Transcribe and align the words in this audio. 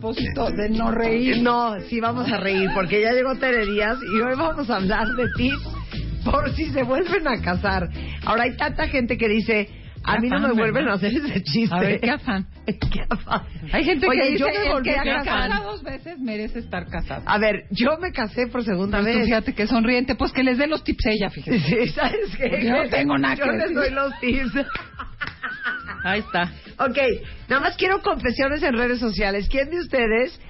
propósito 0.00 0.50
de 0.50 0.70
no 0.70 0.90
reír. 0.90 1.42
No, 1.42 1.78
sí 1.88 2.00
vamos 2.00 2.30
a 2.30 2.38
reír 2.38 2.68
porque 2.74 3.00
ya 3.02 3.12
llegó 3.12 3.34
Tere 3.36 3.66
Díaz 3.66 3.98
y 4.16 4.20
hoy 4.20 4.34
vamos 4.36 4.68
a 4.70 4.76
hablar 4.76 5.06
de 5.08 5.26
tips 5.36 5.68
por 6.24 6.50
si 6.54 6.66
se 6.70 6.82
vuelven 6.82 7.28
a 7.28 7.40
casar. 7.42 7.88
Ahora 8.24 8.44
hay 8.44 8.56
tanta 8.56 8.88
gente 8.88 9.16
que 9.18 9.28
dice, 9.28 9.68
a 10.02 10.18
mí 10.18 10.28
no 10.28 10.40
me 10.40 10.52
vuelven 10.52 10.84
¿verdad? 10.86 10.92
a 10.92 10.94
hacer 10.96 11.12
ese 11.14 11.42
chiste. 11.42 11.74
A 11.74 11.80
ver, 11.80 12.00
qué 12.00 12.10
afán. 12.10 12.46
Qué 12.66 13.00
afán. 13.08 13.42
Hay 13.72 13.84
gente 13.84 14.06
Oye, 14.06 14.20
que 14.22 14.30
dice 14.30 14.38
yo 14.38 14.46
me 14.46 14.72
volví 14.72 14.90
a 14.90 15.02
casar. 15.02 15.48
casa 15.50 15.62
dos 15.64 15.82
veces 15.82 16.18
merece 16.20 16.60
estar 16.60 16.86
casado. 16.86 17.22
A 17.26 17.36
ver, 17.38 17.64
yo 17.70 17.96
me 18.00 18.12
casé 18.12 18.46
por 18.46 18.62
segunda 18.64 19.00
Pues 19.00 19.12
tú 19.12 19.18
vez. 19.18 19.26
fíjate 19.26 19.54
que 19.54 19.66
sonriente, 19.66 20.14
pues 20.14 20.30
que 20.32 20.44
les 20.44 20.56
dé 20.56 20.66
los 20.68 20.84
tips 20.84 21.06
ella, 21.06 21.30
fíjate. 21.30 21.58
Sí, 21.66 21.88
¿sabes 21.88 22.36
qué? 22.36 22.64
Yo 22.64 22.84
no 22.84 22.88
tengo 22.88 23.18
nada 23.18 23.34
Yo 23.34 23.44
que 23.44 23.52
les 23.52 23.74
doy 23.74 23.90
los 23.90 24.12
tips. 24.20 24.52
Ahí 26.04 26.20
está. 26.20 26.52
Ok, 26.78 26.98
nada 27.48 27.60
más 27.62 27.76
quiero 27.76 28.00
confesiones 28.02 28.62
en 28.62 28.74
redes 28.74 28.98
sociales. 29.00 29.48
¿Quién 29.50 29.70
de 29.70 29.80
ustedes 29.80 30.40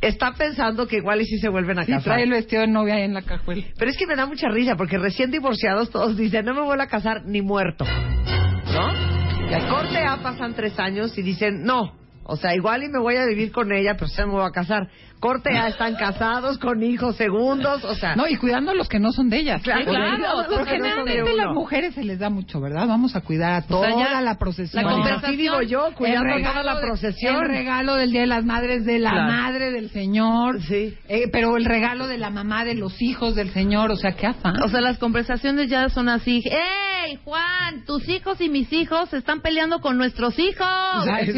está 0.00 0.32
pensando 0.32 0.86
que 0.86 0.96
igual 0.96 1.20
y 1.20 1.24
si 1.26 1.38
se 1.38 1.48
vuelven 1.48 1.78
a 1.78 1.84
Sí, 1.84 1.92
casar? 1.92 2.04
trae 2.14 2.22
el 2.24 2.30
vestido 2.30 2.62
de 2.62 2.68
novia 2.68 2.94
ahí 2.94 3.02
en 3.02 3.14
la 3.14 3.22
cajuela. 3.22 3.64
Pero 3.78 3.90
es 3.90 3.96
que 3.96 4.06
me 4.06 4.14
da 4.16 4.26
mucha 4.26 4.48
risa 4.48 4.76
porque 4.76 4.96
recién 4.98 5.30
divorciados 5.30 5.90
todos 5.90 6.16
dicen, 6.16 6.44
no 6.44 6.54
me 6.54 6.62
vuelvo 6.62 6.82
a 6.82 6.86
casar 6.86 7.24
ni 7.24 7.42
muerto. 7.42 7.84
¿No? 7.84 9.50
Y 9.50 9.54
al 9.54 9.66
corte 9.68 9.98
A 9.98 10.18
pasan 10.22 10.54
tres 10.54 10.78
años 10.78 11.16
y 11.18 11.22
dicen, 11.22 11.62
no. 11.64 11.96
O 12.24 12.36
sea, 12.36 12.54
igual 12.54 12.82
y 12.84 12.88
me 12.88 12.98
voy 13.00 13.16
a 13.16 13.24
vivir 13.26 13.50
con 13.50 13.72
ella, 13.72 13.94
pero 13.94 14.08
se 14.08 14.24
me 14.26 14.32
voy 14.32 14.44
a 14.46 14.50
casar. 14.50 14.88
Corte 15.20 15.56
A 15.56 15.68
están 15.68 15.96
casados 15.96 16.58
con 16.58 16.82
hijos 16.82 17.16
segundos, 17.16 17.84
o 17.84 17.94
sea... 17.94 18.14
No, 18.16 18.26
y 18.28 18.36
cuidando 18.36 18.70
a 18.70 18.74
los 18.74 18.88
que 18.88 18.98
no 18.98 19.12
son 19.12 19.28
de 19.30 19.38
ellas. 19.38 19.62
Claro, 19.62 19.84
Porque- 19.84 20.00
claro, 20.00 20.34
porque 20.48 20.54
que 20.72 20.78
no 20.78 20.84
generalmente 20.84 21.22
uno. 21.22 21.36
las 21.44 21.54
mujeres 21.54 21.94
se 21.94 22.04
les 22.04 22.18
da 22.18 22.30
mucho, 22.30 22.60
¿verdad? 22.60 22.86
Vamos 22.86 23.16
a 23.16 23.20
cuidar 23.20 23.52
a 23.54 23.62
toda 23.66 23.90
ya 23.96 24.20
la 24.20 24.38
procesión. 24.38 24.84
la 24.84 24.90
conversación- 24.92 25.30
Así 25.30 25.36
digo 25.36 25.62
yo, 25.62 25.88
cuidando 25.94 26.34
El 26.34 26.44
toda 26.44 26.62
la 26.62 26.76
de- 26.76 26.80
procesión. 26.82 27.36
El 27.44 27.48
regalo 27.48 27.94
del 27.96 28.12
Día 28.12 28.20
de 28.22 28.26
las 28.28 28.44
Madres 28.44 28.84
de 28.84 28.98
la 28.98 29.10
Claro. 29.10 29.32
madre 29.32 29.70
del 29.72 29.90
Señor. 29.90 30.62
Sí. 30.62 30.96
Eh, 31.08 31.28
pero 31.32 31.56
el 31.56 31.64
regalo 31.64 32.06
de 32.06 32.18
la 32.18 32.30
mamá 32.30 32.64
de 32.64 32.74
los 32.74 33.00
hijos 33.02 33.34
del 33.34 33.50
Señor. 33.50 33.90
O 33.90 33.96
sea, 33.96 34.12
qué 34.12 34.26
afán. 34.26 34.62
O 34.62 34.68
sea, 34.68 34.80
las 34.80 34.98
conversaciones 34.98 35.68
ya 35.68 35.88
son 35.88 36.08
así. 36.08 36.42
¡Ey, 36.46 37.18
Juan! 37.24 37.84
Tus 37.86 38.08
hijos 38.08 38.40
y 38.40 38.48
mis 38.48 38.72
hijos 38.72 39.08
se 39.10 39.16
están 39.18 39.40
peleando 39.40 39.80
con 39.80 39.96
nuestros 39.98 40.38
hijos. 40.38 40.66
sea, 41.04 41.24
sí, 41.24 41.32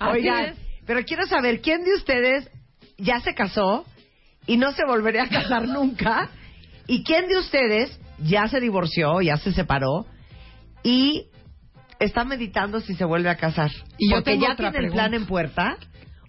Oigan, 0.00 0.54
pero 0.86 1.00
quiero 1.04 1.26
saber, 1.26 1.60
¿quién 1.60 1.82
de 1.82 1.94
ustedes 1.94 2.50
ya 2.98 3.20
se 3.20 3.34
casó 3.34 3.84
y 4.46 4.56
no 4.56 4.72
se 4.72 4.84
volvería 4.86 5.24
a 5.24 5.28
casar 5.28 5.66
nunca? 5.68 6.28
¿Y 6.86 7.02
quién 7.04 7.28
de 7.28 7.38
ustedes 7.38 7.98
ya 8.22 8.46
se 8.48 8.60
divorció, 8.60 9.20
ya 9.20 9.36
se 9.36 9.52
separó 9.52 10.06
y 10.82 11.26
está 11.98 12.24
meditando 12.24 12.80
si 12.80 12.94
se 12.94 13.04
vuelve 13.04 13.30
a 13.30 13.36
casar? 13.36 13.70
Y 13.98 14.10
yo 14.10 14.16
porque 14.16 14.32
tengo 14.32 14.46
ya 14.46 14.52
otra 14.52 14.70
tiene 14.70 14.86
el 14.86 14.92
pregunta. 14.92 15.02
plan 15.08 15.14
en 15.14 15.26
puerta 15.26 15.76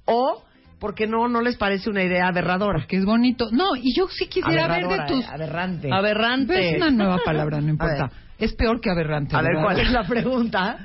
o 0.06 0.44
porque 0.80 1.08
no 1.08 1.28
no 1.28 1.42
les 1.42 1.58
parece 1.58 1.90
una 1.90 2.04
idea 2.04 2.28
aberradora. 2.28 2.86
Que 2.88 2.98
es 2.98 3.06
bonito. 3.06 3.50
No, 3.52 3.76
y 3.76 3.96
yo 3.98 4.08
sí 4.10 4.28
quisiera 4.28 4.68
ver 4.68 4.88
de 4.88 4.94
Aberradora, 4.94 5.06
tus... 5.08 5.24
eh, 5.24 5.28
aberrante. 5.32 5.90
Aberrante. 5.92 6.70
Es 6.72 6.76
una 6.78 6.92
nueva 6.92 7.18
palabra, 7.26 7.60
no 7.62 7.70
importa. 7.70 8.12
Es 8.38 8.54
peor 8.54 8.82
que 8.82 8.90
aberrante. 8.90 9.36
A 9.36 9.42
ver, 9.42 9.52
¿verdad? 9.56 9.64
¿cuál 9.64 9.80
es 9.80 9.92
la 9.92 10.04
pregunta? 10.08 10.78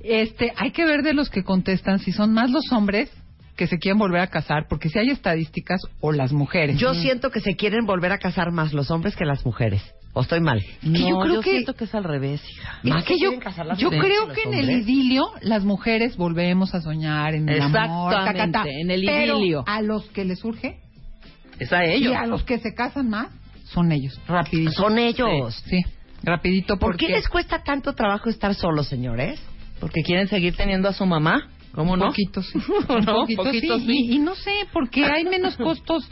Este, 0.00 0.52
hay 0.56 0.70
que 0.70 0.84
ver 0.84 1.02
de 1.02 1.14
los 1.14 1.30
que 1.30 1.42
contestan 1.42 1.98
si 1.98 2.12
son 2.12 2.32
más 2.32 2.50
los 2.50 2.70
hombres 2.72 3.10
que 3.60 3.66
se 3.66 3.78
quieren 3.78 3.98
volver 3.98 4.22
a 4.22 4.28
casar, 4.28 4.64
porque 4.70 4.88
si 4.88 4.98
hay 4.98 5.10
estadísticas, 5.10 5.82
o 6.00 6.12
las 6.12 6.32
mujeres. 6.32 6.78
Yo 6.78 6.94
siento 6.94 7.30
que 7.30 7.40
se 7.40 7.56
quieren 7.56 7.84
volver 7.84 8.10
a 8.10 8.16
casar 8.16 8.52
más 8.52 8.72
los 8.72 8.90
hombres 8.90 9.14
que 9.16 9.26
las 9.26 9.44
mujeres. 9.44 9.82
¿O 10.14 10.22
estoy 10.22 10.40
mal? 10.40 10.64
No, 10.80 10.98
yo 10.98 11.18
creo 11.20 11.40
que- 11.42 11.50
siento 11.50 11.74
que 11.74 11.84
es 11.84 11.94
al 11.94 12.04
revés, 12.04 12.40
hija. 12.50 12.78
Es 12.82 12.90
¿Más 12.90 13.04
que 13.04 13.14
yo, 13.18 13.28
quieren 13.28 13.40
casar 13.40 13.66
las 13.66 13.78
yo 13.78 13.90
creo 13.90 14.28
que 14.28 14.44
en 14.44 14.54
el 14.54 14.70
idilio 14.70 15.24
las 15.42 15.62
mujeres 15.64 16.16
volvemos 16.16 16.74
a 16.74 16.80
soñar 16.80 17.34
en 17.34 17.50
el 17.50 17.60
amor, 17.60 18.10
ta, 18.14 18.24
ta, 18.24 18.24
ta. 18.24 18.30
Exactamente, 18.30 18.80
en 18.80 18.90
el 18.90 19.04
Pero 19.04 19.38
idilio. 19.38 19.62
a 19.66 19.82
los 19.82 20.06
que 20.08 20.24
les 20.24 20.38
surge 20.38 20.78
Es 21.58 21.70
a 21.70 21.84
y 21.84 21.90
ellos. 21.92 22.16
a 22.16 22.24
los 22.24 22.42
que 22.44 22.58
se 22.60 22.72
casan 22.74 23.10
más 23.10 23.28
son 23.66 23.92
ellos, 23.92 24.18
rapidito. 24.26 24.72
Son 24.72 24.98
ellos. 24.98 25.62
Sí, 25.68 25.82
rapidito 26.22 26.78
¿Por 26.78 26.92
porque 26.92 27.08
qué 27.08 27.12
les 27.12 27.28
cuesta 27.28 27.62
tanto 27.62 27.92
trabajo 27.92 28.30
estar 28.30 28.54
solos, 28.54 28.88
señores? 28.88 29.38
Porque 29.80 30.00
quieren 30.02 30.28
seguir 30.28 30.56
teniendo 30.56 30.88
a 30.88 30.94
su 30.94 31.04
mamá. 31.04 31.50
¿Cómo 31.72 31.96
no? 31.96 32.06
Un 32.06 32.10
poquito, 32.10 32.42
sí. 32.42 32.58
No, 32.88 33.20
Un 33.20 33.26
poquito, 33.26 33.44
poquito 33.44 33.78
sí. 33.78 33.86
sí. 33.86 33.92
Y, 33.92 34.14
y 34.16 34.18
no 34.18 34.34
sé, 34.34 34.52
porque 34.72 35.04
hay 35.04 35.24
menos 35.24 35.56
costos. 35.56 36.08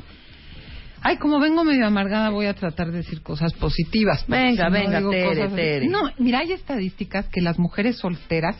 Ay, 1.00 1.16
como 1.19 1.38
vengo 1.38 1.64
medio 1.64 1.86
amargada, 1.86 2.30
voy 2.30 2.46
a 2.46 2.54
tratar 2.54 2.91
de 2.91 2.98
decir 2.98 3.22
cosas 3.22 3.52
positivas. 3.54 4.24
Venga, 4.26 4.66
si 4.66 4.72
no 4.72 4.78
venga, 4.78 4.98
digo 4.98 5.10
Tere, 5.10 5.26
cosas 5.26 5.54
Tere. 5.54 5.88
No, 5.88 6.00
mira, 6.18 6.41
hay 6.41 6.52
estadísticas 6.52 7.28
que 7.28 7.41
las 7.41 7.58
mujeres 7.58 7.98
solteras, 7.98 8.56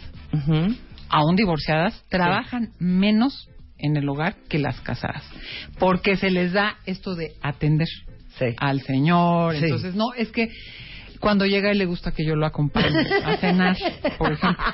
aún 1.09 1.37
divorciadas, 1.37 2.05
trabajan 2.09 2.71
menos 2.79 3.49
en 3.79 3.97
el 3.97 4.09
hogar 4.09 4.37
que 4.49 4.59
las 4.59 4.81
casadas. 4.81 5.25
Porque 5.79 6.17
se 6.17 6.31
les 6.31 6.53
da 6.53 6.79
esto 6.87 7.15
de 7.15 7.33
atender 7.43 7.89
al 8.59 8.81
señor. 8.83 9.57
Entonces, 9.57 9.95
no, 9.95 10.13
es 10.17 10.31
que 10.31 10.49
cuando 11.21 11.47
llega 11.47 11.71
él 11.71 11.79
le 11.79 11.87
gusta 11.87 12.13
que 12.13 12.25
yo 12.25 12.37
lo 12.37 12.47
acompañe 12.47 13.07
a 13.25 13.37
cenar, 13.39 13.77
por 14.19 14.33
ejemplo. 14.33 14.65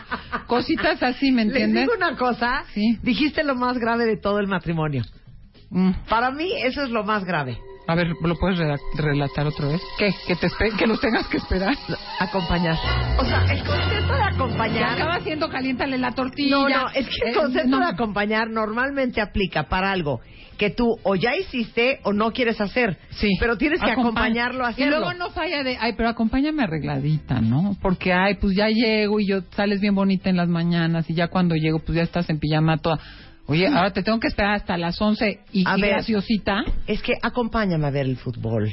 Cositas 0.47 1.03
así, 1.03 1.33
¿me 1.33 1.45
Les 1.45 1.53
entiendes? 1.53 1.83
digo 1.85 1.95
una 1.97 2.17
cosa. 2.17 2.65
Sí. 2.75 2.99
Dijiste 3.03 3.45
lo 3.45 3.55
más 3.55 3.79
grave 3.79 4.05
de 4.05 4.17
todo 4.17 4.39
el 4.41 4.47
matrimonio. 4.47 5.03
Mm. 5.71 5.91
Para 6.09 6.31
mí, 6.31 6.53
eso 6.63 6.83
es 6.83 6.91
lo 6.91 7.05
más 7.05 7.25
grave. 7.25 7.59
A 7.87 7.95
ver, 7.95 8.09
¿lo 8.23 8.35
puedes 8.37 8.59
relatar 8.97 9.47
otra 9.47 9.69
vez? 9.69 9.83
¿Qué? 9.99 10.11
¿Que, 10.27 10.37
te 10.37 10.49
¿Que 10.79 10.87
los 10.87 10.99
tengas 11.01 11.27
que 11.29 11.37
esperar? 11.37 11.75
Acompañar. 12.19 12.77
O 13.19 13.25
sea, 13.25 13.43
el 13.53 13.63
concepto 13.63 14.13
de 14.15 14.19
Ya 14.21 14.27
acompañar. 14.29 14.85
acaba 14.95 15.21
siendo 15.21 15.49
caliéntale 15.51 15.99
la 15.99 16.13
tortilla. 16.13 16.51
No, 16.57 16.69
no, 16.69 16.89
es 16.95 17.07
que 17.07 17.27
el 17.29 17.33
Eh, 17.33 17.35
concepto 17.37 17.69
no. 17.69 17.81
de 17.81 17.93
acompañar 17.93 18.49
normalmente 18.49 19.21
aplica 19.21 19.65
para 19.65 19.91
algo 19.93 20.21
que 20.57 20.71
tú 20.71 20.87
o 21.03 21.15
ya 21.17 21.35
hiciste 21.37 21.99
o 22.05 22.13
no 22.13 22.31
quieres 22.33 22.59
hacer. 22.61 22.97
Sí. 23.11 23.29
Pero 23.39 23.59
tienes 23.59 23.81
que 23.81 23.91
Acompaña. 23.91 24.37
acompañarlo 24.37 24.65
a 24.65 24.69
hacerlo. 24.69 24.97
Y 24.97 25.01
luego 25.01 25.15
no 25.19 25.31
falla 25.31 25.63
de, 25.63 25.77
ay, 25.79 25.93
pero 25.97 26.09
acompáñame 26.09 26.63
arregladita, 26.63 27.41
¿no? 27.41 27.77
Porque, 27.83 28.13
ay, 28.15 28.37
pues 28.41 28.55
ya 28.57 28.69
llego 28.69 29.19
y 29.21 29.27
yo 29.29 29.43
sales 29.51 29.81
bien 29.81 29.95
bonita 29.95 30.31
en 30.31 30.37
las 30.37 30.49
mañanas 30.49 31.11
y 31.11 31.15
ya 31.15 31.27
cuando 31.29 31.55
llego, 31.57 31.81
pues 31.81 31.97
ya 31.97 32.03
estás 32.03 32.31
en 32.31 32.39
pijama 32.39 32.79
toda. 32.79 32.99
Oye, 33.47 33.67
ahora 33.67 33.93
te 33.93 34.03
tengo 34.03 34.19
que 34.21 34.29
esperar 34.29 34.55
hasta 34.55 34.77
las 34.79 35.01
11 35.01 35.41
y, 35.53 35.65
A 35.69 35.77
y 35.77 35.81
ver. 35.83 35.91
graciosita. 35.91 36.65
Es 36.87 37.03
que 37.03 37.13
acompáñame 37.21 37.87
a 37.87 37.91
ver 37.91 38.07
el 38.07 38.17
fútbol. 38.17 38.71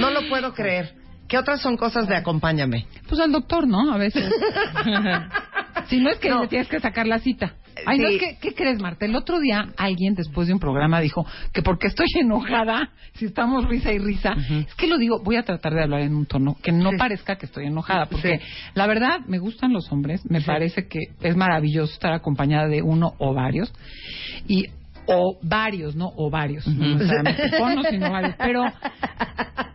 No 0.00 0.10
lo 0.10 0.28
puedo 0.28 0.52
creer. 0.52 0.94
¿Qué 1.28 1.38
otras 1.38 1.60
son 1.60 1.76
cosas 1.76 2.08
de 2.08 2.16
acompáñame? 2.16 2.86
Pues 3.08 3.20
al 3.20 3.30
doctor, 3.30 3.68
¿no? 3.68 3.92
A 3.92 3.98
veces. 3.98 4.24
si 5.88 6.00
no 6.00 6.10
es 6.10 6.18
que 6.18 6.28
No. 6.28 6.42
le 6.42 6.48
tienes 6.48 6.68
que 6.68 6.80
sacar 6.80 7.06
la 7.06 7.20
cita. 7.20 7.54
Ay, 7.86 7.98
no 7.98 8.08
Sí. 8.08 8.18
que, 8.18 8.36
¿qué 8.40 8.54
crees, 8.54 8.80
Marta? 8.80 9.04
El 9.06 9.14
otro 9.16 9.40
día 9.40 9.68
alguien 9.76 10.14
después 10.14 10.46
de 10.48 10.54
un 10.54 10.60
programa 10.60 11.00
dijo 11.00 11.26
que 11.52 11.62
porque 11.62 11.86
estoy 11.88 12.06
enojada, 12.20 12.90
si 13.14 13.26
estamos 13.26 13.68
risa 13.68 13.92
y 13.92 13.98
risa, 13.98 14.34
es 14.68 14.74
que 14.74 14.86
lo 14.86 14.98
digo, 14.98 15.20
voy 15.22 15.36
a 15.36 15.42
tratar 15.42 15.74
de 15.74 15.82
hablar 15.82 16.00
en 16.00 16.14
un 16.14 16.26
tono 16.26 16.56
que 16.62 16.72
no 16.72 16.90
Sí. 16.90 16.96
parezca 16.96 17.36
que 17.36 17.46
estoy 17.46 17.66
enojada, 17.66 18.06
porque 18.06 18.40
la 18.74 18.86
verdad 18.86 19.20
me 19.26 19.38
gustan 19.38 19.72
los 19.72 19.90
hombres, 19.92 20.22
me 20.28 20.40
parece 20.40 20.88
que 20.88 21.00
es 21.22 21.36
maravilloso 21.36 21.92
estar 21.92 22.12
acompañada 22.12 22.68
de 22.68 22.82
uno 22.82 23.14
o 23.18 23.34
varios 23.34 23.72
y 24.48 24.66
o 25.16 25.38
varios, 25.42 25.94
no 25.96 26.10
o 26.16 26.30
varios, 26.30 26.66
no 26.66 26.86
necesariamente 26.94 27.50
con 27.58 27.78
o 27.78 27.82
sino 27.84 28.10
varios, 28.10 28.34
pero 28.38 28.64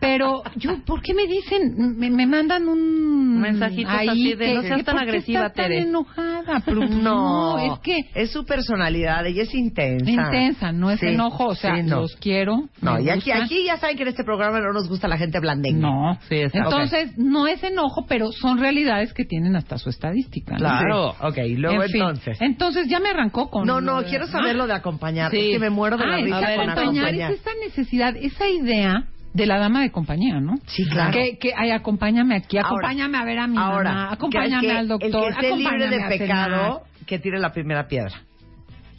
pero 0.00 0.42
yo, 0.56 0.78
¿por 0.84 1.02
qué 1.02 1.14
me 1.14 1.26
dicen, 1.26 1.96
me, 1.98 2.10
me 2.10 2.26
mandan 2.26 2.68
un 2.68 3.40
Mensajitos 3.40 3.92
ahí 3.92 4.08
así 4.08 4.34
de, 4.34 4.46
que- 4.46 4.54
no 4.54 4.62
seas 4.62 4.84
tan 4.84 4.94
¿por 4.96 5.04
qué 5.04 5.10
agresiva, 5.10 5.46
estás 5.46 5.64
tan 5.64 5.72
enojada? 5.72 6.62
Pero, 6.64 6.80
pues, 6.86 6.90
No, 6.90 7.56
no, 7.56 7.74
es 7.74 7.80
que 7.80 7.98
es 8.14 8.30
su 8.30 8.44
personalidad, 8.44 9.26
ella 9.26 9.42
es 9.42 9.54
intensa. 9.54 10.08
intensa, 10.10 10.72
no 10.72 10.90
es 10.90 11.00
Sí, 11.00 11.06
enojo, 11.08 11.46
o 11.48 11.54
sea, 11.54 11.76
sí, 11.76 11.82
no. 11.82 12.00
los 12.02 12.16
quiero. 12.16 12.68
No, 12.80 13.00
y 13.00 13.10
aquí, 13.10 13.30
aquí 13.32 13.64
ya 13.64 13.78
saben 13.78 13.96
que 13.96 14.02
en 14.02 14.08
este 14.10 14.22
programa 14.24 14.60
no 14.60 14.72
nos 14.72 14.88
gusta 14.88 15.08
la 15.08 15.18
gente 15.18 15.40
blandengue. 15.40 15.80
No, 15.80 16.18
Sí, 16.28 16.36
está- 16.36 16.58
entonces 16.58 17.18
no 17.18 17.46
es 17.48 17.62
enojo, 17.64 18.06
pero 18.08 18.30
son 18.32 18.58
realidades 18.58 19.12
que 19.12 19.24
tienen 19.24 19.56
hasta 19.56 19.76
su 19.78 19.90
estadística. 19.90 20.52
¿no? 20.52 20.58
Claro. 20.58 21.08
Ok, 21.20 21.38
luego 21.56 21.82
En 21.82 21.90
fin, 21.90 22.02
entonces. 22.02 22.38
entonces 22.40 22.88
ya 22.88 23.00
me 23.00 23.08
arrancó 23.08 23.50
con. 23.50 23.66
No, 23.66 23.80
no, 23.80 24.04
quiero 24.04 24.26
saber 24.28 24.54
lo 24.56 24.66
de 24.66 24.74
acompañar. 24.74 25.25
Sí. 25.30 25.38
Es 25.38 25.52
que 25.54 25.58
me 25.58 25.70
muero 25.70 25.96
de 25.96 26.06
la 26.06 26.14
Ah, 26.14 26.18
risa 26.18 26.40
ver, 26.40 26.56
con 26.58 26.70
acompañar 26.70 27.04
acompañar. 27.06 27.32
es 27.32 27.40
esa 27.40 27.50
necesidad, 27.64 28.16
esa 28.16 28.48
idea 28.48 29.04
de 29.34 29.46
la 29.46 29.58
dama 29.58 29.82
de 29.82 29.90
compañía, 29.90 30.40
¿no? 30.40 30.54
Sí, 30.66 30.84
claro. 30.88 31.12
Que, 31.12 31.36
que 31.38 31.52
ay, 31.56 31.70
acompáñame 31.70 32.36
aquí, 32.36 32.56
Ahora, 32.56 32.68
acompáñame 32.68 33.18
a 33.18 33.24
ver 33.24 33.38
a 33.38 33.46
mi 33.46 33.56
Ahora, 33.58 33.92
mamá, 33.92 34.12
acompáñame 34.12 34.60
que 34.62 34.66
que- 34.68 34.78
al 34.78 34.88
doctor, 34.88 35.08
El 35.32 35.38
que 35.38 35.46
esté 35.48 35.56
libre 35.58 35.88
de 35.88 36.18
pecado, 36.18 36.82
que 37.06 37.18
tire 37.18 37.38
la 37.38 37.52
primera 37.52 37.86
piedra. 37.86 38.22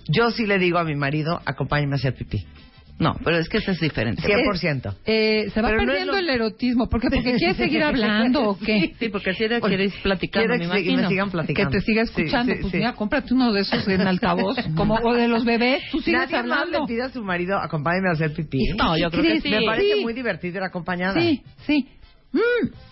Yo 0.08 0.32
sí 0.32 0.46
le 0.46 0.58
digo 0.60 0.78
a 0.78 0.84
mi 0.84 0.96
marido, 0.96 1.42
acompáñame 1.46 1.94
a 1.94 1.96
hacer 1.96 2.14
pipí. 2.14 2.46
No, 3.00 3.16
pero 3.24 3.38
es 3.38 3.48
que 3.48 3.58
eso 3.60 3.72
es 3.72 3.80
diferente. 3.80 4.24
100%. 4.24 4.96
Eh, 5.06 5.52
se 5.54 5.62
va 5.62 5.68
Pero 5.70 5.84
no 5.86 5.92
es 5.94 6.00
perdiendo 6.00 6.14
lo- 6.14 6.18
el 6.18 6.30
erotismo, 6.30 6.90
porque 6.90 7.10
porque 7.12 7.36
quieres 7.36 7.58
seguir 7.58 7.84
hablando 7.84 8.50
o 8.50 8.58
qué? 8.58 8.96
Sí, 9.00 9.10
porque 9.10 9.34
si 9.36 9.44
eres, 9.44 9.62
quieres 9.62 9.94
platicando, 10.02 10.48
Quiero 10.48 10.54
me 10.54 10.60
que 10.82 10.90
imagino. 10.90 11.02
me 11.04 11.08
sigan 11.10 11.28
Que 11.28 11.32
platicando. 11.32 11.72
te 11.72 11.82
siga 11.82 12.02
escuchando, 12.02 12.54
sí, 12.54 12.60
pues 12.62 12.72
sí. 12.72 12.78
mira, 12.78 12.94
cómprate 12.94 13.34
uno 13.36 13.54
de 13.54 13.62
esos 13.62 13.88
en 13.88 14.02
altavoz, 14.02 14.58
como 14.76 14.96
o 14.96 15.14
de 15.14 15.28
los 15.28 15.46
bebés, 15.46 15.84
tú 15.92 16.00
sigues 16.02 16.22
Nadie 16.22 16.38
hablando. 16.38 16.80
le 16.82 16.88
pide 16.88 17.04
a 17.04 17.10
su 17.10 17.24
marido, 17.24 17.58
acompáñame 17.60 18.10
a 18.10 18.14
hacer 18.14 18.34
pipí. 18.34 18.60
No, 18.78 18.98
yo 18.98 19.12
creo 19.12 19.22
que 19.24 19.42
sí. 19.42 19.50
Me 19.50 19.62
parece 19.64 20.02
muy 20.02 20.14
divertido 20.14 20.58
ir 20.58 20.64
acompañada. 20.64 21.20
Sí, 21.22 21.44
sí. 21.68 21.88
Mm, 22.34 22.40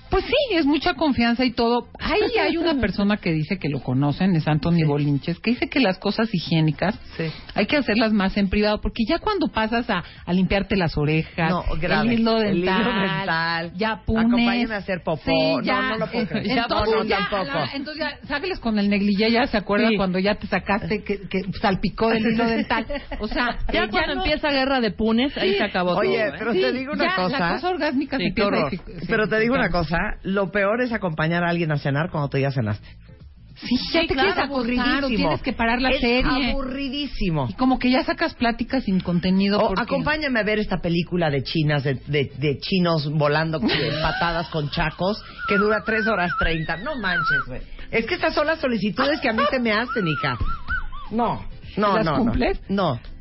pues 0.10 0.24
sí, 0.26 0.56
es 0.56 0.66
mucha 0.66 0.94
confianza 0.94 1.44
y 1.46 1.52
todo. 1.52 1.88
Ahí 2.00 2.22
hay 2.40 2.58
una 2.58 2.76
persona 2.80 3.18
que 3.18 3.32
dice 3.32 3.58
que 3.58 3.70
lo 3.70 3.82
conocen, 3.82 4.36
es 4.36 4.48
Anthony 4.48 4.86
Bolinches, 4.86 5.40
que 5.40 5.52
dice 5.52 5.68
que 5.70 5.80
las 5.80 5.98
cosas 6.00 6.30
higiénicas 6.34 6.96
Sí. 7.18 7.26
hay 7.54 7.66
que 7.66 7.78
hacerlas 7.78 8.14
más 8.14 8.38
en 8.38 8.50
privado, 8.50 8.80
porque 8.82 9.04
ya 9.08 9.20
cuando 9.20 9.48
pasas 9.48 9.90
a, 9.90 10.04
a 10.26 10.34
limpiarte 10.34 10.76
las 10.76 10.98
orejas, 10.98 11.50
No, 11.50 11.64
grave. 11.80 12.08
el 12.14 12.20
hilo 12.20 12.42
El 12.42 12.58
hilo 12.60 12.72
dental, 12.78 13.72
ya 13.76 14.02
punes, 14.06 14.26
Acompáñame 14.28 14.74
a 14.76 14.78
hacer 14.78 15.02
popó. 15.04 15.22
Sí, 15.26 15.32
No, 15.58 15.62
ya, 15.62 15.82
no 15.90 15.98
lo 15.98 16.06
eh, 16.06 16.28
creer. 16.28 16.48
entonces 16.60 16.70
No, 16.70 16.86
no, 16.86 17.04
ya, 17.04 17.20
la- 17.32 17.70
entonces 17.74 18.04
ya, 18.22 18.28
sáqueles 18.28 18.60
con 18.60 18.80
el 18.80 18.90
negligé, 18.90 19.32
ya 19.32 19.48
se 19.48 19.58
acuerdan 19.58 19.96
cuando 19.96 20.20
ya 20.20 20.36
te 20.36 20.48
sacaste 20.48 21.04
que, 21.04 21.28
que 21.28 21.42
salpicó 21.62 22.12
el 22.12 22.26
hilo 22.26 22.46
dental. 22.46 22.86
O 23.20 23.28
sea, 23.28 23.58
Ya 23.74 23.88
cuando 23.90 24.16
no- 24.16 24.24
empieza 24.24 24.50
guerra 24.52 24.80
de 24.80 24.92
punes, 24.92 25.36
ahí 25.38 25.56
se 25.58 25.64
acabó 25.64 25.96
Oye, 25.96 26.18
todo. 26.18 26.28
¿eh? 26.28 26.36
pero 26.38 26.52
te 26.54 26.72
digo 26.74 26.94
una 26.94 27.06
ya, 27.06 27.16
cosa. 27.16 27.40
La 27.40 27.54
cosa 27.56 27.70
orgásmica 27.70 28.18
se 28.18 28.42
horror. 28.44 28.72
Pero 29.08 29.28
te 29.28 29.40
digo 29.40 29.56
una 29.56 29.64
dificultar. 29.64 29.72
Cosa, 29.98 30.18
lo 30.24 30.52
peor 30.52 30.82
es 30.82 30.92
acompañar 30.94 31.44
a 31.44 31.50
alguien 31.50 31.72
a 31.72 31.78
cenar 31.78 32.10
cuando 32.12 32.30
tú 32.30 32.38
ya 32.38 32.52
cenaste. 32.52 32.88
Sí, 33.56 33.78
ya 33.94 34.02
te 34.02 34.08
quieres 34.08 34.38
acostar 34.38 35.06
o 35.06 35.08
tienes 35.08 35.42
que 35.42 35.54
parar 35.54 35.82
la 35.82 35.92
es 35.92 36.02
serie. 36.02 36.52
aburridísimo. 36.52 37.48
Y 37.50 37.54
como 37.54 37.80
que 37.80 37.90
ya 37.90 38.04
sacas 38.04 38.34
pláticas 38.36 38.84
sin 38.84 39.00
contenido. 39.00 39.60
O 39.60 39.68
porque- 39.70 39.84
acompáñame 39.84 40.42
a 40.42 40.44
ver 40.44 40.60
esta 40.60 40.80
película 40.82 41.30
de 41.30 41.42
chinas, 41.44 41.84
de, 41.86 41.94
de, 42.08 42.34
de 42.38 42.58
chinos 42.60 43.10
volando 43.14 43.62
con 43.62 43.70
patadas 44.02 44.50
con 44.50 44.70
chacos, 44.72 45.24
que 45.48 45.58
dura 45.58 45.84
tres 45.86 46.06
horas 46.06 46.32
treinta. 46.38 46.76
No 46.78 46.98
manches, 46.98 47.40
güey. 47.48 47.62
Es 47.92 48.06
que 48.06 48.16
estas 48.16 48.34
son 48.36 48.48
las 48.48 48.60
solicitudes 48.60 49.22
que 49.22 49.30
a 49.30 49.34
mí 49.34 49.44
se 49.50 49.60
me 49.62 49.72
hacen, 49.72 50.06
hija. 50.06 50.38
No, 51.12 51.46
no, 51.78 51.96
¿Las 51.96 52.06
no. 52.06 52.18
cumples? 52.18 52.60
No. 52.68 52.96
no. 52.96 53.15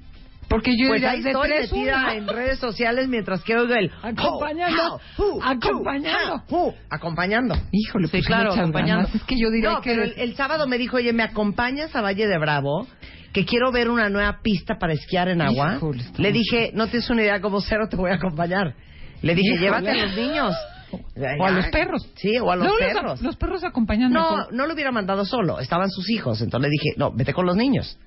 Porque 0.49 0.73
yo 0.77 0.89
Pues 0.89 1.03
ahí 1.05 1.23
de 1.23 1.31
estoy 1.31 1.49
tres, 1.49 1.73
metida 1.73 2.03
una. 2.03 2.15
en 2.15 2.29
redes 2.29 2.59
sociales 2.59 3.09
mientras 3.09 3.43
que 3.43 3.57
oigo 3.57 3.75
el... 3.75 3.91
Acompañando, 4.03 5.01
how, 5.19 5.25
who, 5.37 5.43
acompañando. 5.43 6.43
how, 6.51 6.75
acompañando. 6.91 7.55
Híjole, 7.73 8.07
Sí, 8.07 8.13
pues 8.13 8.27
claro, 8.27 8.51
muchas 8.51 8.59
acompañando. 8.61 9.03
ganas. 9.07 9.15
Es 9.15 9.23
que 9.25 9.35
yo 9.39 9.51
diría 9.51 9.71
No, 9.73 9.81
que... 9.81 9.91
pero 9.91 10.05
el, 10.05 10.15
el 10.17 10.35
sábado 10.37 10.67
me 10.67 10.79
dijo, 10.79 10.97
oye, 10.99 11.13
¿me 11.13 11.23
acompañas 11.23 11.95
a 11.97 12.03
Valle 12.03 12.27
de 12.27 12.39
Bravo? 12.39 12.87
Que 13.33 13.45
quiero 13.45 13.73
ver 13.73 13.91
una 13.91 14.09
nueva 14.11 14.41
pista 14.43 14.75
para 14.79 14.93
esquiar 14.93 15.29
en 15.29 15.41
agua. 15.43 15.75
Híjole, 15.77 16.05
Le 16.19 16.31
dije, 16.33 16.71
no 16.75 16.87
tienes 16.87 17.11
una 17.11 17.23
idea 17.23 17.41
cómo 17.41 17.61
cero 17.61 17.87
te 17.91 17.97
voy 17.97 18.11
a 18.13 18.15
acompañar. 18.15 18.75
Le 19.23 19.35
dije, 19.35 19.55
Híjole. 19.55 19.61
llévate 19.61 19.91
a 19.91 20.07
los 20.07 20.17
niños. 20.17 20.55
O 21.41 21.45
a 21.47 21.51
los 21.51 21.67
perros. 21.69 22.09
Sí, 22.15 22.39
o 22.39 22.53
a 22.53 22.57
los 22.57 22.67
Luego 22.69 22.79
perros. 22.79 23.21
Los, 23.23 23.35
perros 23.37 23.65
acompañan 23.65 24.13
No, 24.13 24.49
no 24.53 24.67
lo 24.67 24.75
hubiera 24.75 24.93
mandado 24.93 25.25
solo. 25.25 25.59
Estaban 25.59 25.91
sus 25.91 26.09
hijos. 26.11 26.41
Entonces 26.41 26.71
le 26.71 26.71
dije, 26.71 26.97
no, 26.97 27.11
vete 27.13 27.33
con 27.35 27.47
los 27.47 27.57
niños. 27.57 27.99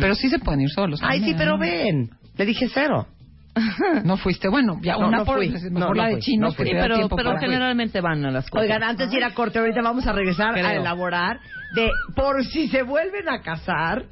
Pero 0.00 0.14
sí 0.14 0.28
se 0.28 0.38
pueden 0.38 0.60
ir 0.62 0.70
solos. 0.70 1.00
Ay, 1.02 1.20
sí, 1.24 1.34
pero 1.36 1.52
¿no? 1.52 1.58
ven. 1.58 2.10
Le 2.36 2.46
dije 2.46 2.68
cero. 2.72 3.06
No 4.04 4.16
fuiste. 4.16 4.48
Bueno, 4.48 4.78
ya 4.82 4.94
No, 4.94 5.08
una 5.08 5.18
no 5.18 5.24
por... 5.26 5.36
fui. 5.36 5.50
Mejor 5.50 5.72
No, 5.72 5.88
no 5.88 5.94
la 5.94 6.06
de 6.06 6.12
fui. 6.14 6.22
chinos 6.22 6.56
fui. 6.56 6.64
que 6.64 6.72
pero, 6.72 7.08
pero 7.08 7.30
para- 7.30 7.40
generalmente 7.40 8.00
van 8.00 8.24
a 8.24 8.30
las 8.30 8.48
cosas. 8.48 8.64
Oigan, 8.64 8.82
antes 8.82 9.10
de 9.10 9.16
ir 9.18 9.24
a 9.24 9.34
corte, 9.34 9.58
ahorita 9.58 9.82
vamos 9.82 10.06
a 10.06 10.12
regresar 10.12 10.54
a 10.56 10.74
elaborar 10.74 11.38
de 11.74 11.90
por 12.16 12.44
si 12.46 12.68
se 12.68 12.82
vuelven 12.82 13.28
a 13.28 13.42
casar 13.42 14.04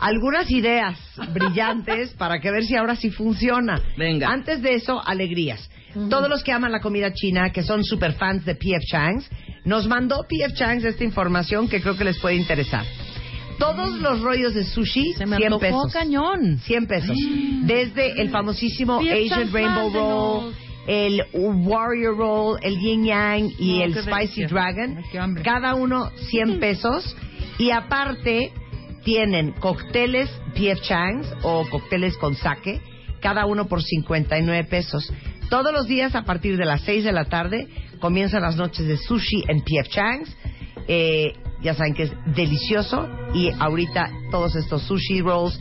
algunas 0.00 0.50
ideas 0.50 0.98
brillantes 1.32 2.14
para 2.18 2.40
que 2.40 2.50
ver 2.50 2.64
si 2.64 2.74
ahora 2.76 2.96
sí 2.96 3.10
funciona. 3.10 3.80
Venga. 3.96 4.28
Antes 4.30 4.62
de 4.62 4.74
eso, 4.74 5.00
alegrías. 5.06 5.70
Todos 6.10 6.28
los 6.28 6.42
que 6.42 6.50
aman 6.50 6.72
la 6.72 6.80
comida 6.80 7.12
china, 7.12 7.50
que 7.50 7.62
son 7.62 7.84
super 7.84 8.14
fans 8.14 8.44
de 8.44 8.56
PF 8.56 8.84
Chang's, 8.90 9.30
nos 9.64 9.86
mandó 9.86 10.24
PF 10.28 10.52
Chang's 10.54 10.84
esta 10.84 11.04
información 11.04 11.68
que 11.68 11.80
creo 11.80 11.96
que 11.96 12.02
les 12.04 12.18
puede 12.18 12.34
interesar. 12.34 12.84
Todos 13.58 13.98
los 14.00 14.20
rollos 14.20 14.54
de 14.54 14.64
sushi, 14.64 15.12
Se 15.14 15.26
me 15.26 15.36
100 15.36 15.52
antojó 15.52 15.60
pesos. 15.84 15.92
cañón. 15.92 16.58
100 16.58 16.86
pesos. 16.86 17.16
Desde 17.62 18.20
el 18.20 18.30
famosísimo 18.30 18.98
Asian 19.00 19.52
Rainbow 19.52 19.90
Roll, 19.92 20.54
el 20.86 21.22
Warrior 21.32 22.16
Roll, 22.16 22.58
el 22.62 22.78
Yin 22.78 23.04
Yang 23.04 23.50
y 23.58 23.78
No, 23.78 23.84
el 23.84 23.94
qué 23.94 24.00
Spicy 24.02 24.40
delicia. 24.42 24.48
Dragon. 24.48 24.96
Ay, 24.98 25.04
qué 25.12 25.18
hambre. 25.18 25.42
Cada 25.44 25.74
uno 25.74 26.10
100 26.30 26.58
pesos. 26.60 27.16
Y 27.58 27.70
aparte 27.70 28.52
tienen 29.04 29.52
cócteles 29.52 30.28
PF 30.54 30.80
Chang's 30.82 31.32
o 31.42 31.64
cócteles 31.70 32.16
con 32.16 32.34
sake, 32.34 32.80
cada 33.20 33.46
uno 33.46 33.66
por 33.68 33.82
59 33.82 34.64
pesos. 34.64 35.12
Todos 35.50 35.72
los 35.72 35.86
días 35.86 36.14
a 36.16 36.22
partir 36.24 36.56
de 36.56 36.64
las 36.64 36.80
6 36.82 37.04
de 37.04 37.12
la 37.12 37.26
tarde 37.26 37.68
comienzan 38.00 38.42
las 38.42 38.56
noches 38.56 38.86
de 38.88 38.96
sushi 38.96 39.44
en 39.46 39.60
PF 39.60 39.88
Chang's. 39.90 40.36
Eh, 40.88 41.32
ya 41.64 41.74
saben 41.74 41.94
que 41.94 42.04
es 42.04 42.12
delicioso 42.26 43.08
y 43.34 43.50
ahorita 43.58 44.10
todos 44.30 44.54
estos 44.54 44.82
sushi 44.82 45.22
rolls 45.22 45.58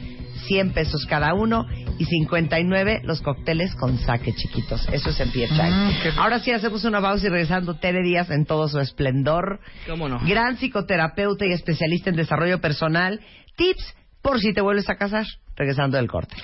100 0.48 0.74
pesos 0.74 1.06
cada 1.06 1.34
uno 1.34 1.66
y 1.98 2.06
59 2.06 3.02
los 3.04 3.22
cócteles 3.22 3.74
con 3.76 3.98
sake 3.98 4.36
chiquitos. 4.36 4.86
Eso 4.92 5.10
es 5.12 5.20
en 5.22 5.32
Chang's. 5.32 5.74
Mm, 5.74 6.04
rico. 6.04 6.22
Ahora 6.22 6.40
sí 6.40 6.52
hacemos 6.52 6.84
una 6.84 7.02
pausa 7.02 7.26
y 7.26 7.30
regresando 7.30 7.76
Tere 7.76 8.04
Díaz 8.04 8.30
en 8.30 8.46
todo 8.46 8.68
su 8.68 8.80
esplendor. 8.80 9.62
¿Cómo 9.88 10.10
no? 10.10 10.20
Gran 10.26 10.58
psicoterapeuta 10.58 11.46
y 11.46 11.54
especialista 11.54 12.10
en 12.10 12.18
desarrollo 12.18 12.60
personal. 12.60 13.22
Tips 13.56 13.96
por 14.22 14.40
si 14.40 14.54
te 14.54 14.62
vuelves 14.62 14.90
a 14.90 14.96
casar. 14.96 15.26
Regresando 15.56 15.98
del 15.98 16.08
corte. 16.08 16.36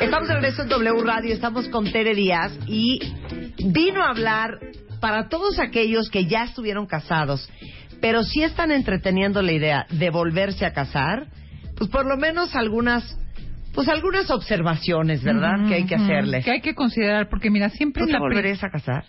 Estamos 0.00 0.28
de 0.28 0.34
regreso 0.34 0.62
en 0.62 0.68
W 0.70 1.04
Radio. 1.04 1.34
Estamos 1.34 1.68
con 1.68 1.92
Tere 1.92 2.14
Díaz 2.14 2.52
y 2.66 2.98
vino 3.58 4.02
a 4.02 4.08
hablar 4.08 4.58
para 5.00 5.28
todos 5.28 5.58
aquellos 5.58 6.10
que 6.10 6.26
ya 6.26 6.44
estuvieron 6.44 6.86
casados, 6.86 7.48
pero 8.00 8.22
sí 8.22 8.42
están 8.42 8.70
entreteniendo 8.70 9.42
la 9.42 9.52
idea 9.52 9.86
de 9.90 10.10
volverse 10.10 10.64
a 10.64 10.72
casar. 10.72 11.28
Pues 11.76 11.88
por 11.90 12.06
lo 12.06 12.16
menos 12.16 12.54
algunas, 12.54 13.18
pues 13.74 13.88
algunas 13.88 14.30
observaciones, 14.30 15.22
¿verdad? 15.22 15.66
Que 15.68 15.74
hay 15.76 15.84
que 15.86 15.94
hacerle. 15.94 16.42
Que 16.42 16.50
hay 16.50 16.60
que 16.60 16.74
considerar, 16.74 17.28
porque 17.28 17.50
mira, 17.50 17.70
siempre 17.70 18.02
¿Tú 18.02 18.06
te 18.08 18.12
la 18.12 18.18
volverías 18.18 18.62
a 18.64 18.70
casar? 18.70 19.04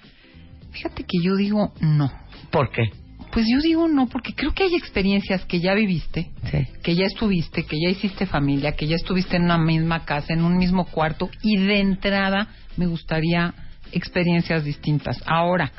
Fíjate 0.71 1.03
que 1.03 1.17
yo 1.21 1.35
digo 1.35 1.73
no. 1.81 2.11
¿Por 2.49 2.71
qué? 2.71 2.83
Pues 3.31 3.45
yo 3.49 3.59
digo 3.61 3.87
no, 3.87 4.07
porque 4.07 4.33
creo 4.33 4.53
que 4.53 4.63
hay 4.63 4.75
experiencias 4.75 5.45
que 5.45 5.61
ya 5.61 5.73
viviste, 5.73 6.31
Sí. 6.51 6.67
que 6.83 6.95
ya 6.95 7.05
estuviste, 7.05 7.65
que 7.65 7.77
ya 7.81 7.89
hiciste 7.89 8.25
familia, 8.25 8.73
que 8.73 8.87
ya 8.87 8.95
estuviste 8.95 9.37
en 9.37 9.43
una 9.43 9.57
misma 9.57 10.03
casa, 10.03 10.33
en 10.33 10.43
un 10.43 10.57
mismo 10.57 10.85
cuarto, 10.85 11.29
y 11.41 11.57
de 11.57 11.79
entrada 11.79 12.49
me 12.75 12.87
gustaría 12.87 13.53
experiencias 13.93 14.65
distintas. 14.65 15.21
Ahora, 15.25 15.71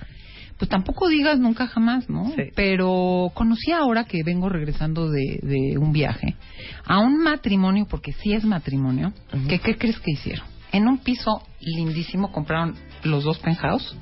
pues 0.63 0.71
tampoco 0.71 1.09
digas 1.09 1.41
nunca 1.41 1.67
jamás, 1.67 2.09
¿no? 2.09 2.27
Sí. 2.37 2.53
Pero 2.55 3.33
conocí 3.35 3.73
ahora 3.73 4.05
que 4.05 4.23
vengo 4.23 4.49
regresando 4.49 5.11
de, 5.11 5.41
de 5.43 5.77
un 5.77 5.91
viaje 5.91 6.37
a 6.85 7.01
un 7.01 7.19
matrimonio, 7.21 7.85
porque 7.91 8.13
sí 8.13 8.33
es 8.33 8.45
matrimonio, 8.45 9.13
Ujú. 9.35 9.49
que 9.49 9.59
¿qué 9.59 9.77
crees 9.77 9.99
que 9.99 10.13
hicieron? 10.13 10.47
En 10.71 10.87
un 10.87 10.99
piso 10.99 11.43
lindísimo 11.59 12.31
compraron 12.31 12.77
los 13.03 13.25
dos 13.25 13.41
penthouse 13.41 13.97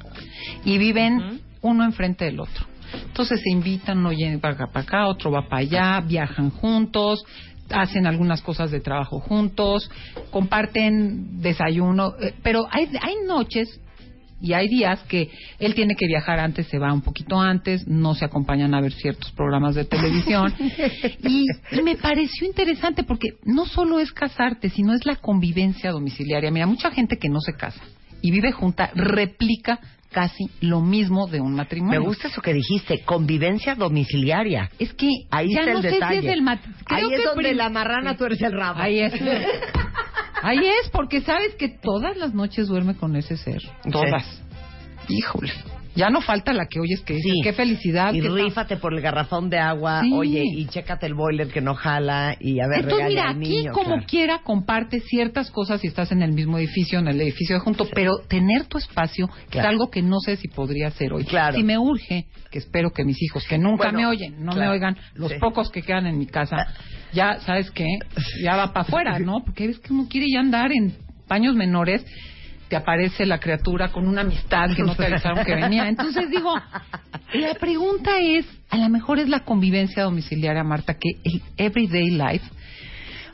y 0.63 0.77
viven 0.77 1.41
uno 1.63 1.83
enfrente 1.83 2.27
del 2.27 2.41
otro. 2.41 2.67
Entonces 3.07 3.41
se 3.41 3.49
invitan, 3.49 3.97
uno 3.97 4.11
va 4.11 4.55
para 4.71 4.81
acá, 4.81 5.07
otro 5.07 5.31
va 5.31 5.49
para 5.49 5.63
allá, 5.63 6.01
viajan 6.07 6.51
juntos, 6.51 7.25
hacen 7.71 8.07
algunas 8.07 8.43
cosas 8.43 8.71
de 8.71 8.81
trabajo 8.81 9.19
juntos, 9.19 9.91
comparten 10.31 11.41
desayuno, 11.41 12.17
eh, 12.21 12.35
pero 12.43 12.67
hay, 12.71 12.87
hay 13.01 13.15
noches 13.27 13.81
y 14.41 14.53
hay 14.55 14.69
días 14.69 15.01
que 15.09 15.31
él 15.59 15.75
tiene 15.75 15.95
que 15.97 16.07
viajar 16.07 16.39
antes, 16.41 16.67
se 16.69 16.79
va 16.79 16.93
un 16.93 17.03
poquito 17.03 17.41
antes, 17.41 17.87
no 17.87 18.15
se 18.15 18.25
acompañan 18.25 18.75
a 18.75 18.81
ver 18.81 18.93
ciertos 18.93 19.31
programas 19.33 19.75
de 19.75 19.85
televisión. 19.85 20.55
y, 21.23 21.47
y 21.73 21.83
me 21.83 21.97
pareció 21.97 22.47
interesante 22.47 23.03
porque 23.05 23.35
no 23.45 23.67
solo 23.67 24.01
es 24.01 24.13
casarte, 24.13 24.71
sino 24.71 24.95
es 24.95 25.05
la 25.07 25.17
convivencia 25.17 25.91
domiciliaria. 25.93 26.51
Mira, 26.51 26.67
mucha 26.67 26.91
gente 26.91 27.19
que 27.19 27.29
no 27.29 27.41
se 27.41 27.53
casa 27.55 27.81
y 28.23 28.31
vive 28.31 28.53
junta 28.53 28.91
replica 28.95 29.79
casi 30.13 30.51
lo 30.61 30.81
mismo 30.81 31.29
de 31.29 31.41
un 31.41 31.53
Me 31.53 31.59
matrimonio. 31.59 32.03
gusta 32.03 32.27
eso 32.29 32.43
que 32.43 32.53
dijiste, 32.53 33.03
convivencia 33.05 33.77
domiciliaria. 33.77 34.69
Es 34.79 34.93
que 34.95 35.09
Ahí 35.31 35.53
ya 35.55 35.61
está 35.61 35.73
no 35.73 35.79
el 35.79 35.83
sé 35.85 35.91
detalle. 35.93 36.21
si 36.21 36.27
es 36.27 36.33
el 36.33 36.43
mat- 36.43 36.65
Ahí 36.87 37.05
creo 37.05 37.11
es 37.11 37.21
que 37.21 37.27
donde 37.29 37.43
prim- 37.45 37.57
la 37.57 37.69
marrana 37.71 38.17
tuerce 38.17 38.45
el 38.47 38.53
rabo. 38.53 38.81
Ahí 38.81 38.99
es. 39.01 39.13
Ahí 40.43 40.59
es, 40.59 40.91
porque 40.91 41.21
sabes 41.21 41.55
que 41.57 41.69
todas 41.69 42.17
las 42.17 42.35
noches 42.35 42.69
duerme 42.69 42.97
con 42.97 43.17
ese 43.17 43.37
ser. 43.37 43.63
Todas. 43.91 44.25
Híjole. 45.09 45.53
Ya 45.97 46.09
no 46.09 46.21
falta 46.21 46.53
la 46.53 46.67
que 46.67 46.79
oyes 46.79 47.01
que 47.01 47.15
dice, 47.15 47.29
Sí. 47.31 47.41
qué 47.43 47.53
felicidad. 47.53 48.15
Y 48.15 48.21
qué 48.21 48.29
rífate 48.29 48.77
por 48.77 48.95
el 48.95 49.01
garrafón 49.01 49.51
de 49.51 49.59
agua, 49.59 50.03
Sí. 50.03 50.13
oye, 50.13 50.45
y 50.45 50.67
chécate 50.67 51.07
el 51.07 51.15
boiler 51.15 51.49
que 51.49 51.61
no 51.61 51.75
jala, 51.75 52.37
y 52.39 52.61
a 52.61 52.69
ver, 52.69 52.85
Entonces, 52.85 53.09
mira, 53.09 53.25
al 53.31 53.37
aquí 53.37 53.49
niño. 53.49 53.73
como 53.73 53.87
claro. 53.95 54.05
quiera 54.09 54.39
comparte 54.45 55.01
ciertas 55.01 55.51
cosas 55.51 55.81
si 55.81 55.89
estás 55.89 56.13
en 56.13 56.23
el 56.23 56.33
mismo 56.33 56.59
edificio, 56.59 57.01
en 57.01 57.09
el 57.09 57.21
edificio 57.21 57.57
de 57.57 57.61
junto, 57.61 57.87
pero 57.93 58.19
tener 58.29 58.67
tu 58.67 58.79
espacio 58.79 59.29
Claro. 59.51 59.69
es 59.69 59.73
algo 59.73 59.91
que 59.91 60.01
no 60.03 60.21
sé 60.21 60.37
si 60.37 60.47
podría 60.49 60.89
hacer 60.89 61.13
hoy. 61.13 61.25
Claro. 61.25 61.57
Si 61.57 61.65
me 61.65 61.77
urge, 61.77 62.27
que 62.51 62.59
espero 62.59 62.93
que 62.93 63.05
mis 63.05 63.21
hijos, 63.23 63.45
que 63.49 63.59
nunca 63.59 63.85
Bueno, 63.91 63.99
me 63.99 64.07
oyen, 64.07 64.45
no 64.45 64.53
me 64.55 64.69
oigan, 64.69 64.97
los 65.15 65.33
pocos 65.35 65.71
que 65.71 65.83
quedan 65.83 66.07
en 66.07 66.19
mi 66.19 66.27
casa, 66.27 66.67
ya, 67.13 67.41
¿sabes 67.41 67.71
qué? 67.73 67.87
Ya 68.43 68.55
va 68.57 68.69
para 68.73 68.83
afuera, 68.83 69.19
¿no? 69.19 69.43
Porque 69.45 69.67
ves 69.67 69.79
que 69.81 69.93
uno 69.93 70.07
quiere 70.09 70.27
ya 70.33 70.39
andar 70.41 70.71
en 70.73 70.95
paños 71.27 71.55
menores 71.57 72.05
te 72.71 72.77
aparece 72.77 73.27
la 73.27 73.39
criatura 73.41 73.91
con 73.91 74.07
una 74.07 74.21
amistad 74.23 74.71
que 74.75 74.83
no 74.85 74.95
te 74.95 75.05
avisaron 75.07 75.45
que 75.45 75.57
venía. 75.57 75.89
Entonces 75.89 76.31
digo, 76.31 76.55
la 77.35 77.55
pregunta 77.57 78.13
es, 78.21 78.47
a 78.71 78.77
lo 78.79 78.89
mejor 78.89 79.19
es 79.19 79.29
la 79.29 79.41
convivencia 79.41 80.05
domiciliaria, 80.05 80.63
Marta, 80.63 80.95
que 80.95 81.09
el 81.25 81.43
everyday 81.57 82.11
life 82.11 82.45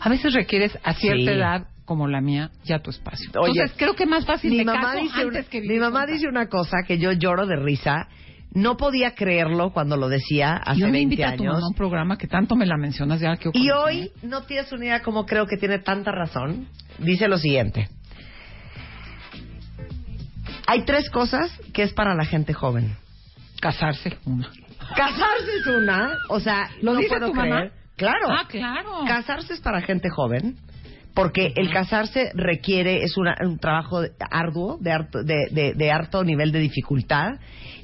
a 0.00 0.09
veces 0.09 0.33
requieres 0.33 0.76
a 0.83 0.95
cierta 0.95 1.23
Sí. 1.33 1.38
edad 1.38 1.66
como 1.85 2.09
la 2.09 2.21
mía 2.21 2.50
ya 2.64 2.78
tu 2.81 2.90
espacio. 2.90 3.31
Oye, 3.38 3.52
Entonces 3.52 3.76
creo 3.76 3.95
que 3.95 4.07
más 4.07 4.25
fácil 4.25 4.52
mi 4.52 4.64
mamá 4.64 4.81
caso 4.93 5.02
dice 5.02 5.21
antes 5.21 5.40
una, 5.43 5.50
que 5.50 5.61
mi 5.61 5.78
mamá 5.78 6.07
dice 6.07 6.26
una 6.28 6.49
cosa 6.49 6.78
que 6.87 6.99
yo 6.99 7.12
lloro 7.12 7.47
de 7.47 7.57
risa. 7.57 8.09
No 8.52 8.78
podía 8.78 9.14
creerlo 9.14 9.71
cuando 9.73 9.99
lo 9.99 10.09
decía 10.09 10.55
hace 10.57 10.81
Yo 10.81 10.87
me 10.87 10.93
20 10.93 11.02
invito 11.14 11.25
a 11.28 11.37
tu 11.37 11.43
años. 11.43 11.55
mamá 11.57 11.66
a 11.66 11.69
un 11.69 11.75
programa 11.75 12.16
que 12.16 12.26
tanto 12.26 12.57
me 12.57 12.64
la 12.64 12.78
mencionas 12.78 13.21
ya 13.21 13.37
que 13.37 13.50
Y 13.52 13.69
hoy 13.71 14.11
no 14.23 14.45
tienes 14.45 14.73
una 14.73 14.85
idea 14.87 15.02
como 15.02 15.26
creo 15.26 15.47
que 15.47 15.59
tiene 15.59 15.78
tanta 15.81 16.11
razón. 16.11 16.66
Dice 16.99 17.28
lo 17.28 17.37
siguiente. 17.37 17.88
Hay 20.66 20.82
tres 20.85 21.11
cosas 21.11 21.50
que 21.73 21.82
es 21.82 21.92
para 21.92 22.14
la 22.14 22.25
gente 22.25 22.52
joven. 22.52 22.96
casarse 23.61 24.18
una. 24.26 24.50
Casarse 24.94 25.56
es 25.61 25.66
una, 25.66 26.12
o 26.28 26.38
sea, 26.40 26.68
¿Lo 26.82 26.92
no 26.92 26.99
dice 27.00 27.08
puedo 27.16 27.28
tu 27.28 27.32
creer. 27.32 27.49
mamá? 27.54 27.70
Claro. 27.96 28.26
Ah, 28.28 28.44
claro. 28.46 28.90
Casarse 29.06 29.54
es 29.54 29.61
para 29.61 29.80
gente 29.80 30.11
joven, 30.11 30.56
porque 31.14 31.52
el 31.56 31.70
casarse 31.73 32.30
requiere, 32.35 33.02
es 33.02 33.16
una- 33.16 33.35
un 33.40 33.58
trabajo 33.58 34.02
arduo, 34.30 34.76
de 34.80 34.92
harto, 34.92 35.23
de, 35.25 35.46
de- 35.50 35.73
de 35.75 35.90
harto 35.90 36.23
nivel 36.23 36.52
de 36.52 36.58
dificultad, 36.61 37.30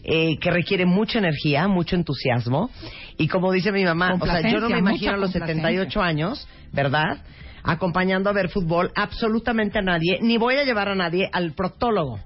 eh, 0.04 0.36
que 0.38 0.50
requiere 0.50 0.84
mucha 0.84 1.18
energía, 1.18 1.66
mucho 1.68 1.96
entusiasmo. 1.96 2.70
Y 3.16 3.26
como 3.28 3.50
dice 3.50 3.72
mi 3.72 3.84
mamá, 3.84 4.12
o 4.20 4.26
sea, 4.26 4.42
yo 4.42 4.60
no 4.60 4.68
me 4.68 4.78
imagino 4.78 5.12
a 5.14 5.16
los 5.16 5.32
78 5.32 6.02
años, 6.02 6.46
¿verdad? 6.72 7.22
Acompañando 7.64 8.28
a 8.28 8.34
ver 8.34 8.50
fútbol 8.50 8.92
absolutamente 8.94 9.78
a 9.78 9.82
nadie, 9.82 10.18
ni 10.20 10.36
voy 10.36 10.56
a 10.56 10.64
llevar 10.64 10.88
a 10.90 10.94
nadie 10.94 11.30
al 11.32 11.52
proctólogo, 11.52 12.20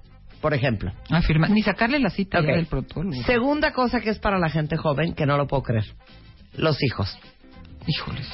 por 0.47 0.55
ejemplo. 0.55 0.93
Afirma, 1.11 1.49
ni 1.49 1.61
sacarle 1.61 1.99
la 1.99 2.09
cita 2.09 2.41
del 2.41 2.67
protólogo. 2.67 3.21
Segunda 3.25 3.73
cosa 3.73 4.01
que 4.01 4.11
es 4.11 4.21
para 4.21 4.39
la 4.39 4.49
gente 4.49 4.77
joven, 4.77 5.13
que 5.13 5.27
no 5.27 5.37
lo 5.37 5.49
puedo 5.49 5.65
creer, 5.65 5.87
los 6.57 6.81
hijos. 6.85 7.19
Híjoles. 7.85 8.29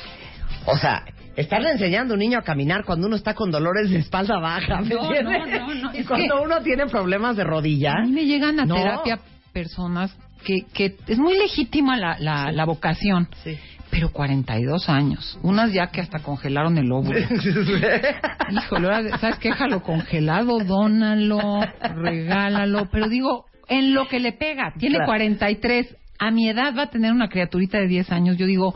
O 0.67 0.77
sea, 0.77 1.07
estarle 1.37 1.71
enseñando 1.71 2.13
a 2.13 2.17
un 2.17 2.19
niño 2.21 2.39
a 2.39 2.43
caminar 2.43 2.85
cuando 2.85 3.07
uno 3.07 3.17
está 3.17 3.33
con 3.33 3.51
dolores 3.51 3.89
de 3.89 3.97
espalda 4.01 4.39
baja, 4.41 4.83
¿me 4.83 4.91
No, 4.95 5.05
entiendes? 5.07 5.61
no, 5.63 5.75
no, 5.75 5.99
Y 5.99 6.05
cuando 6.05 6.37
que- 6.37 6.45
uno 6.45 6.61
tiene 6.61 6.85
problemas 6.87 7.35
de 7.35 7.45
rodilla. 7.45 7.93
A 7.97 8.03
mí 8.05 8.13
me 8.13 8.27
llegan 8.27 8.61
a 8.61 8.67
terapia 8.67 9.19
personas 9.55 10.15
que, 10.45 10.67
que 10.75 10.97
es 11.07 11.19
muy 11.19 11.39
legítima 11.39 11.97
la, 11.97 12.19
la, 12.19 12.53
la 12.53 12.65
vocación, 12.67 13.27
Sí. 13.43 13.57
Pero 13.93 14.09
42 14.11 14.89
años. 14.89 15.39
Unas 15.43 15.71
ya 15.71 15.89
que 15.89 16.01
hasta 16.01 16.21
congelaron 16.21 16.79
el 16.79 16.91
óvulo. 16.91 17.21
Híjole, 18.51 19.11
¿sabes 19.19 19.37
qué? 19.39 19.51
Déjalo 19.51 19.83
congelado, 19.83 20.59
dónalo, 20.65 21.61
regálalo. 21.95 22.89
Pero 22.91 23.09
digo, 23.11 23.45
en 23.69 23.93
lo 23.93 24.09
que 24.09 24.19
le 24.19 24.33
pega, 24.33 24.73
tiene 24.79 24.97
Claro. 24.97 25.11
43. 25.11 25.95
A 26.19 26.31
mi 26.31 26.49
edad 26.49 26.75
va 26.77 26.85
a 26.85 26.91
tener 26.91 27.13
una 27.13 27.29
criaturita 27.29 27.79
de 27.79 27.87
10 27.87 28.11
años. 28.13 28.39
Yo 28.39 28.47
digo, 28.47 28.75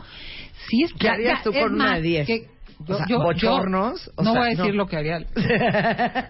sí 0.69 0.83
es 0.83 0.93
¿Qué 0.93 1.09
harías 1.09 1.41
tú 1.43 1.51
con 1.51 1.73
una 1.73 1.95
de 1.95 2.01
10? 2.01 2.27
que- 2.27 2.47
O 2.87 2.95
sea, 2.95 3.17
bochornos, 3.17 4.11
o 4.17 4.23
no 4.23 4.33
sea, 4.33 4.39
voy 4.41 4.47
a 4.49 4.51
decir 4.51 4.67
no. 4.75 4.83
lo 4.83 4.85
que 4.85 4.97
haría. 4.97 5.25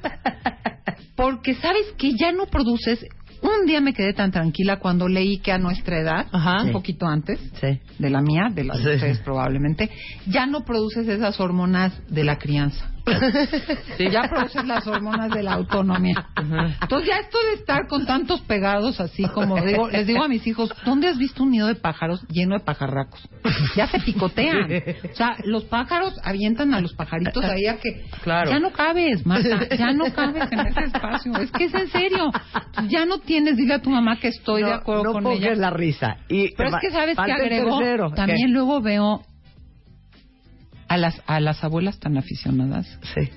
Porque 1.18 1.56
sabes 1.56 1.88
que 1.98 2.12
ya 2.18 2.32
no 2.32 2.46
produces. 2.46 3.06
Un 3.42 3.66
día 3.68 3.82
me 3.82 3.94
quedé 3.94 4.14
tan 4.14 4.32
tranquila 4.32 4.80
cuando 4.80 5.08
leí 5.08 5.38
que 5.40 5.52
a 5.52 5.58
nuestra 5.58 6.00
edad, 6.00 6.28
Ajá. 6.32 6.64
un 6.64 6.72
poquito 6.72 7.06
antes 7.06 7.40
Sí. 7.62 7.80
de 8.00 8.10
la 8.10 8.22
mía, 8.22 8.50
de 8.52 8.64
la 8.64 8.76
de 8.78 8.96
ustedes 8.96 9.20
probablemente, 9.20 9.90
ya 10.28 10.46
no 10.46 10.62
produces 10.66 11.08
esas 11.08 11.40
hormonas 11.40 11.94
de 12.10 12.24
la 12.24 12.38
crianza. 12.38 12.92
Ya 14.12 14.22
produces 14.30 14.66
las 14.66 14.86
hormonas 14.88 15.30
de 15.32 15.44
la 15.44 15.54
autonomía. 15.54 16.28
Entonces 16.82 17.08
ya 17.10 17.18
esto 17.20 17.38
de 17.50 17.54
estar 17.60 17.88
con 17.88 18.06
tantos 18.06 18.42
pegados 18.42 19.00
así 19.00 19.24
como 19.30 19.60
digo, 19.62 19.90
les 19.90 20.08
digo 20.08 20.24
a 20.24 20.28
mis 20.28 20.46
hijos, 20.48 20.74
¿dónde 20.86 21.08
has 21.08 21.18
visto 21.18 21.44
un 21.44 21.52
nido 21.52 21.68
de 21.68 21.76
pájaros 21.76 22.26
lleno 22.30 22.58
de 22.58 22.64
pajarracos? 22.64 23.28
Ya 23.76 23.88
se 23.88 24.00
picotean. 24.00 24.68
O 25.12 25.16
sea, 25.16 25.36
los 25.44 25.66
pájaros 25.66 26.14
avientan 26.24 26.74
a 26.74 26.82
los 26.82 26.94
pajaritos 26.94 27.44
ahí 27.44 27.66
a 27.68 27.78
que 27.78 28.06
Claro. 28.24 28.50
ya 28.52 28.60
no 28.60 28.72
cabes, 28.72 29.26
Marta, 29.26 29.68
ya 29.76 29.94
no 29.94 30.06
cabes 30.14 30.52
en 30.52 30.60
ese 30.68 30.82
espacio. 30.86 31.34
Es 31.38 31.52
que 31.52 31.66
es 31.66 31.74
en 31.74 31.88
serio. 31.90 32.32
Ya 32.90 33.06
no 33.06 33.20
tienes, 33.20 33.58
dile 33.58 33.76
a 33.76 33.82
tu 33.82 33.90
mamá 33.90 34.18
que 34.20 34.30
estoy 34.30 34.64
de 34.64 34.74
acuerdo 34.74 35.04
no 35.06 35.14
con 35.14 35.28
ella. 35.28 35.56
la 35.56 35.70
risa. 35.70 36.18
Y 36.30 36.54
Pero 36.56 36.70
es 36.70 36.76
que 36.82 36.92
sabes 36.92 37.18
que 37.18 37.32
agregó. 37.32 37.78
tercero. 37.80 38.12
También 38.12 38.54
luego 38.54 38.82
veo 38.82 39.22
a 40.90 40.98
las 40.98 41.22
a 41.28 41.40
las 41.40 41.64
abuelas 41.64 42.00
tan 42.00 42.18
aficionadas 42.18 42.88
Sí. 43.14 43.30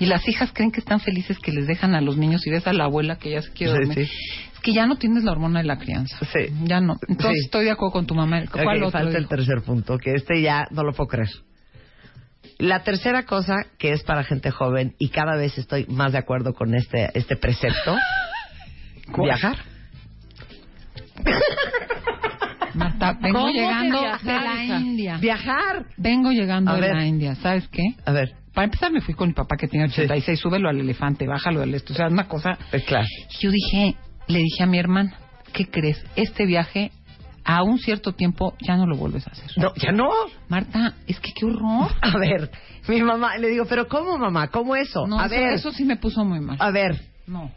y 0.00 0.06
las 0.06 0.26
hijas 0.28 0.50
creen 0.52 0.70
que 0.72 0.80
están 0.80 1.00
felices 1.00 1.38
que 1.38 1.52
les 1.52 1.66
dejan 1.66 1.94
a 1.94 2.00
los 2.00 2.16
niños 2.16 2.46
y 2.46 2.50
ves 2.50 2.66
a 2.66 2.72
la 2.72 2.84
abuela 2.84 3.16
que 3.16 3.30
ya 3.30 3.42
se 3.42 3.50
quiere 3.52 3.72
Sí, 3.74 3.78
dormir. 3.88 4.06
sí. 4.08 4.12
Es 4.54 4.60
que 4.60 4.72
ya 4.72 4.86
no 4.86 4.96
tienes 4.96 5.24
la 5.24 5.32
hormona 5.32 5.60
de 5.60 5.66
la 5.66 5.78
crianza. 5.78 6.16
Sí. 6.32 6.48
Ya 6.64 6.80
no. 6.80 6.94
Entonces 7.08 7.38
Sí. 7.40 7.44
estoy 7.46 7.64
de 7.66 7.70
acuerdo 7.72 7.92
con 7.92 8.06
tu 8.06 8.14
mamá. 8.14 8.42
¿Cuál 8.50 8.66
Ok, 8.78 8.88
otro 8.88 8.90
falta 8.92 9.18
el 9.18 9.28
tercer 9.28 9.62
punto, 9.62 9.98
que 9.98 10.14
este 10.14 10.40
ya 10.42 10.66
no 10.70 10.82
lo 10.82 10.92
puedo 10.92 11.08
creer. 11.08 11.28
La 12.58 12.82
tercera 12.84 13.24
cosa 13.24 13.56
que 13.78 13.92
es 13.92 14.02
para 14.04 14.22
gente 14.24 14.50
joven, 14.50 14.94
y 14.98 15.08
cada 15.10 15.36
vez 15.36 15.58
estoy 15.58 15.86
más 15.86 16.12
de 16.12 16.18
acuerdo 16.18 16.54
con 16.54 16.74
este, 16.74 17.10
este 17.18 17.36
precepto, 17.36 17.96
¿Cuál? 19.12 19.24
viajar. 19.28 19.56
Marta, 22.74 23.12
vengo 23.20 23.40
¿Cómo 23.40 23.52
que 23.52 23.58
llegando 23.58 24.00
de 24.22 24.32
la? 24.32 24.64
India. 24.80 25.16
Viajar. 25.18 25.86
Vengo 25.96 26.30
llegando 26.32 26.70
A 26.72 26.74
de 26.74 26.80
ver. 26.80 26.94
la 26.96 27.06
India. 27.06 27.34
¿Sabes 27.36 27.68
qué? 27.68 27.82
A 28.04 28.12
ver, 28.12 28.34
Para 28.52 28.66
empezar 28.66 28.92
me 28.92 29.00
fui 29.00 29.14
con 29.14 29.28
mi 29.28 29.34
papá 29.34 29.56
que 29.56 29.66
tiene 29.68 29.86
86. 29.86 30.38
Súbelo 30.38 30.68
al 30.68 30.78
elefante, 30.80 31.26
bájalo 31.26 31.60
del 31.60 31.74
esto. 31.74 31.92
O 31.92 31.96
sea, 31.96 32.08
una 32.08 32.28
cosa 32.28 32.56
pues 32.70 32.84
claro. 32.84 33.06
Yo 33.40 33.50
dije, 33.50 33.96
le 34.28 34.38
dije 34.40 34.62
a 34.62 34.66
mi 34.66 34.78
hermana, 34.78 35.14
¿qué 35.52 35.66
crees? 35.66 36.04
Este 36.16 36.46
viaje 36.46 36.90
a 37.46 37.62
un 37.62 37.78
cierto 37.78 38.12
tiempo 38.12 38.54
ya 38.66 38.76
no 38.76 38.86
lo 38.86 38.96
vuelves 38.96 39.26
a 39.26 39.32
hacer. 39.32 39.50
No, 39.56 39.74
ya 39.74 39.92
no. 39.92 40.08
Marta, 40.48 40.94
es 41.06 41.20
que 41.20 41.32
qué 41.32 41.44
horror. 41.46 41.90
A 42.00 42.16
ver, 42.18 42.50
mi 42.88 43.02
mamá, 43.02 43.36
le 43.38 43.48
digo, 43.48 43.66
pero 43.68 43.86
¿cómo 43.88 44.16
mamá? 44.18 44.48
¿Cómo 44.48 44.76
eso? 44.76 45.06
No, 45.06 45.18
a 45.20 45.26
eso, 45.26 45.34
ver, 45.34 45.52
eso 45.52 45.72
sí 45.72 45.84
me 45.84 45.96
puso 45.96 46.24
muy 46.24 46.40
mal. 46.40 46.56
a 46.60 46.70
ver, 46.70 47.00
No. 47.26 47.50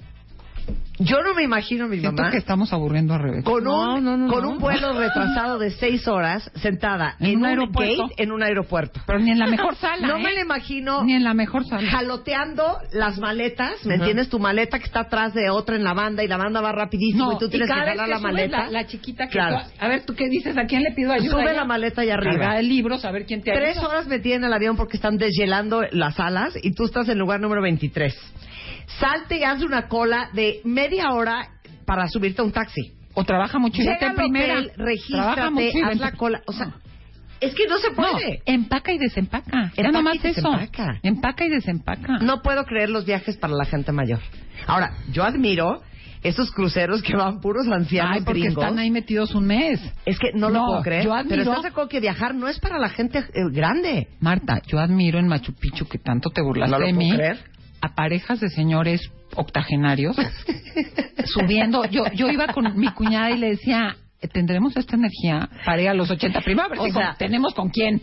Yo 1.00 1.22
no 1.22 1.34
me 1.36 1.44
imagino 1.44 1.86
a 1.86 1.88
mi 1.88 2.00
Siento 2.00 2.18
mamá 2.22 2.32
que 2.32 2.38
estamos 2.38 2.74
aburriendo 2.74 3.14
a 3.14 3.18
Rebeca. 3.18 3.44
con 3.44 3.64
No, 3.64 3.96
un, 3.96 4.04
no, 4.04 4.18
no, 4.18 4.28
con 4.34 4.44
no. 4.44 4.50
un 4.52 4.58
vuelo 4.58 4.94
retrasado 4.94 5.60
de 5.60 5.72
seis 5.72 6.08
horas 6.08 6.50
sentada 6.56 7.16
En 7.20 7.28
en, 7.28 7.36
un 7.38 7.42
un 7.42 7.46
aeropuerto. 7.46 8.04
gate 8.08 8.24
en 8.24 8.32
un 8.32 8.42
aeropuerto. 8.44 9.00
Pero 9.06 9.20
ni 9.20 9.32
en 9.32 9.40
la 9.40 9.48
mejor 9.48 9.76
sala. 9.78 10.08
No 10.08 10.18
¿eh? 10.18 10.24
me 10.24 10.34
la 10.34 10.42
imagino 10.42 11.04
Ni 11.04 11.14
en 11.14 11.24
la 11.24 11.34
mejor 11.34 11.66
sala. 11.66 11.90
jaloteando 11.90 12.80
las 12.94 13.20
maletas, 13.20 13.86
¿me 13.86 13.96
entiendes? 13.96 14.30
Tu 14.30 14.40
maleta 14.40 14.80
que 14.80 14.86
está 14.86 15.02
atrás 15.02 15.34
de 15.34 15.50
otra 15.50 15.76
en 15.76 15.84
la 15.84 15.94
banda 15.94 16.24
y 16.24 16.28
la 16.28 16.38
banda 16.38 16.62
va 16.62 16.72
rapidísimo 16.72 17.34
y 17.34 17.38
tú 17.38 17.48
tienes 17.50 17.68
que 17.68 17.74
cada 17.74 17.86
vez 17.86 17.92
jalar 17.94 18.10
la 18.10 18.20
maleta. 18.20 18.58
La, 18.66 18.72
la 18.72 18.88
chiquita 18.88 19.26
que 19.28 19.32
Claro. 19.34 19.58
tú- 19.66 19.72
a 19.80 19.88
ver, 19.88 20.04
¿tú 20.06 20.16
qué 20.16 20.28
dices? 20.30 20.58
¿A 20.58 20.66
quién 20.66 20.82
le 20.84 20.92
pido 20.96 21.12
ayuda? 21.14 21.32
Sube 21.32 21.46
Ya. 21.46 21.54
la 21.54 21.66
maleta 21.66 22.04
y 22.04 22.08
Carga 22.08 22.30
arriba. 22.32 22.56
de 22.56 22.64
libros, 22.64 23.06
a 23.06 23.12
ver 23.12 23.26
quién 23.26 23.42
te 23.44 23.52
Tres 23.52 23.78
ayuda. 23.78 23.88
horas 23.90 24.08
metida 24.08 24.36
en 24.36 24.44
el 24.44 24.54
avión 24.54 24.76
porque 24.76 24.98
están 24.98 25.18
deshielando 25.18 25.84
las 25.92 26.20
alas 26.20 26.54
y 26.62 26.72
tú 26.74 26.86
estás 26.86 27.06
en 27.08 27.14
el 27.14 27.20
lugar 27.20 27.40
número 27.40 27.62
23. 27.62 28.16
Salte 29.00 29.38
y 29.38 29.44
haz 29.44 29.62
una 29.62 29.88
cola 29.88 30.30
de 30.34 30.62
media 30.64 31.12
hora 31.12 31.50
para 31.86 32.08
subirte 32.08 32.42
a 32.42 32.46
un 32.46 32.52
taxi. 32.52 32.94
O 33.14 33.24
trabaja 33.24 33.60
mucho 33.60 33.82
Llega 33.82 34.10
al 34.10 34.16
primera. 34.16 34.54
hotel, 34.60 34.72
regístrate, 34.78 35.72
haz 35.84 35.98
la 36.00 36.12
cola. 36.14 36.42
O 36.46 36.54
sea, 36.54 36.72
es 37.42 37.54
que 37.54 37.66
no 37.68 37.78
se 37.78 37.90
No, 37.90 37.96
puede. 37.96 38.42
empaca 38.46 38.92
y 38.94 38.98
desempaca. 38.98 39.72
Empaca 39.76 39.92
nomás 39.92 40.16
eso. 40.24 40.28
desempaca. 40.28 41.00
Empaca 41.04 41.46
y 41.46 41.50
desempaca. 41.50 42.18
No 42.20 42.42
puedo 42.42 42.64
creer 42.66 42.90
los 42.90 43.06
viajes 43.06 43.38
para 43.38 43.54
la 43.54 43.66
gente 43.66 43.92
mayor. 43.92 44.20
Ahora, 44.68 44.94
yo 45.12 45.24
admiro 45.24 45.82
esos 46.24 46.52
cruceros 46.52 47.02
que 47.04 47.16
van 47.16 47.40
puros 47.42 47.68
ancianos 47.68 48.18
Ay, 48.18 48.22
porque 48.26 48.42
gringos. 48.42 48.64
están 48.64 48.80
ahí 48.80 48.90
metidos 48.92 49.34
un 49.36 49.46
mes. 49.46 49.80
Es 50.06 50.18
que 50.20 50.32
no, 50.34 50.50
lo 50.50 50.60
No, 50.60 50.66
puedo 50.68 50.82
creer. 50.84 51.04
yo 51.04 51.14
admiro- 51.14 51.30
Pero 51.44 51.54
estás 51.54 51.74
de 51.76 51.88
que 51.90 52.00
viajar 52.00 52.36
no 52.36 52.48
es 52.48 52.60
para 52.60 52.80
la 52.80 52.90
gente 52.90 53.20
eh, 53.20 53.24
grande. 53.52 54.08
Marta, 54.20 54.62
yo 54.68 54.80
admiro 54.80 55.20
en 55.20 55.28
Machu 55.28 55.54
Picchu 55.54 55.88
que 55.88 55.98
tanto 56.00 56.30
te 56.30 56.42
burlaste 56.42 56.72
No 56.72 56.80
lo 56.80 56.86
de 56.88 56.94
puedo 56.94 57.08
mí. 57.10 57.16
creer. 57.16 57.40
A 57.82 57.94
parejas 57.96 58.40
de 58.40 58.50
señores 58.50 59.02
octogenarios 59.36 60.16
subiendo. 61.26 61.86
Yo, 61.86 62.06
yo 62.14 62.30
iba 62.30 62.48
con 62.48 62.78
mi 62.80 62.88
cuñada 62.92 63.32
y 63.32 63.38
le 63.38 63.50
decía, 63.50 63.96
¿tendremos 64.32 64.76
esta 64.78 64.96
energía 64.96 65.50
para 65.66 65.82
ir 65.82 65.90
a 65.90 65.94
los 65.94 66.10
80? 66.10 66.42
Primero, 66.42 66.66
a 66.68 66.70
ver 66.70 66.80
O 66.80 66.92
sea- 66.92 67.16
tenemos 67.18 67.54
con 67.54 67.70
quién. 67.70 68.02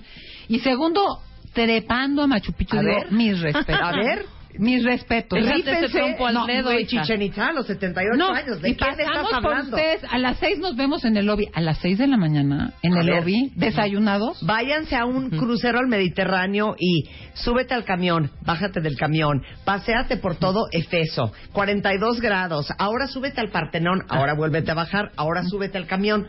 Y 0.48 0.60
segundo, 0.60 1.20
trepando 1.52 2.22
a 2.22 2.26
Machu 2.26 2.52
Picchu. 2.52 2.76
A 2.76 2.80
digo, 2.80 2.94
ver. 2.94 3.12
mis 3.12 3.40
respetos. 3.40 3.80
A 3.82 3.92
ver. 3.92 4.26
Mis 4.58 4.84
respetos. 4.84 5.38
Rífense, 5.38 6.16
al 6.18 6.34
no, 6.34 6.46
dedo, 6.46 6.72
hija. 6.72 7.02
Chichen 7.02 7.22
Itza 7.22 7.48
a 7.48 7.52
los 7.52 7.66
78 7.66 8.16
No, 8.16 8.30
años. 8.32 8.60
¿De 8.62 8.70
y 8.70 8.76
quién 8.76 8.90
pasamos 8.96 9.24
estás 9.26 9.40
por 9.42 9.58
ustedes. 9.58 10.04
A 10.10 10.18
las 10.18 10.38
seis 10.38 10.58
nos 10.58 10.76
vemos 10.76 11.04
en 11.04 11.16
el 11.16 11.26
lobby. 11.26 11.48
A 11.54 11.60
las 11.60 11.78
seis 11.78 11.98
de 11.98 12.06
la 12.06 12.16
mañana 12.16 12.72
en 12.82 12.94
A 12.96 13.00
el 13.00 13.06
ver. 13.06 13.16
lobby, 13.20 13.52
desayunados. 13.56 14.38
Váyanse 14.46 14.96
a 14.96 15.04
un 15.04 15.30
crucero 15.30 15.78
al 15.78 15.88
Mediterráneo 15.88 16.76
y 16.78 17.08
súbete 17.34 17.74
al 17.74 17.84
camión, 17.84 18.30
bájate 18.42 18.80
del 18.80 18.96
camión, 18.96 19.42
paséate 19.64 20.16
por 20.16 20.36
todo 20.36 20.66
Efeso, 20.72 21.32
42 21.52 22.20
grados, 22.20 22.68
ahora 22.78 23.06
súbete 23.06 23.40
al 23.40 23.50
Partenón, 23.50 24.02
ahora 24.08 24.34
vuélvete 24.34 24.70
a 24.70 24.74
bajar, 24.74 25.10
ahora 25.16 25.42
súbete 25.44 25.78
al 25.78 25.86
camión. 25.86 26.26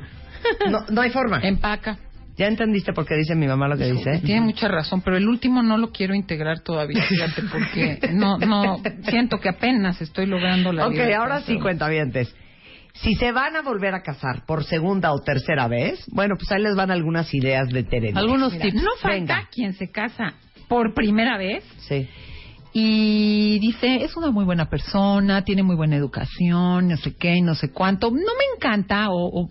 No, 0.70 0.79
no 0.89 1.01
hay 1.01 1.10
forma. 1.10 1.39
Empaca. 1.41 1.98
¿Ya 2.38 2.48
entendiste 2.48 2.92
por 2.92 3.06
qué 3.06 3.15
dice 3.15 3.34
mi 3.36 3.48
mamá 3.48 3.68
lo 3.70 3.77
que 3.77 3.92
dice? 3.92 4.20
Tiene 4.20 4.42
mucha 4.42 4.68
razón, 4.68 5.01
pero 5.01 5.15
el 5.15 5.27
último 5.27 5.63
no 5.63 5.77
lo 5.77 5.92
quiero 5.92 6.13
integrar 6.13 6.60
todavía, 6.62 7.01
fíjate, 7.08 7.44
porque 7.51 8.10
no, 8.13 8.38
no, 8.38 8.77
siento 9.10 9.39
que 9.39 9.50
apenas 9.50 10.01
estoy 10.01 10.25
logrando 10.25 10.74
la 10.74 10.86
Ok, 10.88 10.94
libertad, 10.94 11.22
ahora 11.22 11.42
sí, 11.42 11.58
cuentavientes. 11.60 12.36
Si 12.96 13.13
se 13.15 13.32
van 13.32 13.56
a 13.56 13.62
volver 13.62 13.94
a 13.94 14.01
casar 14.04 14.46
por 14.46 14.63
segunda 14.65 15.12
o 15.13 15.20
tercera 15.20 15.68
vez, 15.68 16.04
bueno, 16.12 16.36
pues 16.38 16.51
ahí 16.51 16.62
les 16.62 16.75
van 16.75 16.92
algunas 16.92 17.34
ideas 17.34 17.70
de 17.70 17.84
Teresa. 17.84 18.20
Algunos 18.20 18.54
Mira, 18.54 18.65
tips. 18.65 18.84
no 18.84 18.89
falta 19.01 19.15
Venga. 19.36 19.50
quien 19.51 19.74
se 19.74 19.89
casa 19.92 20.34
por 20.68 20.94
primera 20.94 21.38
vez 21.38 21.63
Sí. 21.88 22.08
y 22.74 23.60
dice, 23.60 24.04
es 24.04 24.15
una 24.18 24.32
muy 24.32 24.44
buena 24.46 24.70
persona, 24.70 25.44
tiene 25.46 25.63
muy 25.63 25.75
buena 25.75 25.96
educación, 25.96 26.88
no 26.89 26.98
sé 26.98 27.15
qué, 27.15 27.36
y 27.36 27.42
no 27.42 27.56
sé 27.56 27.72
cuánto. 27.72 28.12
No 28.12 28.18
me 28.18 28.56
encanta, 28.58 29.10
o, 29.10 29.42
o- 29.44 29.50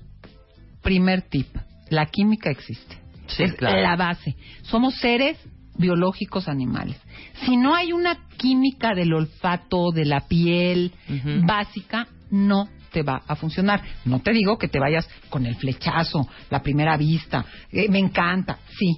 primer 0.83 1.23
tip, 1.23 1.49
la 1.95 2.07
química 2.07 2.51
existe. 2.51 2.99
Sí, 3.27 3.45
es 3.45 3.55
claro. 3.55 3.81
la 3.81 3.97
base. 3.97 4.37
Somos 4.63 4.97
seres 4.97 5.39
biológicos 5.77 6.49
animales. 6.49 7.01
Si 7.45 7.57
no 7.57 7.75
hay 7.75 7.93
una 7.93 8.29
química 8.37 8.95
del 8.95 9.13
olfato, 9.13 9.91
de 9.93 10.05
la 10.05 10.21
piel 10.21 10.93
básica, 11.45 12.07
no 12.31 12.69
te 12.93 13.03
va 13.03 13.23
a 13.27 13.35
funcionar. 13.35 13.83
No 14.05 14.21
te 14.21 14.33
digo 14.33 14.57
que 14.57 14.69
te 14.69 14.79
vayas 14.79 15.09
con 15.29 15.47
el 15.47 15.57
flechazo, 15.57 16.29
la 16.51 16.63
primera 16.63 16.97
vista, 16.97 17.45
eh, 17.73 17.89
me 17.89 17.99
encanta, 17.99 18.59
sí. 18.79 18.97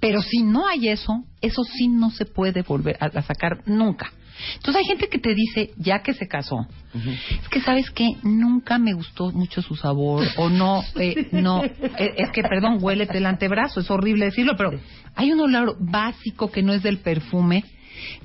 Pero 0.00 0.20
si 0.20 0.42
no 0.42 0.66
hay 0.66 0.88
eso, 0.88 1.24
eso 1.40 1.64
sí 1.64 1.88
no 1.88 2.10
se 2.10 2.26
puede 2.26 2.62
volver 2.62 2.96
a, 3.00 3.06
a 3.06 3.22
sacar 3.22 3.62
nunca. 3.66 4.12
Entonces 4.56 4.76
hay 4.82 4.84
gente 4.86 5.08
que 5.08 5.18
te 5.18 5.34
dice, 5.34 5.70
ya 5.76 6.00
que 6.02 6.14
se 6.14 6.26
casó, 6.28 6.66
es 6.94 7.48
que 7.48 7.60
sabes 7.60 7.90
que 7.90 8.08
nunca 8.22 8.78
me 8.78 8.92
gustó 8.92 9.30
mucho 9.32 9.62
su 9.62 9.76
sabor 9.76 10.26
o 10.36 10.48
no, 10.48 10.82
eh, 10.96 11.28
no, 11.32 11.64
eh, 11.64 11.72
es 12.16 12.30
que 12.30 12.42
perdón, 12.42 12.78
huele 12.80 13.08
el 13.12 13.26
antebrazo, 13.26 13.80
es 13.80 13.90
horrible 13.90 14.26
decirlo, 14.26 14.54
pero 14.56 14.70
hay 15.14 15.32
un 15.32 15.40
olor 15.40 15.76
básico 15.80 16.50
que 16.50 16.62
no 16.62 16.72
es 16.72 16.82
del 16.82 16.98
perfume, 16.98 17.64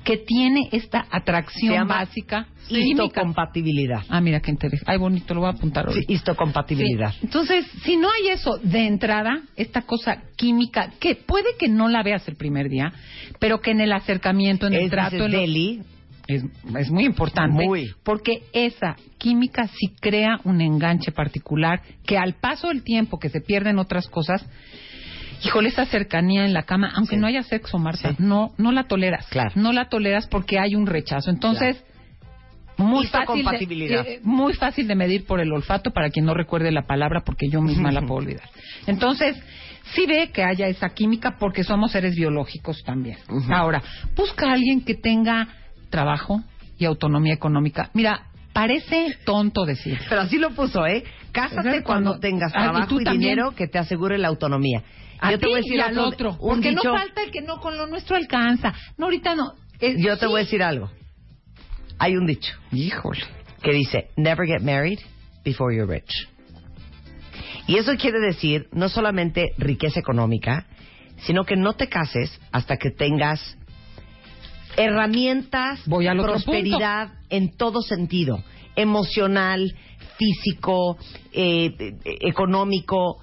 que 0.04 0.18
tiene 0.18 0.68
esta 0.72 1.06
atracción 1.10 1.72
llama 1.72 2.00
básica 2.00 2.46
histocompatibilidad. 2.68 4.02
Ah, 4.08 4.20
mira 4.20 4.40
qué 4.40 4.50
interesante. 4.50 4.90
Ay, 4.90 4.98
bonito, 4.98 5.34
lo 5.34 5.40
voy 5.40 5.48
a 5.48 5.52
apuntar 5.52 5.86
Sí, 5.86 5.94
ahorita. 5.94 6.12
histocompatibilidad. 6.12 7.12
Sí. 7.12 7.18
Entonces, 7.22 7.66
si 7.82 7.96
no 7.96 8.08
hay 8.10 8.28
eso 8.28 8.58
de 8.62 8.86
entrada, 8.86 9.42
esta 9.56 9.82
cosa 9.82 10.22
química, 10.36 10.92
que 11.00 11.14
puede 11.14 11.56
que 11.58 11.68
no 11.68 11.88
la 11.88 12.02
veas 12.02 12.26
el 12.28 12.36
primer 12.36 12.68
día, 12.68 12.92
pero 13.38 13.60
que 13.60 13.70
en 13.70 13.80
el 13.80 13.92
acercamiento, 13.92 14.66
en 14.66 14.74
el 14.74 14.84
Es, 14.84 14.90
trato, 14.90 15.16
dices, 15.16 15.26
en 15.26 15.40
Deli, 15.40 15.80
es, 16.28 16.44
es 16.78 16.90
muy 16.90 17.04
importante. 17.04 17.64
Muy. 17.64 17.90
Porque 18.04 18.42
esa 18.52 18.96
química 19.18 19.66
sí 19.68 19.92
crea 20.00 20.40
un 20.44 20.60
enganche 20.60 21.12
particular 21.12 21.82
que 22.06 22.18
al 22.18 22.34
paso 22.34 22.68
del 22.68 22.82
tiempo 22.82 23.18
que 23.18 23.28
se 23.28 23.40
pierden 23.40 23.78
otras 23.78 24.08
cosas, 24.08 24.44
híjole, 25.44 25.68
esa 25.68 25.86
cercanía 25.86 26.44
en 26.44 26.52
la 26.52 26.62
cama, 26.62 26.92
aunque 26.94 27.16
Sí. 27.16 27.20
no 27.20 27.26
haya 27.26 27.42
sexo, 27.42 27.78
Marta, 27.78 28.10
Sí. 28.10 28.16
no, 28.18 28.52
no 28.58 28.72
la 28.72 28.84
toleras. 28.84 29.26
Claro. 29.28 29.50
No 29.54 29.72
la 29.72 29.88
toleras 29.88 30.26
porque 30.28 30.58
hay 30.58 30.74
un 30.74 30.86
rechazo. 30.86 31.30
Entonces, 31.30 31.82
muy 32.78 33.06
fácil, 33.06 33.44
de, 33.68 33.94
eh, 34.00 34.20
muy 34.22 34.54
fácil 34.54 34.88
de 34.88 34.94
medir 34.94 35.26
por 35.26 35.40
el 35.40 35.52
olfato 35.52 35.90
para 35.90 36.10
quien 36.10 36.24
no 36.24 36.34
recuerde 36.34 36.72
la 36.72 36.82
palabra 36.82 37.20
porque 37.24 37.48
yo 37.48 37.60
misma 37.60 37.92
la 37.92 38.00
puedo 38.00 38.14
olvidar. 38.14 38.48
Entonces, 38.86 39.36
sí 39.94 40.06
ve 40.06 40.30
que 40.32 40.42
haya 40.42 40.66
esa 40.68 40.88
química 40.90 41.36
porque 41.38 41.64
somos 41.64 41.92
seres 41.92 42.14
biológicos 42.16 42.82
también. 42.84 43.18
Ahora, 43.50 43.82
busca 44.16 44.48
a 44.48 44.54
alguien 44.54 44.84
que 44.84 44.94
tenga 44.94 45.48
trabajo 45.92 46.42
y 46.78 46.84
autonomía 46.86 47.34
económica. 47.34 47.90
Mira, 47.94 48.22
parece 48.52 49.16
tonto 49.24 49.64
decir. 49.64 50.00
Pero 50.08 50.22
así 50.22 50.38
lo 50.38 50.50
puso, 50.50 50.84
¿eh? 50.86 51.04
Cásate 51.30 51.62
Cuando- 51.62 51.84
cuando 51.84 52.18
tengas 52.18 52.52
Ah, 52.54 52.58
y 52.58 52.62
trabajo 52.70 53.00
y, 53.00 53.04
dinero 53.04 53.54
que 53.54 53.68
te 53.68 53.78
asegure 53.78 54.18
la 54.18 54.26
autonomía. 54.28 54.82
A 55.20 55.30
yo 55.30 55.38
te 55.38 55.46
voy 55.46 55.54
a 55.54 55.56
decir 55.58 55.74
y 55.76 55.80
al 55.80 55.96
otro- 55.98 56.36
Porque 56.36 56.70
dicho- 56.70 56.82
no 56.92 56.96
falta 56.98 57.22
el 57.22 57.30
que 57.30 57.42
no 57.42 57.60
con 57.60 57.76
lo 57.76 57.86
nuestro 57.86 58.16
alcanza. 58.16 58.74
No, 58.98 59.04
ahorita 59.04 59.36
no. 59.36 59.52
Es- 59.78 59.96
Yo 60.02 60.16
te 60.16 60.26
sí. 60.26 60.30
voy 60.32 60.40
a 60.40 60.44
decir 60.44 60.62
algo. 60.64 60.90
Hay 61.98 62.16
un 62.16 62.26
dicho 62.26 62.52
Híjole. 62.72 63.20
que 63.62 63.72
dice, 63.72 64.08
never 64.16 64.44
get 64.46 64.60
married 64.62 64.98
before 65.44 65.72
you're 65.74 65.86
rich. 65.92 66.10
Y 67.68 67.76
eso 67.76 67.92
quiere 67.96 68.18
decir 68.18 68.66
no 68.72 68.88
solamente 68.88 69.52
riqueza 69.58 70.00
económica, 70.00 70.66
sino 71.18 71.44
que 71.44 71.54
no 71.56 71.74
te 71.74 71.88
cases 71.88 72.40
hasta 72.50 72.76
que 72.76 72.90
tengas 72.90 73.56
herramientas, 74.76 75.80
Voy 75.86 76.06
al 76.06 76.20
otro 76.20 76.32
prosperidad 76.32 77.12
en 77.28 77.56
todo 77.56 77.82
sentido, 77.82 78.42
emocional, 78.76 79.74
físico, 80.16 80.96
eh, 81.32 81.74
eh, 81.78 81.94
económico, 82.20 83.18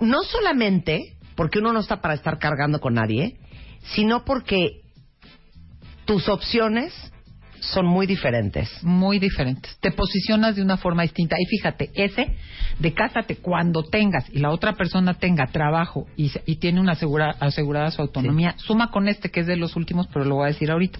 no 0.00 0.22
solamente 0.22 1.16
porque 1.34 1.58
uno 1.58 1.72
no 1.72 1.80
está 1.80 2.00
para 2.00 2.14
estar 2.14 2.38
cargando 2.38 2.80
con 2.80 2.94
nadie, 2.94 3.38
sino 3.94 4.24
porque 4.24 4.82
tus 6.04 6.28
opciones 6.28 6.92
son 7.72 7.86
muy 7.86 8.06
diferentes. 8.06 8.68
muy 8.82 9.18
diferentes. 9.18 9.76
Te 9.80 9.90
posicionas 9.90 10.56
de 10.56 10.62
una 10.62 10.76
forma 10.76 11.02
distinta. 11.02 11.36
Y 11.38 11.46
fíjate, 11.46 11.90
ese 11.94 12.36
de 12.78 12.92
cásate 12.92 13.36
cuando 13.36 13.82
tengas 13.82 14.28
y 14.32 14.38
la 14.38 14.50
otra 14.50 14.74
persona 14.74 15.14
tenga 15.14 15.46
trabajo 15.46 16.06
y, 16.16 16.30
y 16.46 16.56
tiene 16.56 16.80
una 16.80 16.92
asegura- 16.92 17.36
asegurada 17.40 17.90
su 17.90 18.02
autonomía, 18.02 18.54
suma 18.58 18.90
con 18.90 19.08
este 19.08 19.30
que 19.30 19.40
es 19.40 19.46
de 19.46 19.56
los 19.56 19.76
últimos, 19.76 20.06
pero 20.12 20.24
lo 20.24 20.36
voy 20.36 20.44
a 20.44 20.52
decir 20.52 20.70
ahorita. 20.70 20.98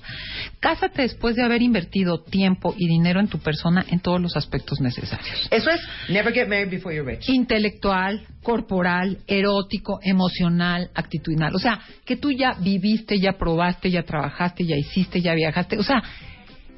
Cásate 0.60 1.02
después 1.02 1.36
de 1.36 1.42
haber 1.42 1.62
invertido 1.62 2.22
tiempo 2.22 2.74
y 2.76 2.86
dinero 2.88 3.20
en 3.20 3.28
tu 3.28 3.38
persona 3.38 3.84
en 3.90 4.00
todos 4.00 4.20
los 4.20 4.36
aspectos 4.36 4.80
necesarios. 4.80 5.48
Eso 5.50 5.70
es, 5.70 5.80
never 6.08 6.32
get 6.32 6.48
married 6.48 6.70
before 6.70 6.94
you're 6.94 7.10
rich. 7.10 7.28
Intelectual, 7.28 8.26
corporal, 8.42 9.18
erótico, 9.26 9.98
emocional, 10.02 10.90
actitudinal. 10.94 11.54
O 11.54 11.58
sea, 11.58 11.80
que 12.04 12.16
tú 12.16 12.30
ya 12.30 12.54
viviste, 12.60 13.18
ya 13.18 13.32
probaste, 13.32 13.90
ya 13.90 14.02
trabajaste, 14.02 14.64
ya 14.64 14.76
hiciste, 14.76 15.20
ya 15.20 15.34
viajaste. 15.34 15.78
O 15.78 15.82
sea, 15.82 16.02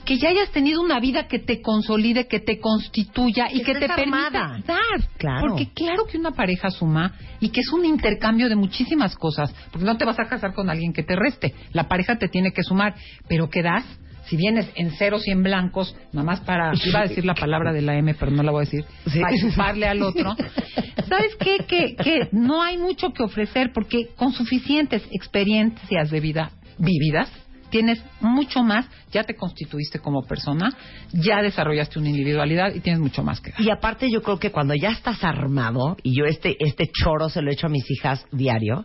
que 0.06 0.16
ya 0.16 0.30
hayas 0.30 0.50
tenido 0.52 0.80
una 0.80 1.00
vida 1.00 1.26
que 1.26 1.38
te 1.38 1.60
consolide, 1.60 2.26
que 2.28 2.40
te 2.40 2.58
constituya 2.60 3.48
y 3.52 3.58
Que 3.58 3.74
que 3.74 3.80
te 3.80 3.88
permita 3.88 4.30
dar. 4.64 5.08
Claro. 5.18 5.48
Porque 5.48 5.68
claro 5.74 6.06
que 6.06 6.16
una 6.16 6.30
pareja 6.30 6.70
suma 6.70 7.12
y 7.40 7.50
que 7.50 7.60
es 7.60 7.68
un 7.72 7.84
intercambio 7.84 8.48
de 8.48 8.56
muchísimas 8.56 9.14
cosas. 9.16 9.52
Porque 9.70 9.84
no 9.84 9.98
te 9.98 10.04
vas 10.06 10.18
a 10.18 10.24
casar 10.28 10.54
con 10.54 10.70
alguien 10.70 10.92
que 10.94 11.02
te 11.02 11.16
reste. 11.16 11.54
La 11.72 11.88
pareja 11.88 12.16
te 12.16 12.28
tiene 12.28 12.52
que 12.52 12.62
sumar. 12.62 12.94
Pero 13.28 13.50
¿qué 13.50 13.62
das? 13.62 13.84
Si 14.26 14.36
vienes 14.36 14.68
en 14.74 14.90
ceros 14.92 15.26
y 15.28 15.30
en 15.30 15.42
blancos, 15.42 15.94
nada 16.12 16.24
más 16.24 16.40
para, 16.40 16.72
iba 16.84 17.00
a 17.00 17.02
decir 17.06 17.24
la 17.24 17.34
palabra 17.34 17.72
de 17.72 17.82
la 17.82 17.96
M, 17.96 18.12
pero 18.14 18.32
no 18.32 18.42
la 18.42 18.50
voy 18.50 18.62
a 18.62 18.64
decir, 18.64 18.84
Sí. 19.06 19.20
para 19.20 19.36
chuparle 19.36 19.86
al 19.86 20.02
otro. 20.02 20.34
¿Sabes 21.08 21.36
qué? 21.38 21.58
Que, 21.68 21.94
que 21.94 22.28
no 22.32 22.60
hay 22.62 22.76
mucho 22.76 23.12
que 23.12 23.22
ofrecer 23.22 23.70
porque 23.72 24.08
con 24.16 24.32
suficientes 24.32 25.06
experiencias 25.12 26.10
de 26.10 26.20
vida 26.20 26.50
vividas, 26.78 27.30
tienes 27.70 28.02
mucho 28.20 28.62
más, 28.62 28.86
ya 29.12 29.24
te 29.24 29.34
constituiste 29.34 29.98
como 29.98 30.22
persona, 30.22 30.70
ya 31.12 31.42
desarrollaste 31.42 31.98
una 31.98 32.08
individualidad 32.08 32.74
y 32.74 32.80
tienes 32.80 33.00
mucho 33.00 33.22
más 33.22 33.40
que 33.40 33.50
dar. 33.50 33.60
Y 33.60 33.70
aparte 33.70 34.08
yo 34.10 34.22
creo 34.22 34.38
que 34.38 34.50
cuando 34.50 34.74
ya 34.74 34.90
estás 34.90 35.22
armado, 35.24 35.96
y 36.02 36.16
yo 36.16 36.24
este, 36.24 36.56
este 36.60 36.90
choro 36.92 37.28
se 37.28 37.42
lo 37.42 37.50
he 37.50 37.54
hecho 37.54 37.66
a 37.66 37.70
mis 37.70 37.90
hijas 37.90 38.24
diario, 38.32 38.84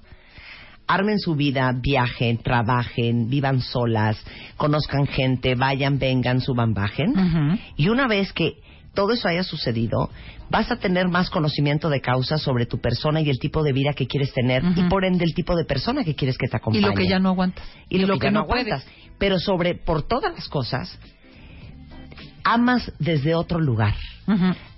armen 0.87 1.19
su 1.19 1.35
vida, 1.35 1.71
viajen, 1.81 2.37
trabajen, 2.39 3.29
vivan 3.29 3.61
solas, 3.61 4.21
conozcan 4.57 5.07
gente, 5.07 5.55
vayan, 5.55 5.99
vengan, 5.99 6.41
suban, 6.41 6.73
bajen. 6.73 7.13
Y 7.77 7.89
una 7.89 8.07
vez 8.07 8.33
que 8.33 8.55
todo 8.93 9.13
eso 9.13 9.27
haya 9.27 9.43
sucedido, 9.43 10.09
vas 10.49 10.69
a 10.71 10.75
tener 10.77 11.07
más 11.07 11.29
conocimiento 11.29 11.89
de 11.89 12.01
causa 12.01 12.37
sobre 12.37 12.65
tu 12.65 12.79
persona 12.79 13.21
y 13.21 13.29
el 13.29 13.39
tipo 13.39 13.63
de 13.63 13.71
vida 13.73 13.93
que 13.93 14.07
quieres 14.07 14.33
tener 14.33 14.63
y 14.75 14.83
por 14.89 15.05
ende 15.05 15.23
el 15.23 15.33
tipo 15.33 15.55
de 15.55 15.63
persona 15.65 16.03
que 16.03 16.15
quieres 16.15 16.37
que 16.37 16.47
te 16.47 16.55
Y 16.55 16.57
acompañe. 16.57 16.87
lo 16.87 16.93
que 16.93 17.07
ya 17.07 17.19
no 17.19 17.29
aguantas. 17.29 17.65
y 17.89 17.99
lo, 17.99 18.17
que, 18.19 18.27
ya 18.27 18.31
no 18.31 18.41
aguantas. 18.41 18.85
Pero 19.17 19.39
sobre, 19.39 19.75
por 19.75 20.03
todas 20.03 20.33
las 20.33 20.47
cosas, 20.49 20.97
amas 22.43 22.91
desde 22.99 23.35
otro 23.35 23.59
lugar. 23.59 23.95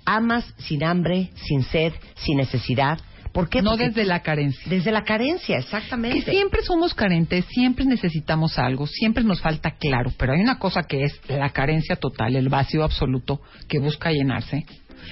Amas 0.04 0.44
sin 0.58 0.84
hambre, 0.84 1.30
sin 1.34 1.62
sed, 1.62 1.92
sin 2.16 2.36
necesidad, 2.38 2.98
¿Por 3.34 3.48
qué? 3.48 3.60
No 3.62 3.70
Porque 3.72 3.88
desde 3.88 4.04
la 4.04 4.20
carencia. 4.22 4.62
desde 4.70 4.92
la 4.92 5.02
carencia, 5.02 5.58
exactamente. 5.58 6.22
Que 6.24 6.30
siempre 6.30 6.62
somos 6.62 6.94
carentes, 6.94 7.44
siempre 7.50 7.84
necesitamos 7.84 8.58
algo, 8.60 8.86
siempre 8.86 9.24
nos 9.24 9.40
falta 9.40 9.72
claro, 9.72 10.12
pero 10.16 10.32
hay 10.34 10.40
una 10.40 10.58
cosa 10.60 10.84
que 10.84 11.02
es 11.02 11.20
la 11.28 11.50
carencia 11.50 11.96
total, 11.96 12.36
el 12.36 12.48
vacío 12.48 12.84
absoluto 12.84 13.40
que 13.68 13.80
busca 13.80 14.12
llenarse 14.12 14.64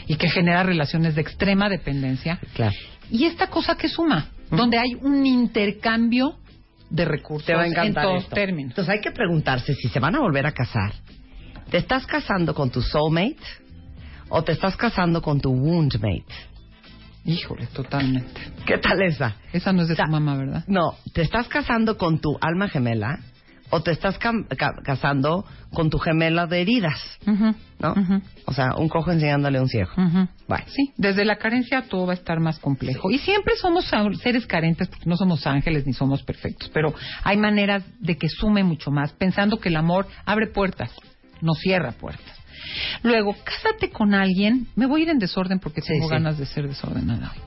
y 0.07 0.15
que 0.15 0.29
genera 0.31 0.63
relaciones 0.63 1.17
de 1.17 1.21
extrema 1.21 1.69
dependencia. 1.69 2.39
Claro. 2.55 2.77
Y 3.11 3.25
esta 3.25 3.49
cosa 3.49 3.77
que 3.77 3.89
suma, 3.89 4.29
donde 4.51 4.79
hay 4.79 4.95
un 4.95 5.27
intercambio 5.27 6.39
de 6.91 7.05
recursos 7.05 7.47
Te 7.47 7.55
va 7.55 7.63
a 7.63 7.67
en 7.67 7.73
encantar 7.73 8.05
todos 8.05 8.23
esto. 8.23 8.35
términos. 8.37 8.71
Entonces 8.71 8.95
hay 8.95 9.01
que 9.01 9.11
preguntarse 9.11 9.75
si 9.75 9.89
se 9.89 9.99
van 9.99 10.15
a 10.15 10.21
volver 10.21 10.47
a 10.47 10.53
casar. 10.53 10.93
¿Te 11.71 11.79
estás 11.79 12.07
casando 12.07 12.55
con 12.55 12.71
tu 12.71 12.83
soulmate 12.83 13.37
o 14.29 14.45
te 14.45 14.53
estás 14.53 14.77
casando 14.77 15.21
con 15.21 15.41
tu 15.41 15.51
woundmate? 15.51 16.25
Híjole, 17.25 17.67
totalmente. 17.69 18.41
¿Qué 18.67 18.79
tal 18.79 19.01
esa? 19.03 19.37
Esa 19.53 19.73
no 19.73 19.83
es 19.83 19.89
de 19.89 19.95
O 19.95 19.97
sea, 19.97 20.07
tu 20.07 20.11
mamá, 20.13 20.37
¿verdad? 20.37 20.65
No, 20.67 20.97
¿te 21.13 21.23
estás 21.23 21.47
casando 21.49 21.97
con 21.97 22.19
tu 22.21 22.37
alma 22.41 22.69
gemela 22.69 23.21
o 23.71 23.81
te 23.83 23.93
estás 23.93 24.19
casando 24.85 25.47
con 25.73 25.89
tu 25.89 25.99
gemela 25.99 26.47
de 26.47 26.61
heridas? 26.61 27.01
¿No? 27.79 27.95
O 28.47 28.53
sea, 28.53 28.75
un 28.77 28.89
cojo 28.89 29.13
enseñándole 29.13 29.59
a 29.59 29.63
un 29.63 29.69
ciego. 29.69 29.91
ujú. 29.97 30.29
Bueno. 30.49 30.65
Sí, 30.67 30.93
desde 30.97 31.25
la 31.25 31.37
carencia 31.37 31.83
todo 31.89 32.07
va 32.07 32.13
a 32.13 32.17
estar 32.17 32.41
más 32.41 32.59
complejo. 32.59 33.11
Y 33.11 33.19
siempre 33.19 33.55
somos 33.57 33.89
seres 34.21 34.47
carentes 34.47 34.89
porque 34.89 35.09
no 35.09 35.17
somos 35.17 35.47
ángeles 35.47 35.87
ni 35.87 35.93
somos 35.93 36.23
perfectos, 36.25 36.71
pero 36.75 36.93
hay 37.23 37.37
maneras 37.37 37.85
de 38.01 38.17
que 38.17 38.29
sume 38.29 38.65
mucho 38.65 38.91
más, 38.91 39.13
pensando 39.13 39.59
que 39.59 39.69
el 39.69 39.77
amor 39.77 40.07
abre 40.27 40.49
puertas, 40.49 40.91
no 41.41 41.55
cierra 41.55 41.93
puertas. 41.93 42.42
Luego, 43.03 43.35
cásate 43.45 43.91
con 43.91 44.15
alguien, 44.15 44.67
me 44.77 44.87
voy 44.87 45.01
a 45.01 45.05
ir 45.05 45.09
en 45.11 45.19
desorden 45.19 45.59
porque 45.59 45.81
Sí, 45.81 45.89
tengo 45.89 46.09
sí. 46.09 46.13
ganas 46.13 46.39
de 46.39 46.47
ser 46.47 46.69
desordenada 46.69 47.33
hoy. 47.33 47.43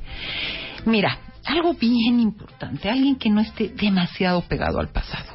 Mira, 0.85 1.17
algo 1.45 1.73
bien 1.73 2.19
importante, 2.19 2.89
alguien 2.89 3.15
que 3.15 3.29
no 3.29 3.41
esté 3.41 3.69
demasiado 3.69 4.41
pegado 4.41 4.79
al 4.79 4.89
pasado. 4.89 5.34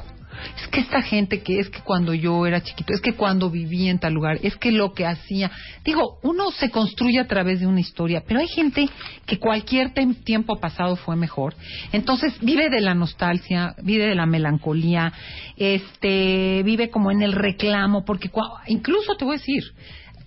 Es 0.61 0.67
que 0.67 0.79
esta 0.79 1.01
gente 1.01 1.41
que 1.41 1.59
es 1.59 1.69
que 1.69 1.81
cuando 1.81 2.13
yo 2.13 2.45
era 2.45 2.61
chiquito, 2.61 2.93
es 2.93 3.01
que 3.01 3.13
cuando 3.13 3.49
vivía 3.49 3.91
en 3.91 3.99
tal 3.99 4.13
lugar, 4.13 4.39
es 4.41 4.55
que 4.57 4.71
lo 4.71 4.93
que 4.93 5.05
hacía. 5.05 5.51
Digo, 5.83 6.19
uno 6.23 6.51
se 6.51 6.69
construye 6.69 7.19
a 7.19 7.27
través 7.27 7.59
de 7.59 7.67
una 7.67 7.79
historia, 7.79 8.23
pero 8.27 8.39
hay 8.39 8.47
gente 8.47 8.89
que 9.25 9.39
cualquier 9.39 9.93
tiempo 10.23 10.59
pasado 10.59 10.95
fue 10.95 11.15
mejor. 11.15 11.55
Entonces 11.91 12.33
vive 12.41 12.69
de 12.69 12.81
la 12.81 12.93
nostalgia, 12.93 13.75
vive 13.83 14.05
de 14.05 14.15
la 14.15 14.25
melancolía, 14.25 15.13
este, 15.57 16.61
vive 16.63 16.89
como 16.89 17.11
en 17.11 17.21
el 17.21 17.33
reclamo, 17.33 18.03
porque 18.05 18.29
incluso 18.67 19.15
te 19.15 19.25
voy 19.25 19.35
a 19.35 19.37
decir, 19.37 19.63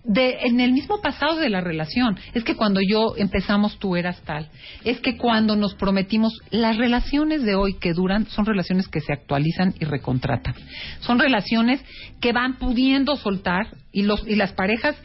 de, 0.05 0.39
en 0.43 0.61
el 0.61 0.73
mismo 0.73 1.01
pasado 1.01 1.37
de 1.37 1.49
la 1.49 1.61
relación. 1.61 2.19
Es 2.35 2.45
que 2.45 2.57
cuando 2.57 2.81
yo 2.87 3.15
empezamos 3.17 3.79
tú 3.79 3.97
eras 3.97 4.21
tal. 4.23 4.49
Es 4.85 5.01
que 5.01 5.17
cuando 5.17 5.57
nos 5.57 5.75
prometimos, 5.75 6.33
las 6.51 6.77
relaciones 6.77 7.43
de 7.43 7.55
hoy 7.55 7.75
que 7.75 7.95
duran 7.95 8.27
son 8.27 8.47
relaciones 8.47 8.89
que 8.89 9.01
se 9.01 9.13
actualizan 9.13 9.75
y 9.81 9.85
recontratan. 9.85 10.55
Son 11.01 11.19
relaciones 11.19 11.83
que 12.21 12.33
van 12.33 12.59
pudiendo 12.59 13.17
soltar 13.17 13.69
y, 13.93 14.03
los, 14.03 14.27
y 14.27 14.37
las 14.37 14.53
parejas 14.53 14.97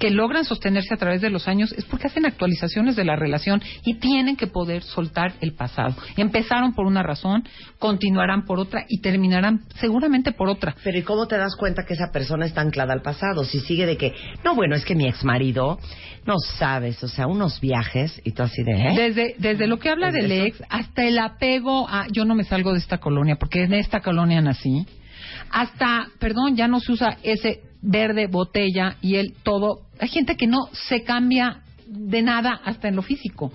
que 0.00 0.10
logran 0.10 0.44
sostenerse 0.44 0.94
a 0.94 0.96
través 0.96 1.20
de 1.20 1.30
los 1.30 1.46
años 1.46 1.72
es 1.72 1.84
porque 1.84 2.06
hacen 2.06 2.24
actualizaciones 2.26 2.96
de 2.96 3.04
la 3.04 3.16
relación 3.16 3.62
y 3.84 3.94
tienen 3.94 4.34
que 4.34 4.46
poder 4.46 4.82
soltar 4.82 5.34
el 5.42 5.52
pasado. 5.52 5.94
Empezaron 6.16 6.72
por 6.72 6.86
una 6.86 7.02
razón, 7.02 7.44
continuarán 7.78 8.46
por 8.46 8.58
otra 8.58 8.86
y 8.88 9.02
terminarán 9.02 9.60
seguramente 9.78 10.32
por 10.32 10.48
otra. 10.48 10.74
Pero 10.82 10.98
¿y 10.98 11.02
cómo 11.02 11.26
te 11.28 11.36
das 11.36 11.54
cuenta 11.54 11.84
que 11.86 11.94
esa 11.94 12.10
persona 12.10 12.46
está 12.46 12.62
anclada 12.62 12.94
al 12.94 13.02
pasado? 13.02 13.44
Si 13.44 13.60
sigue 13.60 13.84
de 13.84 13.98
que, 13.98 14.14
no, 14.42 14.54
bueno, 14.54 14.74
es 14.74 14.86
que 14.86 14.94
mi 14.94 15.06
ex 15.06 15.22
marido, 15.22 15.78
no 16.26 16.38
sabes, 16.38 17.04
o 17.04 17.08
sea, 17.08 17.26
unos 17.26 17.60
viajes 17.60 18.20
y 18.24 18.32
tú 18.32 18.42
así 18.42 18.62
de, 18.62 18.72
¿eh? 18.72 18.94
Desde, 18.96 19.34
desde 19.38 19.66
lo 19.66 19.78
que 19.78 19.90
habla 19.90 20.08
¿Es 20.08 20.14
del 20.14 20.32
eso? 20.32 20.44
ex 20.46 20.62
hasta 20.70 21.04
el 21.04 21.18
apego 21.18 21.86
a 21.88 22.06
yo 22.10 22.24
no 22.24 22.34
me 22.34 22.44
salgo 22.44 22.72
de 22.72 22.78
esta 22.78 22.98
colonia 22.98 23.36
porque 23.36 23.64
en 23.64 23.74
esta 23.74 24.00
colonia 24.00 24.40
nací, 24.40 24.86
hasta, 25.50 26.08
perdón, 26.18 26.56
ya 26.56 26.68
no 26.68 26.80
se 26.80 26.92
usa 26.92 27.18
ese 27.22 27.60
verde 27.82 28.26
botella 28.26 28.96
y 29.00 29.16
el 29.16 29.34
todo. 29.42 29.82
Hay 29.98 30.08
gente 30.08 30.36
que 30.36 30.46
no 30.46 30.68
se 30.72 31.02
cambia 31.02 31.62
de 31.86 32.22
nada 32.22 32.60
hasta 32.64 32.88
en 32.88 32.96
lo 32.96 33.02
físico. 33.02 33.52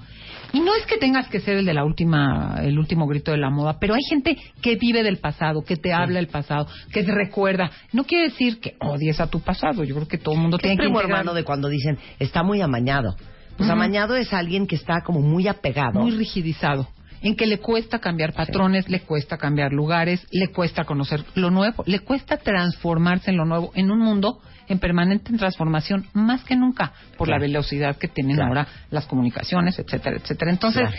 Y 0.54 0.62
no 0.62 0.74
es 0.74 0.86
que 0.86 0.98
tengas 0.98 1.28
que 1.28 1.42
ser 1.42 1.58
el 1.58 1.66
de 1.66 1.74
la 1.74 1.84
última, 1.84 2.62
el 2.62 2.80
último 2.80 3.08
grito 3.08 3.32
de 3.32 3.38
la 3.38 3.50
moda, 3.50 3.78
pero 3.80 3.94
hay 3.94 4.04
gente 4.08 4.38
que 4.62 4.76
vive 4.76 5.04
del 5.04 5.18
pasado, 5.18 5.64
que 5.64 5.76
te 5.76 5.92
habla 5.92 6.20
del 6.20 6.28
pasado, 6.28 6.68
que 6.94 7.04
te 7.04 7.12
recuerda. 7.12 7.72
No 7.92 8.06
quiere 8.06 8.30
decir 8.30 8.60
que 8.60 8.76
odies 8.80 9.20
a 9.20 9.28
tu 9.28 9.42
pasado. 9.42 9.84
Yo 9.84 9.96
creo 9.96 10.08
que 10.08 10.18
todo 10.18 10.36
el 10.36 10.42
mundo 10.42 10.58
¿Qué 10.58 10.70
tiene 10.70 10.76
es 10.76 10.80
primo 10.88 11.02
hermano 11.02 11.34
de 11.34 11.44
cuando 11.44 11.68
dicen, 11.68 11.98
está 12.20 12.44
muy 12.44 12.62
amañado? 12.62 13.16
Pues 13.58 13.70
amañado 13.70 14.16
es 14.16 14.34
alguien 14.34 14.68
que 14.68 14.76
está 14.76 15.02
como 15.02 15.22
muy 15.22 15.48
apegado. 15.48 16.00
muy 16.00 16.12
rigidizado, 16.12 16.88
en 17.26 17.36
que 17.36 17.48
le 17.48 17.58
cuesta 17.58 17.98
cambiar 17.98 18.34
patrones, 18.34 18.88
le 18.88 19.00
cuesta 19.00 19.38
cambiar 19.38 19.74
lugares, 19.74 20.24
le 20.32 20.50
cuesta 20.50 20.84
conocer 20.86 21.26
lo 21.34 21.50
nuevo, 21.50 21.84
le 21.88 22.00
cuesta 22.02 22.38
transformarse 22.38 23.32
en 23.32 23.38
lo 23.38 23.46
nuevo, 23.46 23.72
en 23.74 23.90
un 23.90 23.98
mundo 23.98 24.40
en 24.68 24.78
permanente 24.78 25.36
transformación, 25.36 26.06
más 26.14 26.44
que 26.44 26.56
nunca, 26.56 26.94
por 27.18 27.28
la 27.28 27.40
velocidad 27.40 27.98
que 27.98 28.08
tienen 28.08 28.36
Claro. 28.36 28.50
ahora 28.50 28.68
las 28.92 29.08
comunicaciones, 29.08 29.78
etcétera, 29.80 30.18
etcétera. 30.18 30.52
Entonces, 30.52 30.84
Claro. 30.84 30.98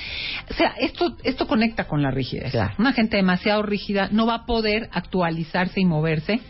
o 0.50 0.54
sea, 0.54 0.74
esto, 0.80 1.16
esto 1.22 1.46
conecta 1.46 1.84
con 1.84 2.02
la 2.02 2.10
rigidez. 2.10 2.52
Una 2.76 2.92
gente 2.92 3.16
demasiado 3.16 3.62
rígida 3.62 4.08
no 4.10 4.26
va 4.26 4.34
a 4.34 4.46
poder 4.46 4.88
actualizarse 4.92 5.80
y 5.80 5.84
moverse 5.84 6.40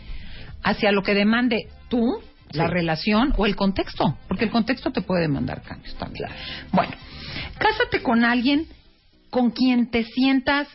hacia 0.63 0.91
lo 0.91 1.03
que 1.03 1.13
demande 1.13 1.67
tú, 1.87 2.19
la 2.51 2.65
relación 2.67 3.31
o 3.37 3.45
el 3.45 3.55
contexto, 3.55 4.17
porque 4.27 4.45
el 4.45 4.51
contexto 4.51 4.89
te 4.91 5.01
puede 5.01 5.21
demandar 5.23 5.61
cambios 5.61 5.95
también. 5.97 6.29
Bueno, 6.71 6.93
cásate 7.59 8.01
con 8.01 8.23
alguien 8.25 8.65
con 9.29 9.51
quien 9.51 9.89
te 9.89 10.03
sientas 10.03 10.67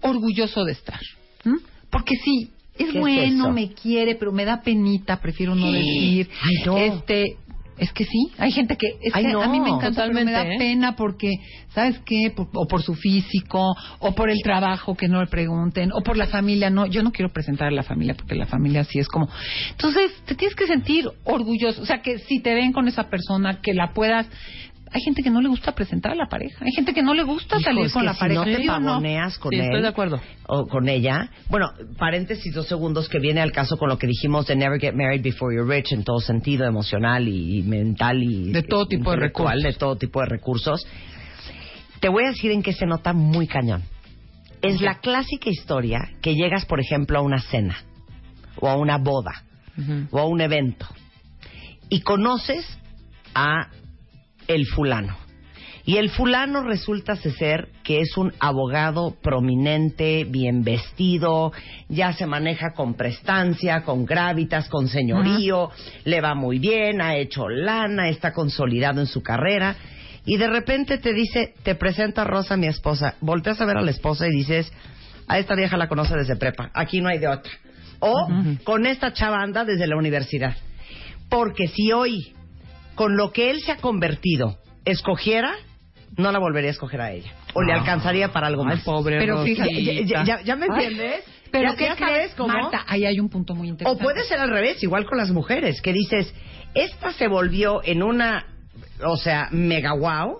orgulloso 0.00 0.64
de 0.64 0.72
estar. 0.72 1.00
Porque 1.90 2.14
si 2.24 2.50
es 2.76 2.90
¿Qué 2.90 2.98
es 2.98 3.00
bueno, 3.00 3.50
me 3.52 3.72
quiere, 3.72 4.16
pero 4.16 4.32
me 4.32 4.44
da 4.44 4.62
penita, 4.62 5.20
prefiero 5.20 5.54
no 5.54 5.66
Sí. 5.66 5.72
decir. 5.72 6.30
Ay, 6.42 6.54
no. 6.66 6.76
Este, 6.76 7.36
es 7.78 7.92
que 7.92 8.04
sí, 8.04 8.30
hay 8.38 8.52
gente 8.52 8.76
que 8.76 8.86
es 9.00 9.14
Ay, 9.14 9.24
que 9.26 9.32
no, 9.32 9.42
a 9.42 9.48
mí 9.48 9.60
me 9.60 9.68
encanta, 9.68 10.02
pero 10.02 10.12
me 10.14 10.24
da 10.24 10.38
totalmente, 10.42 10.54
¿eh? 10.54 10.58
pena 10.58 10.96
porque, 10.96 11.30
¿sabes 11.74 11.98
qué? 12.04 12.32
Por- 12.34 12.48
o 12.54 12.66
por 12.66 12.82
su 12.82 12.94
físico, 12.94 13.74
o 14.00 14.14
por 14.14 14.28
el 14.30 14.40
trabajo 14.42 14.96
que 14.96 15.08
no 15.08 15.20
le 15.20 15.26
pregunten, 15.28 15.90
o 15.92 16.00
por 16.02 16.16
la 16.16 16.26
familia. 16.26 16.68
No, 16.70 16.86
yo 16.86 17.02
no 17.02 17.10
quiero 17.12 17.32
presentar 17.32 17.68
a 17.68 17.72
la 17.72 17.82
familia 17.82 18.14
porque 18.14 18.34
la 18.34 18.46
familia 18.46 18.84
sí 18.84 18.98
es 18.98 19.08
como. 19.08 19.28
Entonces, 19.70 20.12
te 20.24 20.34
tienes 20.34 20.56
que 20.56 20.66
sentir 20.66 21.08
orgulloso. 21.24 21.82
O 21.82 21.86
sea, 21.86 22.00
que 22.02 22.18
si 22.18 22.40
te 22.40 22.54
ven 22.54 22.72
con 22.72 22.88
esa 22.88 23.08
persona, 23.08 23.60
que 23.60 23.72
la 23.74 23.92
puedas. 23.92 24.26
Hay 24.94 25.00
gente 25.02 25.24
que 25.24 25.30
no 25.30 25.40
le 25.40 25.48
gusta 25.48 25.72
presentar 25.74 26.12
a 26.12 26.14
la 26.14 26.26
pareja. 26.28 26.64
Hay 26.64 26.70
gente 26.72 26.94
que 26.94 27.02
no 27.02 27.14
le 27.14 27.24
gusta 27.24 27.56
Hijo, 27.56 27.64
salir 27.64 27.86
es 27.86 27.92
con 27.92 28.02
que 28.02 28.06
la 28.06 28.14
si 28.14 28.20
pareja. 28.20 28.40
no 28.40 28.44
te 28.46 28.56
¿Sí 28.62 28.68
o 28.68 28.78
no? 28.80 28.86
pavoneas 28.86 29.38
con 29.38 29.50
Sí, 29.50 29.56
él 29.56 29.64
estoy 29.64 29.82
de 29.82 29.88
acuerdo. 29.88 30.20
o 30.46 30.66
con 30.66 30.88
ella. 30.88 31.30
Bueno, 31.48 31.72
paréntesis 31.98 32.54
dos 32.54 32.68
segundos 32.68 33.08
que 33.08 33.18
viene 33.18 33.40
al 33.40 33.50
caso 33.50 33.76
con 33.76 33.88
lo 33.88 33.98
que 33.98 34.06
dijimos 34.06 34.46
de 34.46 34.54
never 34.54 34.78
get 34.80 34.94
married 34.94 35.20
before 35.22 35.52
you're 35.54 35.68
rich 35.68 35.92
en 35.92 36.04
todo 36.04 36.20
sentido 36.20 36.64
emocional 36.64 37.26
y, 37.26 37.58
y 37.58 37.62
mental 37.64 38.22
y 38.22 38.52
De 38.52 38.62
todo 38.62 38.86
tipo 38.86 39.10
de 39.10 39.16
recursos. 39.16 39.62
de 39.64 39.72
todo 39.72 39.96
tipo 39.96 40.20
de 40.20 40.26
recursos. 40.26 40.86
Te 42.00 42.08
voy 42.08 42.24
a 42.24 42.28
decir 42.28 42.52
en 42.52 42.62
qué 42.62 42.72
se 42.72 42.86
nota 42.86 43.12
muy 43.12 43.48
cañón. 43.48 43.82
Es 44.62 44.80
la 44.80 45.00
clásica 45.00 45.50
historia 45.50 46.00
que 46.22 46.34
llegas, 46.36 46.64
por 46.66 46.78
ejemplo, 46.80 47.18
a 47.18 47.22
una 47.22 47.40
cena 47.40 47.76
o 48.60 48.68
a 48.68 48.76
una 48.76 48.96
boda 48.98 49.42
o 50.12 50.18
a 50.20 50.24
un 50.26 50.40
evento 50.40 50.86
y 51.88 52.00
conoces 52.02 52.64
a 53.34 53.68
el 54.48 54.66
fulano. 54.66 55.16
Y 55.86 55.98
el 55.98 56.08
fulano 56.08 56.62
resulta 56.62 57.14
ser 57.16 57.68
que 57.82 58.00
es 58.00 58.16
un 58.16 58.32
abogado 58.40 59.16
prominente, 59.22 60.24
bien 60.24 60.64
vestido, 60.64 61.52
ya 61.90 62.14
se 62.14 62.24
maneja 62.24 62.72
con 62.72 62.94
prestancia, 62.94 63.82
con 63.82 64.06
gravitas, 64.06 64.70
con 64.70 64.88
señorío, 64.88 65.70
le 66.04 66.22
va 66.22 66.34
muy 66.34 66.58
bien, 66.58 67.02
ha 67.02 67.16
hecho 67.16 67.50
lana, 67.50 68.08
está 68.08 68.32
consolidado 68.32 69.00
en 69.00 69.06
su 69.06 69.22
carrera. 69.22 69.76
Y 70.24 70.38
de 70.38 70.46
repente 70.46 70.96
te 70.96 71.12
dice, 71.12 71.52
te 71.62 71.74
presenta 71.74 72.22
a 72.22 72.24
Rosa, 72.24 72.56
mi 72.56 72.66
esposa. 72.66 73.16
Volteas 73.20 73.60
a 73.60 73.66
ver 73.66 73.76
a 73.76 73.82
la 73.82 73.90
esposa 73.90 74.26
y 74.26 74.30
dices, 74.30 74.72
a 75.28 75.38
esta 75.38 75.54
vieja 75.54 75.76
la 75.76 75.88
conoce 75.88 76.16
desde 76.16 76.36
prepa, 76.36 76.70
aquí 76.72 77.02
no 77.02 77.10
hay 77.10 77.18
de 77.18 77.28
otra. 77.28 77.52
O 78.00 78.28
con 78.64 78.86
esta 78.86 79.12
chava 79.12 79.42
anda 79.42 79.64
desde 79.64 79.86
la 79.86 79.96
universidad. 79.96 80.56
Porque 81.28 81.68
si 81.68 81.92
hoy, 81.92 82.34
con 82.94 83.16
lo 83.16 83.32
que 83.32 83.50
él 83.50 83.60
se 83.62 83.72
ha 83.72 83.76
convertido, 83.76 84.58
escogiera, 84.84 85.54
no 86.16 86.30
la 86.32 86.38
volvería 86.38 86.70
a 86.70 86.72
escoger 86.72 87.00
a 87.00 87.12
ella. 87.12 87.32
O 87.54 87.62
le 87.62 87.72
alcanzaría 87.72 88.32
para 88.32 88.46
algo 88.46 88.64
más. 88.64 88.82
pobre 88.84 89.18
Pero 89.18 89.38
Rosita. 89.38 89.64
fíjate, 89.64 90.04
Ya, 90.06 90.22
ya- 90.22 90.24
ya- 90.24 90.42
ya 90.42 90.56
me 90.56 90.66
entiendes? 90.66 91.24
Pero 91.50 91.70
¿qué 91.76 91.86
crees, 91.86 91.98
sabes 91.98 92.34
cómo. 92.34 92.52
Marta? 92.52 92.84
Ahí 92.88 93.04
hay 93.04 93.20
un 93.20 93.28
punto 93.28 93.54
muy 93.54 93.68
O 93.68 93.70
interesante. 93.70 94.02
puede 94.02 94.24
ser 94.24 94.38
al 94.40 94.50
revés, 94.50 94.82
igual 94.82 95.06
con 95.06 95.18
las 95.18 95.30
mujeres, 95.30 95.80
que 95.80 95.92
dices, 95.92 96.34
esta 96.74 97.12
se 97.12 97.28
volvió 97.28 97.80
en 97.84 98.02
una, 98.02 98.44
o 99.06 99.16
sea, 99.16 99.48
mega 99.52 99.92
wow. 99.94 100.38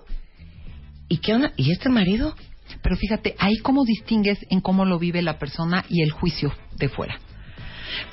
¿Y 1.07 1.17
qué 1.19 1.33
onda? 1.33 1.51
¿Y 1.55 1.71
este 1.71 1.89
marido? 1.89 2.35
Pero 2.81 2.95
fíjate, 2.97 3.35
ahí 3.39 3.57
cómo 3.57 3.85
distingues 3.85 4.39
en 4.49 4.59
cómo 4.59 4.85
lo 4.85 4.97
vive 4.99 5.21
la 5.21 5.37
persona 5.39 5.85
y 5.87 6.01
el 6.03 6.11
juicio 6.11 6.51
de 6.77 6.89
fuera. 6.89 7.17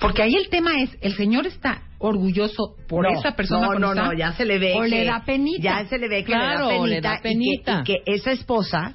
Porque 0.00 0.22
ahí 0.22 0.34
el 0.34 0.48
tema 0.48 0.80
es, 0.80 0.90
el 1.00 1.14
señor 1.16 1.46
está 1.46 1.82
orgulloso 1.98 2.74
por 2.88 3.04
No, 3.04 3.18
esa 3.18 3.36
persona 3.36 3.66
No, 3.68 3.74
no, 3.78 3.94
no, 3.94 4.12
ya 4.12 4.32
se 4.32 4.44
le 4.44 4.58
ve. 4.58 4.74
O 4.76 4.82
que- 4.82 4.88
le 4.88 5.04
da 5.04 5.22
penita. 5.24 5.62
Ya 5.62 5.86
se 5.86 5.98
le 5.98 6.08
ve 6.08 6.18
que 6.24 6.32
Claro, 6.32 6.68
le 6.68 6.74
da 6.74 6.82
le 6.86 6.88
penita. 6.90 7.08
da 7.08 7.14
y 7.14 7.16
que- 7.18 7.22
penita. 7.22 7.80
Y 7.80 7.84
que, 7.84 7.96
esa 8.14 8.32
esposa 8.32 8.94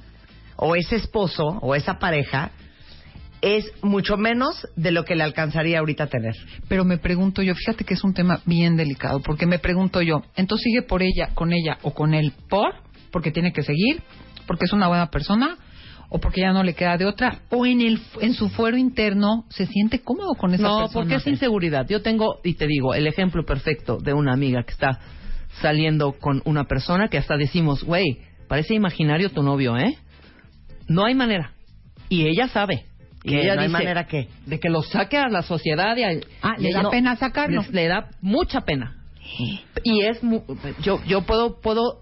o 0.56 0.76
ese 0.76 0.96
esposo 0.96 1.44
o 1.62 1.74
esa 1.74 1.98
pareja 1.98 2.50
es 3.40 3.70
mucho 3.82 4.16
menos 4.16 4.66
de 4.74 4.90
lo 4.90 5.04
que 5.04 5.14
le 5.14 5.22
alcanzaría 5.22 5.78
ahorita 5.78 6.08
tener. 6.08 6.34
Pero 6.68 6.84
me 6.84 6.98
pregunto 6.98 7.40
yo, 7.40 7.54
fíjate 7.54 7.84
que 7.84 7.94
es 7.94 8.02
un 8.02 8.12
tema 8.12 8.40
bien 8.46 8.76
delicado, 8.76 9.20
porque 9.20 9.46
me 9.46 9.60
pregunto 9.60 10.02
yo, 10.02 10.22
entonces 10.36 10.64
sigue 10.64 10.82
por 10.82 11.02
ella, 11.02 11.28
con 11.34 11.52
ella 11.52 11.78
o 11.82 11.94
con 11.94 12.14
él 12.14 12.32
por, 12.50 12.74
porque 13.12 13.30
tiene 13.30 13.52
que 13.52 13.62
seguir, 13.62 14.02
porque 14.48 14.64
es 14.64 14.72
una 14.72 14.88
buena 14.88 15.06
persona, 15.10 15.56
o 16.10 16.18
porque 16.18 16.40
ya 16.40 16.52
no 16.52 16.62
le 16.62 16.74
queda 16.74 16.96
de 16.96 17.04
otra, 17.04 17.40
o 17.50 17.66
en 17.66 17.80
el 17.82 18.00
en 18.20 18.32
su 18.34 18.48
fuero 18.48 18.76
interno 18.76 19.44
se 19.50 19.66
siente 19.66 20.00
cómodo 20.00 20.34
con 20.34 20.54
esa 20.54 20.62
No, 20.62 20.78
persona. 20.80 20.92
porque 20.92 21.14
es 21.16 21.26
inseguridad. 21.26 21.86
Yo 21.88 22.00
tengo, 22.02 22.40
y 22.44 22.54
te 22.54 22.66
digo, 22.66 22.94
el 22.94 23.06
ejemplo 23.06 23.44
perfecto 23.44 23.98
de 23.98 24.14
una 24.14 24.32
amiga 24.32 24.62
que 24.62 24.70
está 24.72 25.00
saliendo 25.60 26.12
con 26.12 26.40
una 26.44 26.64
persona 26.64 27.08
que 27.08 27.18
hasta 27.18 27.36
decimos, 27.36 27.84
güey, 27.84 28.20
parece 28.48 28.74
imaginario 28.74 29.30
tu 29.30 29.42
novio, 29.42 29.76
¿eh? 29.76 29.96
No 30.88 31.04
hay 31.04 31.14
manera. 31.14 31.52
Y 32.08 32.26
ella 32.26 32.48
sabe. 32.48 32.84
Y 33.24 33.36
ella 33.36 33.56
¿No 33.56 33.62
hay 33.62 33.68
manera 33.68 34.06
qué? 34.06 34.28
De 34.46 34.58
que 34.60 34.70
lo 34.70 34.80
saque 34.82 35.18
a 35.18 35.28
la 35.28 35.42
sociedad. 35.42 35.96
Y 35.96 36.04
a- 36.04 36.20
Ah, 36.40 36.54
y 36.58 36.62
le 36.62 36.72
da 36.72 36.88
pena 36.88 37.16
sacarlo. 37.16 37.60
Les- 37.62 37.70
Le 37.72 37.86
da 37.88 38.08
mucha 38.22 38.62
pena. 38.62 38.94
Y 39.84 40.02
es, 40.04 40.22
mu- 40.22 40.42
yo, 40.82 41.02
yo 41.04 41.22
puedo, 41.22 41.60
puedo 41.60 42.00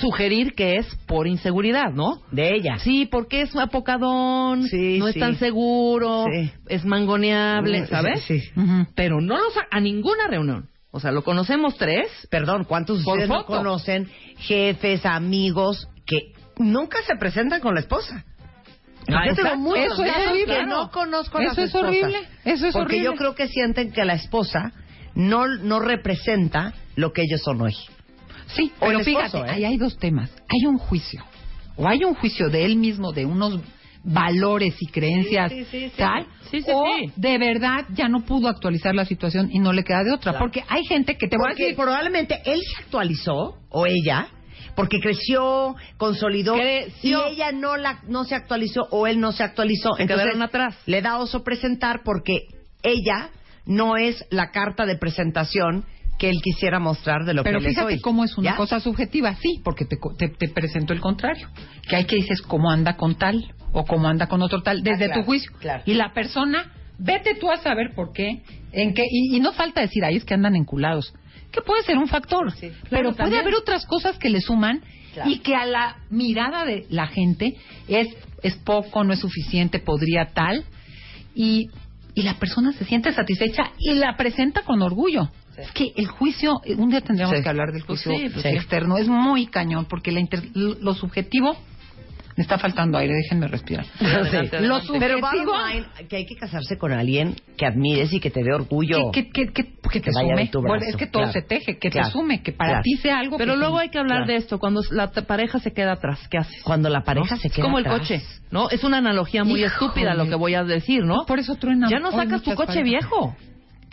sugerir 0.00 0.54
que 0.54 0.76
es 0.76 0.86
por 1.06 1.26
inseguridad, 1.26 1.92
¿no? 1.92 2.22
De 2.30 2.54
ella. 2.54 2.78
Sí, 2.78 3.06
porque 3.06 3.42
es 3.42 3.54
apocadón, 3.56 4.64
Sí, 4.68 4.98
no 4.98 5.08
es 5.08 5.14
sí. 5.14 5.20
tan 5.20 5.36
seguro, 5.36 6.26
Sí. 6.32 6.50
es 6.68 6.84
mangoneable, 6.84 7.86
¿sabes? 7.86 8.22
sí. 8.22 8.42
Pero 8.94 9.20
no 9.20 9.36
lo 9.36 9.50
sa- 9.50 9.66
a 9.70 9.80
ninguna 9.80 10.28
reunión. 10.28 10.68
O 10.90 11.00
sea, 11.00 11.10
lo 11.10 11.24
conocemos 11.24 11.76
tres. 11.78 12.06
Perdón, 12.30 12.64
¿cuántos 12.64 13.02
Por 13.02 13.14
ustedes 13.14 13.28
no 13.30 13.44
conocen 13.46 14.08
jefes, 14.38 15.06
amigos 15.06 15.88
que 16.06 16.32
nunca 16.58 16.98
se 17.06 17.16
presentan 17.16 17.60
con 17.60 17.74
la 17.74 17.80
esposa? 17.80 18.24
Ah, 19.08 19.26
yo 19.26 19.34
tengo 19.34 19.48
exacto. 19.48 19.58
muchos 19.58 19.84
Eso 19.98 20.04
es 20.04 20.28
horrible. 20.28 20.54
que 20.58 20.66
no 20.66 20.90
conozco 20.90 21.38
a 21.38 21.42
Eso 21.42 21.48
las 21.50 21.58
es 21.58 21.64
esposas. 21.66 21.88
horrible. 21.88 22.18
Eso 22.44 22.66
es 22.66 22.72
porque 22.72 22.84
horrible. 22.96 23.04
yo 23.04 23.14
creo 23.14 23.34
que 23.34 23.48
sienten 23.48 23.90
que 23.90 24.04
la 24.04 24.14
esposa 24.14 24.72
no, 25.14 25.46
no 25.48 25.80
representa 25.80 26.74
lo 26.94 27.12
que 27.12 27.22
ellos 27.22 27.40
son 27.42 27.60
hoy. 27.62 27.74
Sí, 28.48 28.72
O 28.80 28.86
pero 28.86 28.98
el 28.98 29.04
fíjate, 29.04 29.38
¿eh? 29.38 29.44
ahí 29.50 29.64
hay 29.64 29.76
dos 29.76 29.96
temas. 29.98 30.30
Hay 30.48 30.66
un 30.66 30.78
juicio. 30.78 31.22
O 31.76 31.88
hay 31.88 32.04
un 32.04 32.14
juicio 32.14 32.48
de 32.48 32.64
él 32.64 32.76
mismo, 32.76 33.12
de 33.12 33.24
unos 33.24 33.60
valores 34.04 34.74
y 34.80 34.86
creencias 34.86 35.52
Sí, 35.52 35.64
sí, 35.70 35.92
tal. 35.96 36.26
O 36.74 36.84
de 37.16 37.38
verdad 37.38 37.86
ya 37.94 38.08
no 38.08 38.24
pudo 38.24 38.48
actualizar 38.48 38.94
la 38.94 39.04
situación 39.04 39.48
y 39.52 39.58
no 39.58 39.72
le 39.72 39.84
queda 39.84 40.02
de 40.04 40.12
otra. 40.12 40.32
Claro. 40.32 40.44
Porque 40.44 40.62
hay 40.68 40.84
gente 40.84 41.16
que 41.16 41.28
te 41.28 41.36
voy 41.38 41.46
a 41.52 41.54
decir... 41.54 41.76
probablemente 41.76 42.40
él 42.44 42.60
se 42.60 42.82
actualizó, 42.82 43.58
o 43.70 43.86
ella, 43.86 44.26
porque 44.74 44.98
creció, 45.00 45.76
consolidó, 45.96 46.54
Creció. 46.54 47.28
y 47.28 47.32
ella 47.34 47.52
no 47.52 47.76
la 47.76 48.00
no 48.08 48.24
se 48.24 48.34
actualizó, 48.34 48.82
o 48.90 49.06
él 49.06 49.18
no 49.20 49.32
se 49.32 49.44
actualizó. 49.44 49.94
Se 49.96 50.02
Entonces, 50.02 50.38
atrás. 50.40 50.76
le 50.86 51.00
da 51.00 51.18
oso 51.18 51.42
presentar 51.42 52.02
porque 52.04 52.40
ella 52.82 53.30
no 53.64 53.96
es 53.96 54.24
la 54.30 54.50
carta 54.50 54.84
de 54.84 54.96
presentación 54.96 55.84
que 56.22 56.30
él 56.30 56.40
quisiera 56.40 56.78
mostrar 56.78 57.24
de 57.24 57.34
lo 57.34 57.42
Pero 57.42 57.58
que 57.58 57.64
él 57.64 57.70
es 57.72 57.74
fíjate 57.76 57.94
hoy. 57.94 58.00
cómo 58.00 58.22
es 58.22 58.38
una 58.38 58.50
¿Ya? 58.52 58.56
cosa 58.56 58.78
subjetiva, 58.78 59.34
sí, 59.42 59.60
porque 59.64 59.84
te, 59.84 59.96
te, 60.16 60.28
te 60.28 60.48
presento 60.50 60.92
el 60.92 61.00
contrario. 61.00 61.48
Que 61.88 61.96
hay 61.96 62.04
que 62.04 62.14
dices 62.14 62.40
cómo 62.42 62.70
anda 62.70 62.96
con 62.96 63.16
tal 63.16 63.52
o 63.72 63.84
cómo 63.84 64.06
anda 64.06 64.28
con 64.28 64.40
otro 64.40 64.62
tal, 64.62 64.84
desde 64.84 65.06
Ah, 65.06 65.08
claro, 65.08 65.22
tu 65.22 65.26
juicio. 65.26 65.50
claro. 65.58 65.82
Y 65.84 65.94
la 65.94 66.12
persona, 66.12 66.70
vete 66.96 67.34
tú 67.34 67.50
a 67.50 67.56
saber 67.56 67.92
por 67.96 68.12
qué, 68.12 68.42
en 68.70 68.94
qué, 68.94 69.02
y, 69.10 69.36
y 69.36 69.40
no 69.40 69.52
falta 69.52 69.80
decir, 69.80 70.04
ahí 70.04 70.14
es 70.14 70.24
que 70.24 70.34
andan 70.34 70.54
enculados. 70.54 71.12
Que 71.50 71.60
puede 71.60 71.82
ser 71.82 71.98
un 71.98 72.06
factor, 72.06 72.52
Sí, 72.52 72.70
pero 72.88 73.08
puede 73.10 73.16
también. 73.16 73.40
haber 73.40 73.54
otras 73.56 73.84
cosas 73.86 74.16
que 74.18 74.30
le 74.30 74.40
suman 74.40 74.80
Claro. 75.14 75.28
y 75.28 75.40
que 75.40 75.56
a 75.56 75.66
la 75.66 75.96
mirada 76.08 76.64
de 76.64 76.86
la 76.88 77.08
gente 77.08 77.56
es, 77.88 78.06
es 78.44 78.54
poco, 78.58 79.02
no 79.04 79.12
es 79.12 79.18
suficiente, 79.18 79.80
podría 79.80 80.26
tal, 80.32 80.64
y, 81.34 81.68
y 82.14 82.22
la 82.22 82.34
persona 82.38 82.72
se 82.72 82.84
siente 82.84 83.12
satisfecha 83.12 83.72
y 83.78 83.94
la 83.94 84.16
presenta 84.16 84.62
con 84.62 84.80
orgullo. 84.82 85.28
Es 85.56 85.70
que 85.72 85.92
el 85.96 86.06
juicio, 86.06 86.60
eh, 86.64 86.74
un 86.76 86.90
día 86.90 87.00
tendríamos 87.00 87.36
Sí. 87.36 87.42
que 87.42 87.48
hablar 87.48 87.72
del 87.72 87.84
Pues 87.84 88.02
juicio 88.04 88.28
sí, 88.28 88.32
pues 88.32 88.42
sí. 88.42 88.48
externo, 88.48 88.96
es 88.98 89.08
muy 89.08 89.46
cañón, 89.46 89.86
porque 89.86 90.10
la 90.12 90.20
inter- 90.20 90.48
lo 90.54 90.94
subjetivo, 90.94 91.56
me 92.34 92.42
está 92.44 92.56
faltando 92.56 92.96
aire, 92.96 93.12
déjenme 93.12 93.46
respirar. 93.46 93.84
Lo. 94.00 94.48
Pero 94.50 94.80
subjetivo, 94.80 95.20
bottom 95.20 95.68
line, 95.70 95.86
que 96.08 96.16
hay 96.16 96.24
que 96.24 96.34
casarse 96.36 96.78
con 96.78 96.90
alguien 96.90 97.34
que 97.58 97.66
admires 97.66 98.10
y 98.14 98.20
que 98.20 98.30
te 98.30 98.42
dé 98.42 98.54
orgullo. 98.54 99.10
que, 99.12 99.28
que, 99.30 99.48
que, 99.48 99.52
que- 99.64 99.72
que 99.90 100.00
te 100.00 100.10
sume. 100.12 100.46
tu 100.48 100.60
Bueno, 100.60 100.76
brazo, 100.76 100.88
es 100.88 100.96
que 100.96 101.06
todo 101.06 101.24
claro. 101.24 101.32
se 101.34 101.42
teje, 101.42 101.78
que 101.78 101.90
Claro. 101.90 102.06
te 102.08 102.12
sume, 102.14 102.42
que 102.42 102.52
para 102.52 102.70
Claro. 102.70 102.82
ti 102.84 102.94
sea 103.02 103.18
algo 103.18 103.36
Pero 103.36 103.52
que 103.52 103.58
luego 103.58 103.78
hay 103.78 103.90
que 103.90 103.98
hablar 103.98 104.20
Claro. 104.20 104.32
de 104.32 104.36
esto, 104.38 104.58
cuando 104.58 104.80
la 104.90 105.10
pareja 105.10 105.58
se 105.58 105.74
queda 105.74 105.92
atrás, 105.92 106.26
¿qué 106.30 106.38
haces? 106.38 106.62
Cuando 106.62 106.88
la 106.88 107.02
pareja 107.04 107.34
¿No? 107.34 107.40
se 107.42 107.48
Es 107.48 107.52
queda 107.54 107.64
como 107.66 107.78
el 107.78 107.84
atrás. 107.86 108.00
coche, 108.00 108.22
¿no? 108.50 108.70
Es 108.70 108.82
una 108.82 108.96
analogía 108.96 109.44
muy 109.44 109.60
Híjole. 109.60 109.66
estúpida 109.74 110.14
lo 110.14 110.26
que 110.26 110.34
voy 110.34 110.54
a 110.54 110.64
decir, 110.64 111.04
¿no? 111.04 111.26
Por 111.26 111.38
eso 111.38 111.56
truenan. 111.56 111.90
Ya 111.90 111.98
no 111.98 112.10
sacas 112.12 112.40
tu 112.42 112.54
coche 112.54 112.66
parejas. 112.68 112.84
viejo. 112.84 113.36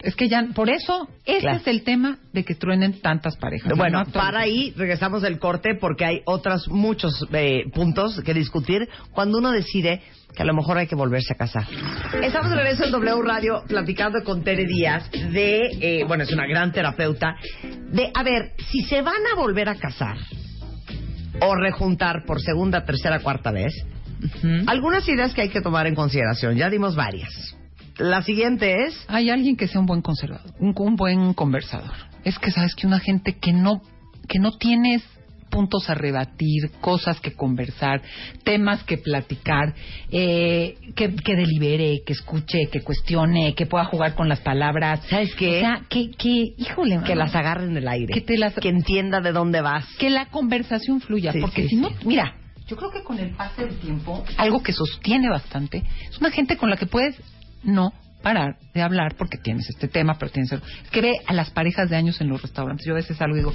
Es 0.01 0.15
que 0.15 0.29
ya, 0.29 0.45
por 0.55 0.69
eso, 0.69 1.09
ese 1.25 1.41
Claro. 1.41 1.57
es 1.57 1.67
el 1.67 1.83
tema 1.83 2.19
de 2.31 2.45
que 2.45 2.55
truenen 2.55 3.01
tantas 3.01 3.35
parejas. 3.37 3.73
Bueno, 3.75 4.03
No 4.05 4.11
para 4.11 4.39
ahí 4.41 4.73
regresamos 4.77 5.21
del 5.21 5.39
corte 5.39 5.75
porque 5.75 6.05
hay 6.05 6.21
otros 6.25 6.69
muchos 6.69 7.25
eh, 7.33 7.63
puntos 7.73 8.21
que 8.21 8.33
discutir 8.33 8.87
cuando 9.11 9.37
uno 9.39 9.51
decide 9.51 10.01
que 10.35 10.43
a 10.43 10.45
lo 10.45 10.53
mejor 10.53 10.77
hay 10.77 10.87
que 10.87 10.95
volverse 10.95 11.33
a 11.33 11.35
casar. 11.37 11.65
Estamos 12.21 12.51
de 12.51 12.55
regreso 12.55 12.85
en 12.85 12.91
W 12.91 13.21
Radio 13.23 13.63
platicando 13.67 14.23
con 14.23 14.43
Tere 14.43 14.65
Díaz 14.65 15.09
de, 15.11 15.69
eh, 15.81 16.03
bueno, 16.07 16.23
es 16.23 16.31
una 16.31 16.45
gran 16.47 16.71
terapeuta, 16.71 17.35
de, 17.91 18.11
a 18.13 18.23
ver, 18.23 18.53
si 18.71 18.83
se 18.83 19.01
van 19.01 19.21
a 19.33 19.35
volver 19.35 19.67
a 19.67 19.75
casar 19.75 20.17
o 21.41 21.55
rejuntar 21.55 22.23
por 22.25 22.39
segunda, 22.41 22.85
tercera, 22.85 23.19
cuarta 23.19 23.51
vez, 23.51 23.73
algunas 24.67 25.07
ideas 25.07 25.33
que 25.33 25.41
hay 25.41 25.49
que 25.49 25.61
tomar 25.61 25.87
en 25.87 25.95
consideración. 25.95 26.55
Ya 26.55 26.69
dimos 26.69 26.95
varias. 26.95 27.55
La 27.99 28.21
siguiente 28.23 28.85
es... 28.85 29.05
Hay 29.07 29.29
alguien 29.29 29.55
que 29.55 29.67
sea 29.67 29.79
un 29.79 29.85
buen 29.85 30.01
conservador, 30.01 30.51
un, 30.59 30.73
un 30.77 30.95
buen 30.95 31.33
conversador. 31.33 31.91
Es 32.23 32.39
que 32.39 32.51
sabes 32.51 32.73
que 32.75 32.87
una 32.87 32.99
gente 32.99 33.33
que 33.39 33.53
no 33.53 33.81
que 34.27 34.37
no 34.39 34.51
tienes 34.57 35.01
puntos 35.49 35.89
a 35.89 35.95
rebatir, 35.95 36.69
cosas 36.79 37.19
que 37.19 37.33
conversar, 37.33 38.03
temas 38.43 38.83
que 38.83 38.99
platicar, 38.99 39.73
eh, 40.11 40.75
que, 40.95 41.15
que 41.15 41.35
delibere, 41.35 42.03
que 42.05 42.13
escuche, 42.13 42.67
que 42.71 42.81
cuestione, 42.81 43.55
que 43.55 43.65
pueda 43.65 43.85
jugar 43.85 44.13
con 44.13 44.29
las 44.29 44.41
palabras. 44.41 45.01
¿Sabes 45.09 45.33
qué? 45.33 45.57
O 45.57 45.61
sea, 45.61 45.81
que, 45.89 46.11
que 46.11 46.53
híjole, 46.57 46.99
Que 47.03 47.15
las 47.15 47.33
agarren 47.35 47.73
del 47.73 47.87
aire. 47.87 48.13
Que 48.13 48.21
te 48.21 48.37
las- 48.37 48.53
Que 48.53 48.69
entienda 48.69 49.21
de 49.21 49.31
dónde 49.31 49.61
vas. 49.61 49.87
que 49.97 50.11
la 50.11 50.27
conversación 50.27 51.01
fluya, 51.01 51.31
Sí, 51.33 51.39
porque 51.41 51.63
sí, 51.63 51.69
si 51.69 51.75
no, 51.77 51.89
sí. 51.89 51.95
mira, 52.05 52.35
yo 52.67 52.77
creo 52.77 52.91
que 52.91 53.01
con 53.03 53.17
el 53.17 53.31
pase 53.31 53.65
del 53.65 53.79
tiempo, 53.79 54.23
algo 54.37 54.61
que 54.61 54.73
sostiene 54.73 55.27
bastante, 55.29 55.81
es 56.07 56.19
una 56.19 56.29
gente 56.29 56.55
con 56.57 56.69
la 56.69 56.77
que 56.77 56.85
puedes 56.85 57.15
no 57.63 57.93
parar 58.21 58.57
de 58.73 58.81
hablar 58.81 59.15
porque 59.17 59.37
tienes 59.37 59.69
este 59.69 59.87
tema, 59.87 60.17
pero 60.19 60.31
tienes 60.31 60.51
es 60.51 60.61
que 60.91 61.01
ve 61.01 61.13
a 61.25 61.33
las 61.33 61.49
parejas 61.51 61.89
de 61.89 61.95
años 61.95 62.19
en 62.21 62.27
los 62.29 62.41
restaurantes. 62.41 62.85
Yo 62.85 62.93
a 62.93 62.97
veces 62.97 63.17
salgo 63.17 63.35
y 63.35 63.39
digo, 63.39 63.53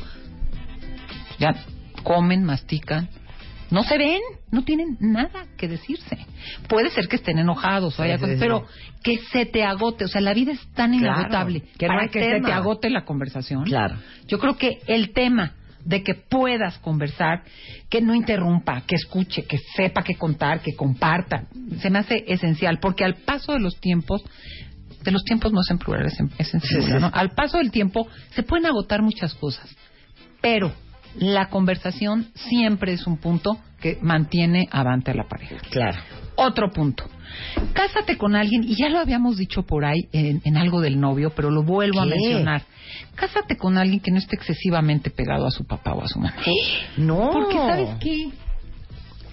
ya 1.39 1.55
comen, 2.03 2.45
mastican, 2.45 3.09
no 3.71 3.83
se 3.83 3.99
ven, 3.99 4.21
no 4.51 4.63
tienen 4.63 4.97
nada 5.01 5.47
que 5.57 5.69
decirse. 5.69 6.19
Puede 6.69 6.91
ser 6.91 7.09
que 7.09 7.17
estén 7.17 7.39
enojados 7.39 7.99
o 7.99 8.03
haya 8.03 8.17
Sí, 8.17 8.21
cosas, 8.21 8.37
sí, 8.37 8.41
pero 8.41 8.67
que 9.03 9.19
se 9.33 9.47
te 9.47 9.65
agote, 9.65 10.05
o 10.05 10.09
sea, 10.09 10.21
la 10.21 10.33
vida 10.35 10.53
es 10.53 10.61
tan 10.75 10.97
Claro, 10.99 11.19
inagotable 11.19 11.61
que 11.79 11.87
no 11.87 11.93
para 11.93 12.03
hay 12.03 12.09
que 12.09 12.21
tema. 12.21 12.37
se 12.37 12.45
te 12.45 12.53
agote 12.53 12.91
la 12.91 13.05
conversación. 13.05 13.65
Claro. 13.65 13.97
Yo 14.29 14.39
creo 14.39 14.57
que 14.57 14.81
el 14.87 15.13
tema 15.13 15.55
de 15.85 16.03
que 16.03 16.15
puedas 16.15 16.79
conversar, 16.79 17.43
que 17.91 18.01
no 18.01 18.15
interrumpa, 18.15 18.83
que 18.87 18.97
escuche, 18.97 19.45
que 19.45 19.59
sepa 19.77 20.03
qué 20.03 20.15
contar, 20.15 20.61
que 20.61 20.75
comparta, 20.75 21.47
se 21.81 21.91
me 21.91 21.99
hace 21.99 22.25
esencial, 22.27 22.79
porque 22.81 23.05
al 23.05 23.17
paso 23.17 23.53
de 23.53 23.61
los 23.61 23.79
tiempos, 23.81 24.23
de 25.03 25.11
los 25.11 25.25
tiempos 25.25 25.53
no 25.53 25.61
es 25.61 25.71
en 25.71 25.79
plural, 25.79 26.07
es 26.07 26.19
en, 26.19 26.31
es 26.39 26.55
en 26.55 26.61
singular, 26.61 27.01
¿no? 27.01 27.11
Al 27.13 27.31
paso 27.31 27.59
del 27.59 27.71
tiempo 27.71 28.09
se 28.31 28.43
pueden 28.43 28.67
agotar 28.67 29.03
muchas 29.03 29.35
cosas, 29.35 29.75
pero 30.41 30.73
la 31.17 31.49
conversación 31.49 32.29
siempre 32.35 32.93
es 32.93 33.07
un 33.07 33.19
punto 33.19 33.59
que 33.81 33.99
mantiene 34.01 34.69
avante 34.71 35.11
a 35.11 35.15
la 35.15 35.29
pareja. 35.29 35.57
Claro. 35.71 35.99
Otro 36.37 36.71
punto. 36.71 37.05
Cásate 37.73 38.17
con 38.17 38.37
alguien, 38.37 38.65
y 38.65 38.77
ya 38.77 38.89
lo 38.89 38.99
habíamos 38.99 39.37
dicho 39.37 39.63
por 39.63 39.85
ahí 39.85 40.09
en, 40.13 40.41
en 40.45 40.57
algo 40.57 40.81
del 40.81 41.01
novio, 41.01 41.33
pero 41.35 41.51
lo 41.51 41.63
vuelvo 41.63 42.01
a 42.01 42.07
mencionar. 42.07 42.63
Cásate 43.15 43.57
con 43.57 43.79
alguien 43.79 44.01
que 44.01 44.11
no 44.11 44.19
esté 44.19 44.37
excesivamente 44.37 45.11
pegado 45.11 45.47
a 45.47 45.51
su 45.51 45.65
papá 45.65 45.95
o 45.95 46.03
a 46.03 46.09
su 46.09 46.19
mamá. 46.19 46.37
No. 46.97 47.31
Porque, 47.33 47.57
¿sabes 47.57 47.91
qué? 48.01 48.31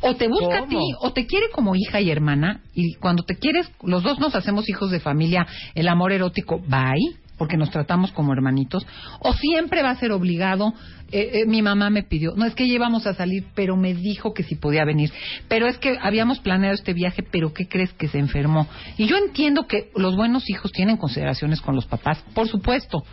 O 0.03 0.15
te 0.15 0.27
busca 0.27 0.63
a 0.63 0.67
ti, 0.67 0.79
o 0.99 1.13
te 1.13 1.27
quiere 1.27 1.51
como 1.51 1.75
hija 1.75 2.01
y 2.01 2.09
hermana, 2.09 2.61
y 2.73 2.95
cuando 2.95 3.21
te 3.23 3.35
quieres, 3.35 3.71
los 3.83 4.01
dos 4.01 4.19
nos 4.19 4.33
hacemos 4.33 4.67
hijos 4.67 4.89
de 4.89 4.99
familia, 4.99 5.45
el 5.75 5.87
amor 5.87 6.11
erótico, 6.11 6.59
bye. 6.59 7.20
Porque 7.41 7.57
nos 7.57 7.71
tratamos 7.71 8.11
como 8.11 8.33
hermanitos, 8.33 8.85
o 9.19 9.33
siempre 9.33 9.81
va 9.81 9.89
a 9.89 9.95
ser 9.95 10.11
obligado. 10.11 10.75
eh, 11.11 11.41
eh, 11.41 11.45
mi 11.47 11.63
mamá 11.63 11.89
me 11.89 12.03
pidió, 12.03 12.35
no 12.35 12.45
es 12.45 12.53
que 12.53 12.67
ya 12.67 12.75
íbamos 12.75 13.07
a 13.07 13.15
salir, 13.15 13.45
pero 13.55 13.75
me 13.75 13.95
dijo 13.95 14.31
que 14.31 14.43
si 14.43 14.53
podía 14.53 14.85
venir. 14.85 15.11
Pero 15.47 15.65
es 15.65 15.79
que 15.79 15.97
habíamos 15.99 16.37
planeado 16.37 16.75
este 16.75 16.93
viaje, 16.93 17.23
pero 17.23 17.51
¿qué 17.51 17.67
crees 17.67 17.91
que 17.93 18.07
se 18.09 18.19
enfermó? 18.19 18.67
Y 18.95 19.07
yo 19.07 19.17
entiendo 19.17 19.65
que 19.65 19.89
los 19.95 20.15
buenos 20.15 20.47
hijos 20.51 20.71
tienen 20.71 20.97
consideraciones 20.97 21.61
con 21.61 21.75
los 21.75 21.87
papás, 21.87 22.23
por 22.35 22.47
supuesto. 22.47 23.03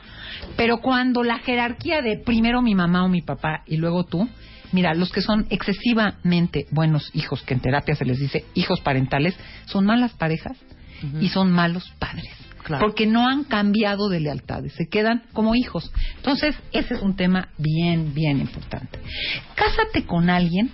Pero 0.59 0.83
cuando 0.83 1.23
la 1.23 1.39
jerarquía 1.39 2.03
de 2.03 2.19
primero 2.19 2.61
mi 2.61 2.75
mamá 2.75 3.05
o 3.05 3.09
mi 3.09 3.23
papá 3.23 3.63
y 3.67 3.79
luego 3.79 4.05
tú, 4.05 4.29
mira, 4.73 4.93
los 4.93 5.11
que 5.11 5.23
son 5.23 5.47
excesivamente 5.49 6.67
buenos 6.71 7.11
hijos, 7.15 7.41
que 7.45 7.55
en 7.55 7.61
terapia 7.61 7.95
se 7.95 8.05
les 8.05 8.19
dice 8.19 8.45
hijos 8.53 8.83
parentales, 8.83 9.35
son 9.65 9.87
malas 9.87 10.13
parejas 10.13 10.59
y 11.19 11.29
son 11.31 11.51
malos 11.51 11.91
padres. 11.99 12.48
Claro. 12.69 12.85
Porque 12.85 13.07
no 13.07 13.27
han 13.27 13.45
cambiado 13.45 14.11
de 14.11 14.21
lealtades, 14.21 14.75
se 14.75 14.89
quedan 14.89 15.23
como 15.33 15.55
hijos. 15.55 15.91
Entonces, 16.17 16.55
ese 16.71 16.97
es 16.97 17.01
un 17.01 17.17
tema 17.17 17.49
bien, 17.57 18.13
bien 18.13 18.41
importante. 18.41 18.99
Cásate 19.55 20.05
con 20.05 20.29
alguien. 20.29 20.71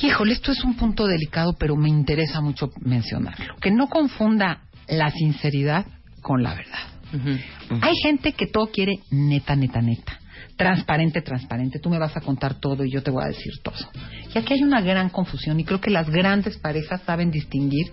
Híjole, 0.00 0.32
esto 0.32 0.52
es 0.52 0.62
un 0.62 0.76
punto 0.76 1.08
delicado, 1.08 1.56
pero 1.58 1.74
me 1.74 1.88
interesa 1.88 2.40
mucho 2.40 2.70
mencionarlo. 2.80 3.56
Que 3.56 3.72
no 3.72 3.88
confunda 3.88 4.60
la 4.86 5.10
sinceridad 5.10 5.84
con 6.22 6.44
la 6.44 6.54
verdad. 6.54 6.78
Hay 7.82 7.96
gente 8.00 8.32
que 8.34 8.46
todo 8.46 8.68
quiere 8.68 9.00
neta, 9.10 9.56
neta, 9.56 9.82
neta. 9.82 10.19
Transparente, 10.60 11.22
transparente. 11.22 11.78
Tú 11.78 11.88
me 11.88 11.98
vas 11.98 12.14
a 12.18 12.20
contar 12.20 12.60
todo 12.60 12.84
y 12.84 12.90
yo 12.90 13.02
te 13.02 13.10
voy 13.10 13.24
a 13.24 13.28
decir 13.28 13.54
todo. 13.62 13.76
Y 14.34 14.38
aquí 14.38 14.52
hay 14.52 14.62
una 14.62 14.82
gran 14.82 15.08
confusión 15.08 15.58
y 15.58 15.64
creo 15.64 15.80
que 15.80 15.88
las 15.88 16.10
grandes 16.10 16.58
parejas 16.58 17.00
saben 17.06 17.30
distinguir 17.30 17.90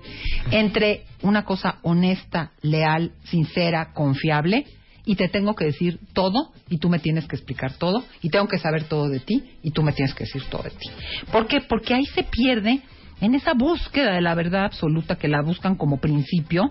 entre 0.52 1.06
una 1.22 1.46
cosa 1.46 1.80
honesta, 1.84 2.52
leal, 2.62 3.14
sincera, 3.24 3.94
confiable 3.94 4.66
y 5.06 5.16
te 5.16 5.30
tengo 5.30 5.56
que 5.56 5.64
decir 5.64 5.98
todo 6.12 6.52
y 6.70 6.78
tú 6.78 6.90
me 6.90 7.00
tienes 7.00 7.26
que 7.26 7.38
explicar 7.38 7.76
todo 7.78 8.04
y 8.22 8.30
tengo 8.30 8.50
que 8.50 8.60
saber 8.60 8.84
todo 8.84 9.08
de 9.08 9.22
ti 9.22 9.42
y 9.64 9.72
tú 9.72 9.82
me 9.82 9.94
tienes 9.94 10.14
que 10.14 10.26
decir 10.26 10.44
todo 10.50 10.64
de 10.64 10.72
ti. 10.72 10.90
¿Por 11.32 11.48
qué? 11.48 11.62
Porque 11.62 11.94
ahí 11.94 12.06
se 12.08 12.24
pierde 12.24 12.82
en 13.22 13.36
esa 13.36 13.54
búsqueda 13.54 14.14
de 14.14 14.22
la 14.22 14.36
verdad 14.36 14.66
absoluta 14.66 15.16
que 15.16 15.28
la 15.28 15.42
buscan 15.42 15.76
como 15.76 15.98
principio, 15.98 16.70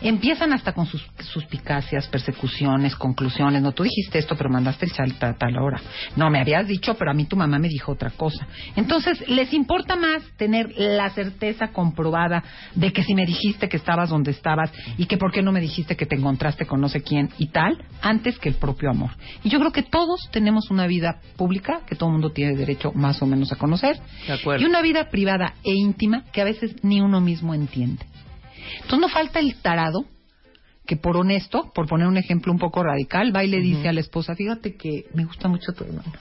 empiezan 0.00 0.52
hasta 0.52 0.72
con 0.72 0.86
sus 0.86 1.04
suspicacias, 1.18 2.06
persecuciones, 2.08 2.94
conclusiones. 2.94 3.62
No, 3.62 3.72
tú 3.72 3.82
dijiste 3.82 4.18
esto, 4.18 4.36
pero 4.36 4.50
mandaste 4.50 4.86
el 4.86 4.92
sal 4.92 5.14
a 5.20 5.34
tal 5.34 5.56
hora. 5.58 5.80
No, 6.16 6.30
me 6.30 6.40
habías 6.40 6.66
dicho, 6.66 6.94
pero 6.94 7.10
a 7.10 7.14
mí 7.14 7.24
tu 7.24 7.36
mamá 7.36 7.58
me 7.58 7.68
dijo 7.68 7.92
otra 7.92 8.10
cosa. 8.10 8.46
Entonces, 8.76 9.28
les 9.28 9.52
importa 9.52 9.96
más 9.96 10.22
tener 10.36 10.72
la 10.76 11.10
certeza 11.10 11.68
comprobada 11.68 12.42
de 12.74 12.92
que 12.92 13.02
si 13.02 13.14
me 13.14 13.26
dijiste 13.26 13.68
que 13.68 13.76
estabas 13.76 14.10
donde 14.10 14.30
estabas 14.30 14.72
y 14.96 15.06
que 15.06 15.16
por 15.16 15.32
qué 15.32 15.42
no 15.42 15.52
me 15.52 15.60
dijiste 15.60 15.96
que 15.96 16.06
te 16.06 16.16
encontraste 16.16 16.66
con 16.66 16.80
no 16.80 16.88
sé 16.88 17.02
quién 17.02 17.30
y 17.38 17.48
tal, 17.48 17.84
antes 18.02 18.38
que 18.38 18.48
el 18.48 18.54
propio 18.54 18.90
amor. 18.90 19.10
Y 19.42 19.48
yo 19.48 19.58
creo 19.58 19.72
que 19.72 19.82
todos 19.82 20.28
tenemos 20.30 20.70
una 20.70 20.86
vida 20.86 21.20
pública 21.36 21.80
que 21.86 21.96
todo 21.96 22.08
el 22.08 22.14
mundo 22.14 22.30
tiene 22.30 22.54
derecho 22.56 22.92
más 22.92 23.20
o 23.22 23.26
menos 23.26 23.52
a 23.52 23.56
conocer. 23.56 23.98
De 24.26 24.32
acuerdo. 24.34 24.64
Y 24.64 24.68
una 24.68 24.82
vida 24.82 25.08
privada 25.10 25.54
e 25.64 25.79
íntima 25.80 26.24
que 26.32 26.40
a 26.40 26.44
veces 26.44 26.76
ni 26.82 27.00
uno 27.00 27.20
mismo 27.20 27.54
entiende. 27.54 28.04
Entonces 28.76 29.00
no 29.00 29.08
falta 29.08 29.40
el 29.40 29.56
tarado 29.56 30.04
que 30.86 30.96
por 30.96 31.16
honesto, 31.16 31.70
por 31.74 31.86
poner 31.86 32.06
un 32.06 32.16
ejemplo 32.16 32.52
un 32.52 32.58
poco 32.58 32.82
radical, 32.82 33.34
va 33.34 33.44
y 33.44 33.48
le 33.48 33.60
dice 33.60 33.88
a 33.88 33.92
la 33.92 34.00
esposa, 34.00 34.34
fíjate 34.34 34.76
que 34.76 35.06
me 35.14 35.24
gusta 35.24 35.48
mucho 35.48 35.72
tu 35.72 35.84
hermano. 35.84 36.12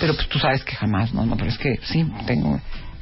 Pero 0.00 0.14
pues 0.14 0.28
tú 0.28 0.38
sabes 0.38 0.64
que 0.64 0.76
jamás, 0.76 1.12
no, 1.14 1.24
no, 1.26 1.36
pero 1.36 1.50
es 1.50 1.58
que 1.58 1.78
sí, 1.84 2.04
tengo... 2.26 2.60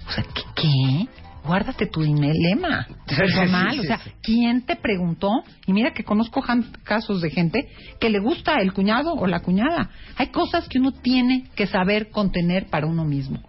O 0.09 0.12
sea, 0.12 0.25
¿qué? 0.35 0.43
qué? 0.55 1.21
Guárdate 1.44 1.87
tu 1.87 2.02
dilema 2.02 2.87
personal. 3.07 3.78
O 3.81 3.83
sea, 3.83 4.00
¿quién 4.22 4.62
te 4.64 4.76
preguntó? 4.76 5.28
Y 5.66 5.72
mira 5.72 5.92
que 5.92 6.05
conozco 6.05 6.42
casos 6.85 7.20
de 7.20 7.31
gente 7.31 7.68
que 8.00 8.11
le 8.11 8.20
gusta 8.20 8.55
el 8.61 8.72
cuñado 8.72 9.12
o 9.14 9.26
la 9.26 9.40
cuñada. 9.40 9.90
Hay 10.16 10.28
cosas 10.28 10.68
que 10.68 10.78
uno 10.78 10.92
tiene 10.92 11.44
que 11.57 11.66
saber 11.66 12.11
contener 12.11 12.66
para 12.66 12.87
uno 12.87 13.05
mismo. 13.05 13.40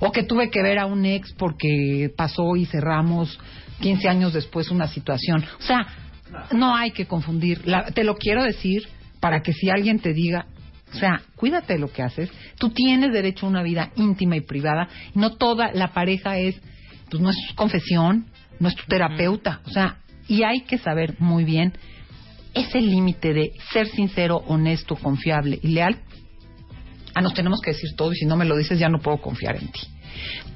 O 0.00 0.10
que 0.12 0.22
tuve 0.22 0.50
que 0.50 0.62
ver 0.62 0.78
a 0.78 0.86
un 0.86 1.04
ex 1.04 1.32
porque 1.34 2.10
pasó 2.16 2.56
y 2.56 2.64
cerramos 2.66 3.38
15 3.80 4.08
años 4.08 4.32
después 4.32 4.70
una 4.70 4.86
situación. 4.88 5.44
O 5.58 5.62
sea, 5.62 5.86
no 6.52 6.74
hay 6.74 6.92
que 6.92 7.06
confundir. 7.06 7.66
La- 7.68 7.84
te 7.86 8.02
lo 8.04 8.16
quiero 8.16 8.42
decir 8.42 8.88
para 9.20 9.42
que 9.42 9.52
si 9.52 9.68
alguien 9.70 9.98
te 10.00 10.12
diga, 10.14 10.46
o 10.92 10.96
sea, 10.96 11.22
cuídate 11.36 11.74
de 11.74 11.78
lo 11.78 11.92
que 11.92 12.02
haces. 12.02 12.30
Tú 12.58 12.70
tienes 12.70 13.12
derecho 13.12 13.46
a 13.46 13.48
una 13.50 13.62
vida 13.62 13.90
íntima 13.96 14.36
y 14.36 14.40
privada. 14.40 14.88
No 15.14 15.36
toda 15.36 15.70
la 15.72 15.92
pareja 15.92 16.38
es, 16.38 16.60
pues 17.12 17.22
no 17.22 17.28
es 17.28 17.36
confesión, 17.54 18.24
no 18.58 18.68
es 18.68 18.74
tu 18.74 18.84
terapeuta. 18.86 19.60
O 19.66 19.70
sea, 19.70 19.98
y 20.28 20.44
hay 20.44 20.62
que 20.62 20.78
saber 20.78 21.16
muy 21.18 21.44
bien 21.44 21.74
ese 22.54 22.80
límite 22.80 23.34
de 23.34 23.52
ser 23.70 23.86
sincero, 23.88 24.38
honesto, 24.46 24.96
confiable 24.96 25.60
y 25.62 25.68
leal. 25.68 25.98
Ah, 27.14 27.20
nos 27.20 27.34
tenemos 27.34 27.60
que 27.60 27.72
decir 27.72 27.90
todo 27.96 28.12
y 28.12 28.16
si 28.16 28.24
no 28.24 28.36
me 28.36 28.46
lo 28.46 28.56
dices 28.56 28.78
ya 28.78 28.88
no 28.88 29.00
puedo 29.00 29.18
confiar 29.18 29.56
en 29.56 29.70
ti. 29.70 29.80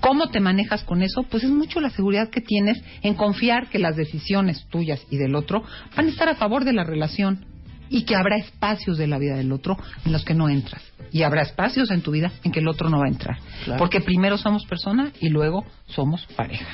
¿Cómo 0.01 0.31
te 0.31 0.41
manejas 0.41 0.83
con 0.85 1.03
eso? 1.03 1.25
Pues 1.25 1.45
es 1.45 1.51
mucho 1.51 1.79
la 1.81 1.91
seguridad 1.91 2.31
que 2.31 2.41
tienes 2.41 2.83
en 3.03 3.13
confiar 3.13 3.69
que 3.69 3.79
las 3.79 3.95
decisiones 3.95 4.67
tuyas 4.71 5.03
y 5.11 5.19
del 5.19 5.35
otro 5.35 5.63
van 5.95 6.07
a 6.07 6.11
estar 6.11 6.29
a 6.31 6.37
favor 6.37 6.65
de 6.65 6.73
la 6.73 6.85
relación 6.85 7.45
y 7.89 8.05
que 8.05 8.17
habrá 8.17 8.37
espacios 8.37 8.99
de 8.99 9.07
la 9.07 9.19
vida 9.19 9.37
del 9.37 9.53
otro 9.53 9.77
en 10.05 10.13
los 10.13 10.25
que 10.25 10.35
no 10.35 10.49
entras 10.49 10.83
y 11.13 11.23
habrá 11.23 11.43
espacios 11.43 11.91
en 11.91 12.03
tu 12.03 12.11
vida 12.11 12.33
en 12.45 12.53
que 12.53 12.61
el 12.61 12.69
otro 12.69 12.89
no 12.89 12.99
va 12.99 13.07
a 13.07 13.09
entrar. 13.09 13.39
Claro. 13.65 13.79
Porque 13.79 14.01
primero 14.01 14.37
somos 14.39 14.67
persona 14.67 15.13
y 15.21 15.29
luego 15.29 15.65
somos 15.87 16.27
pareja. 16.37 16.67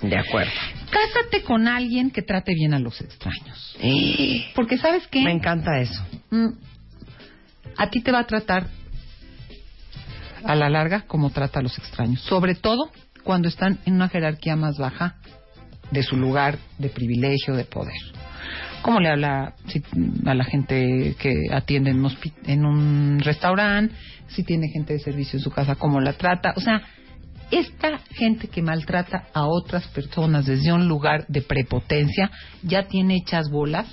De 0.00 0.16
acuerdo. 0.16 0.50
Cásate 0.90 1.42
con 1.42 1.68
alguien 1.68 2.10
que 2.10 2.22
trate 2.22 2.54
bien 2.54 2.72
a 2.72 2.78
los 2.78 3.00
extraños. 3.00 3.76
Porque 4.54 4.78
sabes 4.78 5.06
qué? 5.08 5.22
Me 5.22 5.32
encanta 5.32 5.78
eso. 5.78 6.02
Mm, 6.30 6.48
a 7.76 7.90
ti 7.90 8.00
te 8.00 8.10
va 8.10 8.20
a 8.20 8.26
tratar 8.26 8.68
a 10.42 10.54
la 10.54 10.70
larga 10.70 11.02
como 11.02 11.30
trata 11.30 11.60
a 11.60 11.62
los 11.62 11.76
extraños. 11.76 12.22
Sobre 12.22 12.54
todo 12.54 12.90
cuando 13.24 13.48
están 13.48 13.78
en 13.84 13.94
una 13.94 14.08
jerarquía 14.08 14.56
más 14.56 14.78
baja 14.78 15.16
de 15.90 16.02
su 16.02 16.16
lugar 16.16 16.58
de 16.78 16.88
privilegio, 16.88 17.54
de 17.54 17.64
poder. 17.64 17.92
¿Cómo 18.82 19.00
le 19.00 19.10
habla 19.10 19.54
si- 19.66 19.82
a 20.26 20.34
la 20.34 20.44
gente 20.44 21.14
que 21.18 21.34
atiende 21.52 21.90
en 21.90 22.06
en 22.46 22.64
un 22.64 23.20
restaurante? 23.20 23.94
Si 24.28 24.42
tiene 24.44 24.68
gente 24.68 24.94
de 24.94 25.00
servicio 25.00 25.38
en 25.38 25.42
su 25.42 25.50
casa, 25.50 25.74
¿cómo 25.74 26.00
la 26.00 26.12
trata? 26.14 26.54
O 26.56 26.60
sea, 26.60 26.82
esta 27.50 27.98
gente 28.12 28.48
que 28.48 28.62
maltrata 28.62 29.24
a 29.34 29.44
otras 29.46 29.86
personas 29.88 30.46
desde 30.46 30.72
un 30.72 30.86
lugar 30.88 31.26
de 31.28 31.42
prepotencia 31.42 32.30
ya 32.62 32.84
tiene 32.86 33.16
hechas 33.16 33.50
bolas 33.50 33.86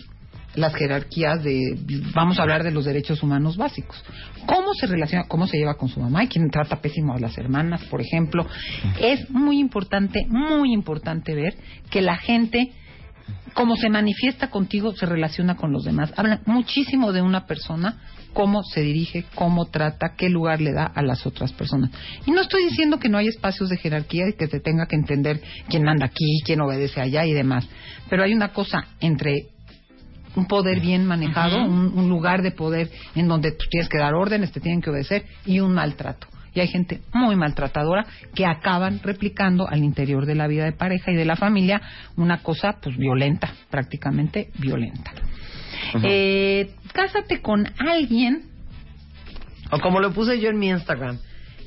las 0.56 0.74
jerarquías 0.74 1.44
de, 1.44 1.78
vamos 2.16 2.40
a 2.40 2.42
hablar 2.42 2.64
de 2.64 2.72
los 2.72 2.84
derechos 2.86 3.22
humanos 3.22 3.58
básicos. 3.58 4.04
¿Cómo 4.48 4.74
se 4.74 4.88
relaciona, 4.88 5.26
cómo 5.28 5.46
se 5.46 5.58
lleva 5.58 5.76
con 5.76 5.88
su 5.88 6.00
mamá? 6.00 6.22
Hay 6.22 6.28
quien 6.28 6.50
trata 6.50 6.82
pésimo 6.82 7.14
a 7.14 7.20
las 7.20 7.38
hermanas, 7.38 7.84
por 7.86 8.02
ejemplo. 8.02 8.44
Es 9.00 9.30
muy 9.30 9.60
importante, 9.60 10.26
muy 10.28 10.74
importante 10.74 11.36
ver 11.36 11.56
que 11.92 12.02
la 12.02 12.16
gente, 12.18 12.72
como 13.54 13.76
se 13.76 13.90
manifiesta 13.90 14.50
contigo, 14.50 14.96
se 14.96 15.08
relaciona 15.08 15.56
con 15.56 15.72
los 15.72 15.84
demás. 15.84 16.14
Habla 16.16 16.42
muchísimo 16.46 17.12
de 17.12 17.24
una 17.24 17.48
persona, 17.48 17.98
cómo 18.34 18.62
se 18.64 18.82
dirige, 18.82 19.26
cómo 19.34 19.66
trata, 19.66 20.14
qué 20.16 20.30
lugar 20.30 20.62
le 20.62 20.74
da 20.74 20.86
a 20.86 21.02
las 21.02 21.26
otras 21.26 21.54
personas. 21.54 21.90
Y 22.28 22.32
no 22.32 22.42
estoy 22.42 22.66
diciendo 22.66 23.00
que 23.00 23.10
no 23.10 23.18
hay 23.18 23.28
espacios 23.28 23.70
de 23.70 23.78
jerarquía 23.78 24.30
y 24.30 24.34
que 24.34 24.46
se 24.48 24.60
tenga 24.60 24.86
que 24.86 24.96
entender 24.96 25.42
quién 25.70 25.84
manda 25.84 26.06
aquí, 26.06 26.42
quién 26.46 26.62
obedece 26.62 27.02
allá 27.02 27.26
y 27.26 27.34
demás. 27.34 27.68
Pero 28.10 28.24
hay 28.24 28.34
una 28.34 28.50
cosa 28.50 28.86
entre 29.00 29.48
un 30.36 30.46
poder 30.46 30.80
bien 30.80 31.06
manejado, 31.08 31.58
un, 31.66 31.98
un 31.98 32.10
lugar 32.10 32.44
de 32.44 32.52
poder 32.52 32.92
en 33.16 33.28
donde 33.28 33.54
tú 33.54 33.66
tienes 33.72 33.90
que 33.90 33.98
dar 33.98 34.14
órdenes, 34.14 34.52
te 34.52 34.60
tienen 34.60 34.82
que 34.82 34.92
obedecer 34.92 35.26
y 35.48 35.60
un 35.62 35.74
maltrato. 35.74 36.28
Y 36.58 36.60
hay 36.60 36.70
gente 36.70 37.02
muy 37.14 37.36
maltratadora 37.36 38.08
que 38.34 38.48
acaban 38.48 39.00
replicando 39.04 39.68
al 39.70 39.84
interior 39.84 40.26
de 40.26 40.34
la 40.34 40.48
vida 40.48 40.66
de 40.66 40.72
pareja 40.72 41.12
y 41.12 41.16
de 41.16 41.24
la 41.24 41.36
familia 41.36 41.84
una 42.16 42.42
cosa 42.42 42.80
pues 42.82 42.98
violenta, 42.98 43.54
prácticamente 43.70 44.50
violenta. 44.58 45.12
Eh, 46.02 46.74
cásate 46.94 47.44
con 47.44 47.68
alguien 47.78 48.46
O 49.70 49.80
como 49.80 50.00
lo 50.00 50.12
puse 50.14 50.40
yo 50.40 50.50
en 50.50 50.58
mi 50.58 50.70
Instagram, 50.70 51.20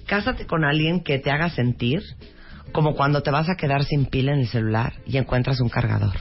cásate 0.06 0.46
con 0.46 0.64
alguien 0.64 1.04
que 1.04 1.20
te 1.20 1.30
haga 1.30 1.50
sentir 1.50 2.02
como 2.72 2.96
cuando 2.96 3.22
te 3.22 3.30
vas 3.30 3.48
a 3.48 3.54
quedar 3.54 3.84
sin 3.84 4.06
pila 4.06 4.32
en 4.32 4.40
el 4.40 4.48
celular 4.48 4.94
y 5.06 5.18
encuentras 5.18 5.60
un 5.60 5.68
cargador. 5.68 6.16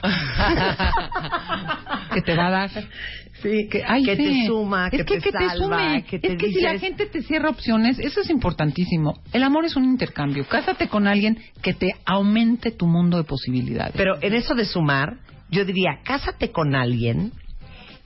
que 2.10 2.22
te 2.22 2.36
va 2.36 2.46
a 2.48 2.50
dar 2.50 2.70
Sí, 3.42 3.68
que, 3.70 3.82
ay, 3.86 4.02
que 4.04 4.16
sí. 4.16 4.22
te 4.42 4.46
suma, 4.48 4.88
es 4.88 4.90
que, 4.90 5.04
que, 5.06 5.20
te 5.20 5.32
te 5.32 5.38
salva, 5.48 5.54
sume. 5.54 6.02
que 6.04 6.18
te 6.18 6.32
es 6.32 6.38
que 6.38 6.48
si 6.52 6.60
la 6.60 6.72
dices- 6.74 6.80
gente 6.82 7.06
te 7.06 7.22
cierra 7.22 7.48
opciones, 7.48 7.98
eso 7.98 8.20
es 8.20 8.28
importantísimo. 8.28 9.22
El 9.32 9.42
amor 9.44 9.64
es 9.64 9.76
un 9.76 9.84
intercambio. 9.84 10.46
Cásate 10.46 10.88
con 10.88 11.06
alguien 11.06 11.38
que 11.62 11.72
te 11.72 11.94
aumente 12.04 12.70
tu 12.70 12.86
mundo 12.86 13.16
de 13.16 13.24
posibilidades. 13.24 13.94
Pero 13.96 14.18
en 14.20 14.34
eso 14.34 14.54
de 14.54 14.66
sumar, 14.66 15.16
yo 15.50 15.64
diría, 15.64 16.00
cásate 16.04 16.50
con 16.52 16.74
alguien 16.74 17.32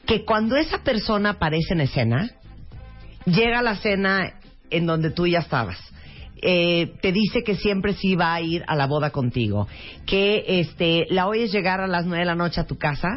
que 0.06 0.24
cuando 0.24 0.56
esa 0.56 0.84
persona 0.84 1.30
aparece 1.30 1.74
en 1.74 1.80
escena, 1.80 2.30
llega 3.26 3.58
a 3.58 3.62
la 3.62 3.74
cena 3.76 4.34
en 4.70 4.86
donde 4.86 5.10
tú 5.10 5.26
ya 5.26 5.40
estabas. 5.40 5.78
Eh, 6.42 6.92
te 7.00 7.10
dice 7.10 7.42
que 7.42 7.56
siempre 7.56 7.94
sí 7.94 8.14
va 8.14 8.34
a 8.34 8.40
ir 8.40 8.62
a 8.68 8.76
la 8.76 8.86
boda 8.86 9.10
contigo, 9.10 9.66
que 10.06 10.44
este 10.60 11.06
la 11.10 11.26
oyes 11.26 11.50
llegar 11.50 11.80
a 11.80 11.86
las 11.88 12.04
nueve 12.06 12.20
de 12.20 12.26
la 12.26 12.34
noche 12.36 12.60
a 12.60 12.66
tu 12.66 12.76
casa 12.76 13.08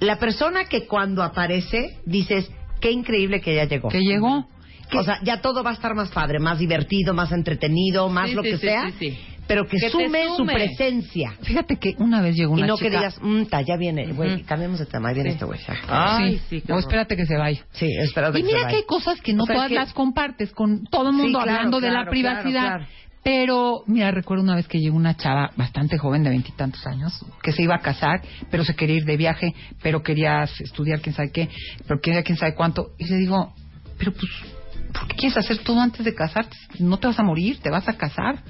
La 0.00 0.16
persona 0.18 0.64
que 0.66 0.86
cuando 0.86 1.22
aparece 1.22 1.98
dices, 2.04 2.50
qué 2.80 2.90
increíble 2.92 3.40
que 3.40 3.54
ya 3.54 3.64
llegó. 3.64 3.88
Que 3.88 4.00
llegó. 4.00 4.46
O 4.94 5.02
sea, 5.02 5.20
ya 5.22 5.40
todo 5.42 5.62
va 5.62 5.70
a 5.70 5.74
estar 5.74 5.94
más 5.94 6.10
padre, 6.10 6.38
más 6.38 6.58
divertido, 6.58 7.12
más 7.12 7.30
entretenido, 7.32 8.08
más 8.08 8.30
Sí, 8.30 8.34
lo 8.36 8.42
sí, 8.42 8.50
que 8.50 8.56
sí, 8.56 8.62
sea. 8.66 8.86
sí, 8.90 8.94
sí. 8.98 9.18
Pero 9.46 9.64
que, 9.64 9.78
Que 9.78 9.86
te 9.86 9.90
sume, 9.90 10.26
su 10.28 10.36
sume. 10.36 10.52
presencia. 10.54 11.34
Fíjate 11.42 11.76
que 11.76 11.94
una 11.98 12.20
vez 12.20 12.36
llegó 12.36 12.52
Y 12.54 12.58
una 12.58 12.66
no 12.66 12.76
chica. 12.76 12.90
que 12.90 12.96
digas, 12.96 13.18
mmm, 13.22 13.44
ta, 13.44 13.62
ya 13.62 13.76
viene, 13.78 14.12
güey, 14.12 14.34
Ujú. 14.36 14.44
cambiemos 14.46 14.78
de 14.78 14.84
tema, 14.86 15.08
ahí 15.08 15.14
viene 15.14 15.30
este 15.30 15.44
güey. 15.46 15.58
Ay, 15.88 16.38
sí, 16.38 16.42
sí, 16.48 16.60
qué 16.66 16.72
o 16.72 16.78
espérate 16.78 17.16
que 17.16 17.24
se 17.26 17.36
vaya. 17.36 17.60
Sí, 17.72 17.86
espero 18.02 18.36
Y 18.38 18.42
mira 18.42 18.66
que 18.68 18.76
hay 18.76 18.82
cosas 18.84 19.20
que 19.22 19.32
no 19.32 19.44
O 19.44 19.46
sea, 19.46 19.54
todas 19.56 19.68
que- 19.70 19.74
las 19.74 19.92
compartes 19.94 20.52
con 20.52 20.84
todo 20.84 21.08
el 21.10 21.16
mundo 21.16 21.38
claro, 21.38 21.50
hablando 21.52 21.80
de 21.80 21.86
la 21.88 21.92
claro, 22.00 22.10
privacidad. 22.10 22.50
claro, 22.62 22.84
claro. 22.84 22.86
Pero, 23.22 23.82
mira, 23.86 24.10
recuerdo 24.10 24.44
una 24.44 24.54
vez 24.54 24.68
que 24.68 24.78
llegó 24.78 24.96
una 24.96 25.16
chava 25.16 25.50
bastante 25.56 25.98
joven, 25.98 26.22
de 26.22 26.30
veintitantos 26.30 26.86
años, 26.86 27.24
que 27.42 27.52
se 27.52 27.62
iba 27.62 27.74
a 27.74 27.80
casar, 27.80 28.22
pero 28.50 28.64
se 28.64 28.74
quería 28.74 28.96
ir 28.96 29.04
de 29.04 29.16
viaje, 29.16 29.54
pero 29.82 30.02
quería 30.02 30.44
estudiar 30.44 31.00
quién 31.00 31.14
sabe 31.14 31.30
qué, 31.30 31.48
pero 31.86 32.00
quería 32.00 32.22
quién 32.22 32.38
sabe 32.38 32.54
cuánto. 32.54 32.92
Y 32.98 33.06
le 33.06 33.16
digo, 33.16 33.52
pero 33.98 34.12
pues, 34.12 34.30
¿por 34.92 35.08
qué 35.08 35.16
quieres 35.16 35.36
hacer 35.36 35.58
todo 35.58 35.80
antes 35.80 36.04
de 36.04 36.14
casarte? 36.14 36.56
No 36.78 36.98
te 36.98 37.08
vas 37.08 37.18
a 37.18 37.22
morir, 37.22 37.58
te 37.60 37.70
vas 37.70 37.88
a 37.88 37.96
casar. 37.96 38.42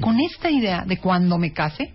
Con 0.00 0.18
esta 0.18 0.50
idea 0.50 0.84
de 0.84 0.98
cuando 0.98 1.38
me 1.38 1.52
case, 1.52 1.94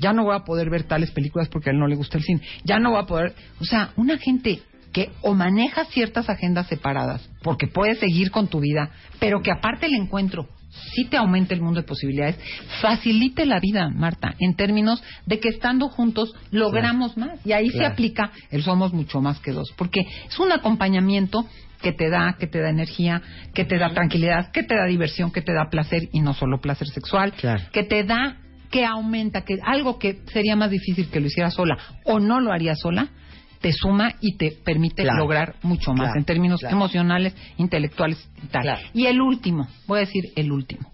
ya 0.00 0.12
no 0.12 0.24
voy 0.24 0.34
a 0.34 0.44
poder 0.44 0.68
ver 0.70 0.84
tales 0.84 1.10
películas 1.12 1.48
porque 1.48 1.70
a 1.70 1.72
él 1.72 1.78
no 1.78 1.86
le 1.86 1.94
gusta 1.94 2.18
el 2.18 2.24
cine. 2.24 2.40
Ya 2.64 2.78
no 2.78 2.90
voy 2.90 3.02
a 3.02 3.06
poder. 3.06 3.34
O 3.60 3.64
sea, 3.64 3.92
una 3.96 4.18
gente 4.18 4.62
que 4.92 5.10
o 5.22 5.34
maneja 5.34 5.84
ciertas 5.86 6.28
agendas 6.28 6.66
separadas 6.66 7.28
porque 7.42 7.66
puedes 7.66 7.98
seguir 7.98 8.30
con 8.30 8.48
tu 8.48 8.60
vida, 8.60 8.90
pero 9.20 9.42
que 9.42 9.52
aparte 9.52 9.86
el 9.86 9.94
encuentro 9.94 10.48
sí 10.94 11.04
te 11.06 11.16
aumenta 11.16 11.54
el 11.54 11.60
mundo 11.60 11.80
de 11.80 11.86
posibilidades, 11.86 12.38
facilite 12.80 13.46
la 13.46 13.60
vida, 13.60 13.88
Marta, 13.88 14.34
en 14.38 14.54
términos 14.54 15.02
de 15.26 15.40
que 15.40 15.48
estando 15.48 15.88
juntos 15.88 16.32
logramos 16.50 17.16
más. 17.16 17.44
Y 17.44 17.52
ahí 17.52 17.70
se 17.70 17.84
aplica 17.84 18.30
el 18.50 18.62
somos 18.62 18.92
mucho 18.92 19.20
más 19.20 19.40
que 19.40 19.52
dos, 19.52 19.72
porque 19.76 20.00
es 20.28 20.38
un 20.38 20.52
acompañamiento 20.52 21.46
que 21.82 21.92
te 21.92 22.08
da, 22.08 22.36
que 22.38 22.46
te 22.46 22.60
da 22.60 22.70
energía, 22.70 23.22
que 23.54 23.64
te 23.64 23.78
da 23.78 23.90
tranquilidad, 23.92 24.50
que 24.50 24.62
te 24.62 24.74
da 24.74 24.86
diversión, 24.86 25.30
que 25.30 25.42
te 25.42 25.52
da 25.52 25.68
placer 25.70 26.08
y 26.12 26.20
no 26.20 26.34
solo 26.34 26.60
placer 26.60 26.88
sexual, 26.88 27.32
Claro. 27.32 27.62
que 27.72 27.82
te 27.82 28.04
da, 28.04 28.38
que 28.70 28.84
aumenta, 28.84 29.42
que 29.42 29.58
algo 29.64 29.98
que 29.98 30.20
sería 30.32 30.56
más 30.56 30.70
difícil 30.70 31.08
que 31.08 31.20
lo 31.20 31.26
hiciera 31.26 31.50
sola 31.50 31.76
o 32.04 32.18
no 32.18 32.40
lo 32.40 32.52
haría 32.52 32.74
sola, 32.74 33.08
te 33.60 33.72
suma 33.72 34.14
y 34.20 34.36
te 34.36 34.52
permite 34.64 35.02
Claro. 35.02 35.18
lograr 35.18 35.54
mucho 35.62 35.92
más 35.92 36.06
Claro, 36.08 36.18
en 36.18 36.24
términos 36.24 36.60
claro. 36.60 36.76
emocionales, 36.76 37.34
intelectuales 37.58 38.28
y 38.42 38.46
tal. 38.48 38.78
Y 38.94 39.06
el 39.06 39.20
último, 39.20 39.66
voy 39.86 39.98
a 39.98 40.00
decir 40.00 40.24
el 40.36 40.50
último, 40.52 40.90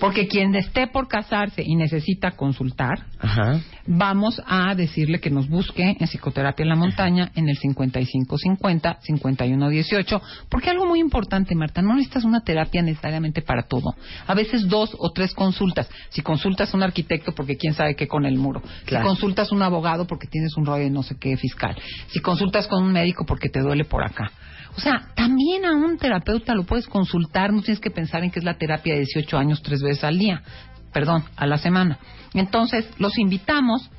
porque 0.00 0.26
quien 0.28 0.54
esté 0.54 0.86
por 0.88 1.08
casarse 1.08 1.62
y 1.64 1.74
necesita 1.76 2.32
consultar, 2.32 3.06
Ajá. 3.18 3.60
vamos 3.86 4.40
a 4.46 4.74
decirle 4.74 5.20
que 5.20 5.30
nos 5.30 5.48
busque 5.48 5.96
en 5.98 6.06
Psicoterapia 6.06 6.62
en 6.64 6.68
la 6.68 6.76
Montaña 6.76 7.30
en 7.34 7.48
el 7.48 7.58
5550-5118. 7.58 10.20
Porque 10.48 10.70
algo 10.70 10.86
muy 10.86 11.00
importante, 11.00 11.54
Marta, 11.54 11.82
no 11.82 11.94
necesitas 11.94 12.24
una 12.24 12.40
terapia 12.40 12.82
necesariamente 12.82 13.42
para 13.42 13.62
todo. 13.64 13.94
A 14.26 14.34
veces 14.34 14.68
dos 14.68 14.94
o 14.98 15.10
tres 15.12 15.34
consultas. 15.34 15.88
Si 16.10 16.22
consultas 16.22 16.72
a 16.72 16.76
un 16.76 16.82
arquitecto 16.82 17.32
porque 17.32 17.56
quién 17.56 17.74
sabe 17.74 17.94
qué 17.94 18.06
con 18.08 18.24
el 18.26 18.36
muro. 18.38 18.62
Si 18.86 18.94
consultas 18.96 19.50
a 19.50 19.54
un 19.54 19.62
abogado 19.62 20.06
porque 20.06 20.26
tienes 20.26 20.56
un 20.56 20.66
rollo 20.66 20.84
de 20.84 20.90
no 20.90 21.02
sé 21.02 21.16
qué 21.18 21.36
fiscal. 21.36 21.76
Si 22.08 22.20
consultas 22.20 22.66
con 22.66 22.84
un 22.84 22.92
médico 22.92 23.24
porque 23.26 23.48
te 23.48 23.60
duele 23.60 23.84
por 23.84 24.04
acá. 24.04 24.30
O 24.76 24.80
sea, 24.80 25.08
también 25.14 25.64
a 25.64 25.72
un 25.72 25.98
terapeuta 25.98 26.54
lo 26.54 26.64
puedes 26.64 26.86
consultar, 26.86 27.52
no 27.52 27.62
tienes 27.62 27.80
que 27.80 27.90
pensar 27.90 28.24
en 28.24 28.30
que 28.30 28.38
es 28.38 28.44
la 28.44 28.54
terapia 28.54 28.94
de 28.94 29.00
18 29.00 29.36
años 29.36 29.62
tres 29.62 29.82
veces 29.82 30.02
al 30.04 30.18
día, 30.18 30.42
perdón, 30.92 31.24
a 31.36 31.46
la 31.46 31.58
semana. 31.58 31.98
Entonces, 32.32 32.88
los 32.98 33.18
invitamos 33.18 33.90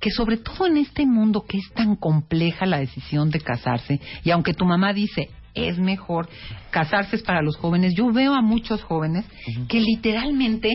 que 0.00 0.10
sobre 0.10 0.38
todo 0.38 0.66
en 0.66 0.78
este 0.78 1.06
mundo 1.06 1.44
que 1.46 1.58
es 1.58 1.70
tan 1.74 1.96
compleja 1.96 2.66
la 2.66 2.78
decisión 2.78 3.30
de 3.30 3.40
casarse, 3.40 4.00
y 4.24 4.30
aunque 4.30 4.54
tu 4.54 4.64
mamá 4.64 4.92
dice, 4.92 5.30
es 5.54 5.78
mejor 5.78 6.28
casarse 6.70 7.16
es 7.16 7.22
para 7.22 7.42
los 7.42 7.56
jóvenes, 7.56 7.94
yo 7.94 8.10
veo 8.10 8.34
a 8.34 8.40
muchos 8.40 8.82
jóvenes 8.82 9.26
que 9.68 9.80
literalmente 9.80 10.70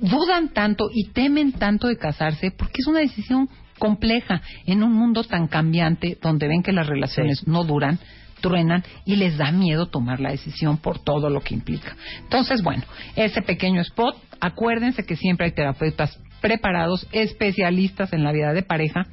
dudan 0.00 0.48
tanto 0.52 0.88
y 0.92 1.10
temen 1.10 1.52
tanto 1.52 1.88
de 1.88 1.96
casarse 1.96 2.50
porque 2.50 2.78
es 2.78 2.86
una 2.86 3.00
decisión 3.00 3.48
compleja 3.82 4.42
en 4.64 4.84
un 4.84 4.92
mundo 4.92 5.24
tan 5.24 5.48
cambiante 5.48 6.16
donde 6.22 6.46
ven 6.46 6.62
que 6.62 6.70
las 6.70 6.86
relaciones 6.86 7.48
no 7.48 7.64
duran, 7.64 7.98
truenan 8.40 8.84
y 9.04 9.16
les 9.16 9.36
da 9.36 9.50
miedo 9.50 9.86
tomar 9.86 10.20
la 10.20 10.30
decisión 10.30 10.76
por 10.78 11.00
todo 11.00 11.28
lo 11.30 11.40
que 11.40 11.54
implica. 11.54 11.96
Entonces, 12.20 12.62
bueno, 12.62 12.84
ese 13.16 13.42
pequeño 13.42 13.80
spot, 13.80 14.16
acuérdense 14.38 15.04
que 15.04 15.16
siempre 15.16 15.46
hay 15.46 15.52
terapeutas 15.52 16.16
preparados, 16.40 17.08
especialistas 17.10 18.12
en 18.12 18.22
la 18.22 18.30
vida 18.30 18.52
de 18.52 18.62
pareja, 18.62 19.08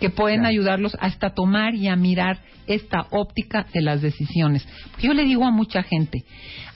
que 0.00 0.08
pueden 0.08 0.46
ayudarlos 0.46 0.96
hasta 0.98 1.34
tomar 1.34 1.74
y 1.74 1.88
a 1.88 1.96
mirar 1.96 2.40
esta 2.66 3.08
óptica 3.10 3.66
de 3.74 3.82
las 3.82 4.00
decisiones. 4.00 4.66
Yo 4.98 5.12
le 5.12 5.24
digo 5.24 5.44
a 5.44 5.50
mucha 5.50 5.82
gente, 5.82 6.24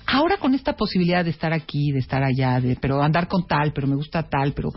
ahora 0.06 0.38
con 0.38 0.54
esta 0.54 0.74
posibilidad 0.74 1.24
de 1.24 1.30
estar 1.30 1.52
aquí, 1.52 1.92
de 1.92 1.98
estar 1.98 2.22
allá, 2.22 2.60
de 2.60 2.76
pero 2.76 3.02
andar 3.02 3.28
con 3.28 3.46
tal, 3.46 3.72
pero 3.72 3.86
me 3.86 3.96
gusta 3.96 4.28
tal, 4.28 4.52
pero 4.52 4.70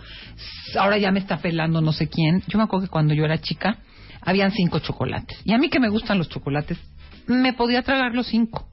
ahora 0.80 0.98
ya 0.98 1.12
me 1.12 1.20
está 1.20 1.38
pelando 1.38 1.82
no 1.82 1.92
sé 1.92 2.08
quién. 2.08 2.44
Yo 2.48 2.58
me 2.58 2.64
acuerdo 2.64 2.86
que 2.86 2.92
cuando 2.92 3.14
yo 3.14 3.26
era 3.26 3.40
chica 3.40 3.78
habían 4.22 4.52
cinco 4.52 4.80
chocolates. 4.80 5.40
Y 5.46 5.54
a 5.54 5.58
mí 5.58 5.70
que 5.70 5.80
me 5.80 5.90
gustan 5.90 6.18
los 6.18 6.30
chocolates, 6.30 6.78
me 7.28 7.54
podía 7.54 7.82
tragar 7.84 8.14
los 8.14 8.28
cinco. 8.28 8.68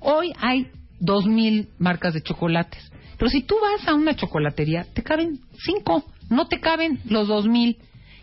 Hoy 0.00 0.32
hay 0.40 0.70
dos 1.00 1.26
mil 1.26 1.68
marcas 1.78 2.14
de 2.14 2.22
chocolates. 2.22 2.90
Pero 3.18 3.30
si 3.30 3.42
tú 3.42 3.56
vas 3.60 3.88
a 3.88 3.94
una 3.94 4.14
chocolatería, 4.14 4.86
te 4.92 5.02
caben 5.02 5.40
cinco, 5.64 6.04
no 6.28 6.48
te 6.48 6.60
caben 6.60 7.00
los 7.06 7.28
dos 7.28 7.46
mil. 7.46 7.78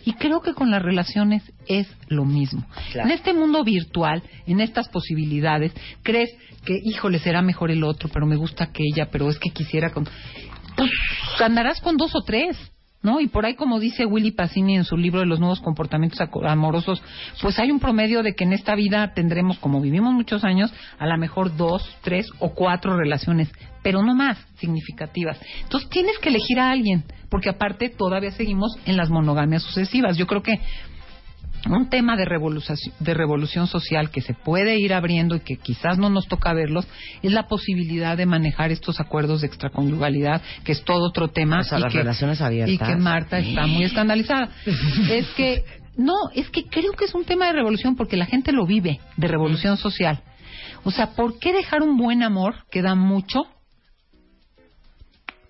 Y 0.06 0.14
creo 0.14 0.42
que 0.42 0.54
con 0.54 0.72
las 0.72 0.82
relaciones 0.82 1.44
es 1.68 1.88
lo 2.08 2.26
mismo. 2.26 2.66
Claro. 2.92 3.10
En 3.10 3.16
este 3.16 3.34
mundo 3.34 3.64
virtual, 3.64 4.24
en 4.46 4.60
estas 4.60 4.90
posibilidades, 4.90 5.74
crees 6.02 6.30
que, 6.66 6.78
híjole, 6.84 7.20
será 7.20 7.42
mejor 7.42 7.72
el 7.72 7.84
otro, 7.84 8.10
pero 8.12 8.26
me 8.26 8.36
gusta 8.36 8.66
aquella, 8.66 9.10
pero 9.12 9.30
es 9.30 9.40
que 9.40 9.52
quisiera 9.52 9.92
con... 9.92 10.08
Pues 10.76 10.92
andarás 11.40 11.80
con 11.82 11.98
dos 11.98 12.16
o 12.16 12.24
tres. 12.24 12.58
¿No? 13.04 13.20
Y 13.20 13.28
por 13.28 13.46
ahí, 13.46 13.56
como 13.56 13.82
dice 13.82 14.06
Willy 14.06 14.32
Pacini 14.32 14.78
en 14.78 14.86
su 14.86 14.96
libro 14.96 15.20
de 15.20 15.26
los 15.26 15.40
nuevos 15.40 15.60
comportamientos 15.60 16.20
amorosos, 16.48 17.04
pues 17.42 17.60
hay 17.60 17.70
un 17.70 17.82
promedio 17.82 18.24
de 18.24 18.34
que 18.34 18.46
en 18.46 18.54
esta 18.54 18.76
vida 18.76 19.14
tendremos, 19.14 19.60
como 19.60 19.82
vivimos 19.82 20.14
muchos 20.14 20.46
años, 20.46 20.74
a 20.98 21.06
lo 21.06 21.18
mejor 21.18 21.58
dos, 21.58 21.86
tres 22.02 22.30
o 22.40 22.54
cuatro 22.54 22.96
relaciones, 22.96 23.52
pero 23.84 24.02
no 24.02 24.16
más 24.16 24.38
significativas. 24.58 25.38
Entonces 25.64 25.90
tienes 25.90 26.18
que 26.20 26.30
elegir 26.30 26.60
a 26.62 26.72
alguien, 26.72 27.04
porque 27.30 27.50
aparte 27.50 27.90
todavía 27.90 28.32
seguimos 28.32 28.78
en 28.86 28.96
las 28.96 29.10
monogamias 29.10 29.64
sucesivas. 29.64 30.16
Yo 30.16 30.26
creo 30.26 30.42
que 30.42 30.62
un 31.70 31.90
tema 31.90 32.18
de 32.18 32.26
revolución, 32.26 32.78
de 33.00 33.14
revolución 33.14 33.68
social 33.68 34.10
que 34.10 34.22
se 34.22 34.34
puede 34.34 34.78
ir 34.78 34.94
abriendo 34.94 35.36
y 35.36 35.40
que 35.40 35.56
quizás 35.56 35.98
no 35.98 36.10
nos 36.10 36.28
toca 36.28 36.54
verlos 36.54 36.88
es 37.22 37.32
la 37.32 37.48
posibilidad 37.48 38.18
de 38.18 38.26
manejar 38.26 38.72
estos 38.72 39.00
acuerdos 39.00 39.42
de 39.42 39.48
extraconyugalidad, 39.48 40.42
que 40.64 40.74
es 40.74 40.84
todo 40.84 41.08
otro 41.08 41.30
tema. 41.30 41.60
O 41.60 41.64
sea, 41.64 41.80
y 41.80 41.82
las 41.82 41.94
que, 41.94 42.00
relaciones 42.00 42.42
abiertas. 42.42 42.74
Y 42.74 42.78
que 42.78 42.96
Marta 42.98 43.40
está 43.40 43.66
muy 43.68 43.84
escandalizada. 43.84 44.50
es 45.10 45.28
que, 45.38 45.64
no, 45.96 46.16
es 46.34 46.50
que 46.50 46.66
creo 46.66 46.92
que 46.94 47.06
es 47.06 47.16
un 47.16 47.24
tema 47.24 47.48
de 47.48 47.54
revolución 47.54 47.96
porque 47.96 48.18
la 48.18 48.26
gente 48.26 48.52
lo 48.52 48.66
vive, 48.66 49.00
de 49.16 49.28
revolución 49.28 49.78
social. 49.78 50.22
O 50.84 50.92
sea, 50.92 51.12
¿por 51.12 51.40
qué 51.40 51.54
dejar 51.54 51.82
un 51.82 51.98
buen 51.98 52.24
amor 52.24 52.56
que 52.70 52.82
da 52.82 52.96
mucho 52.96 53.46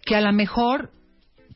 que 0.05 0.15
a 0.15 0.21
lo 0.21 0.31
mejor 0.33 0.91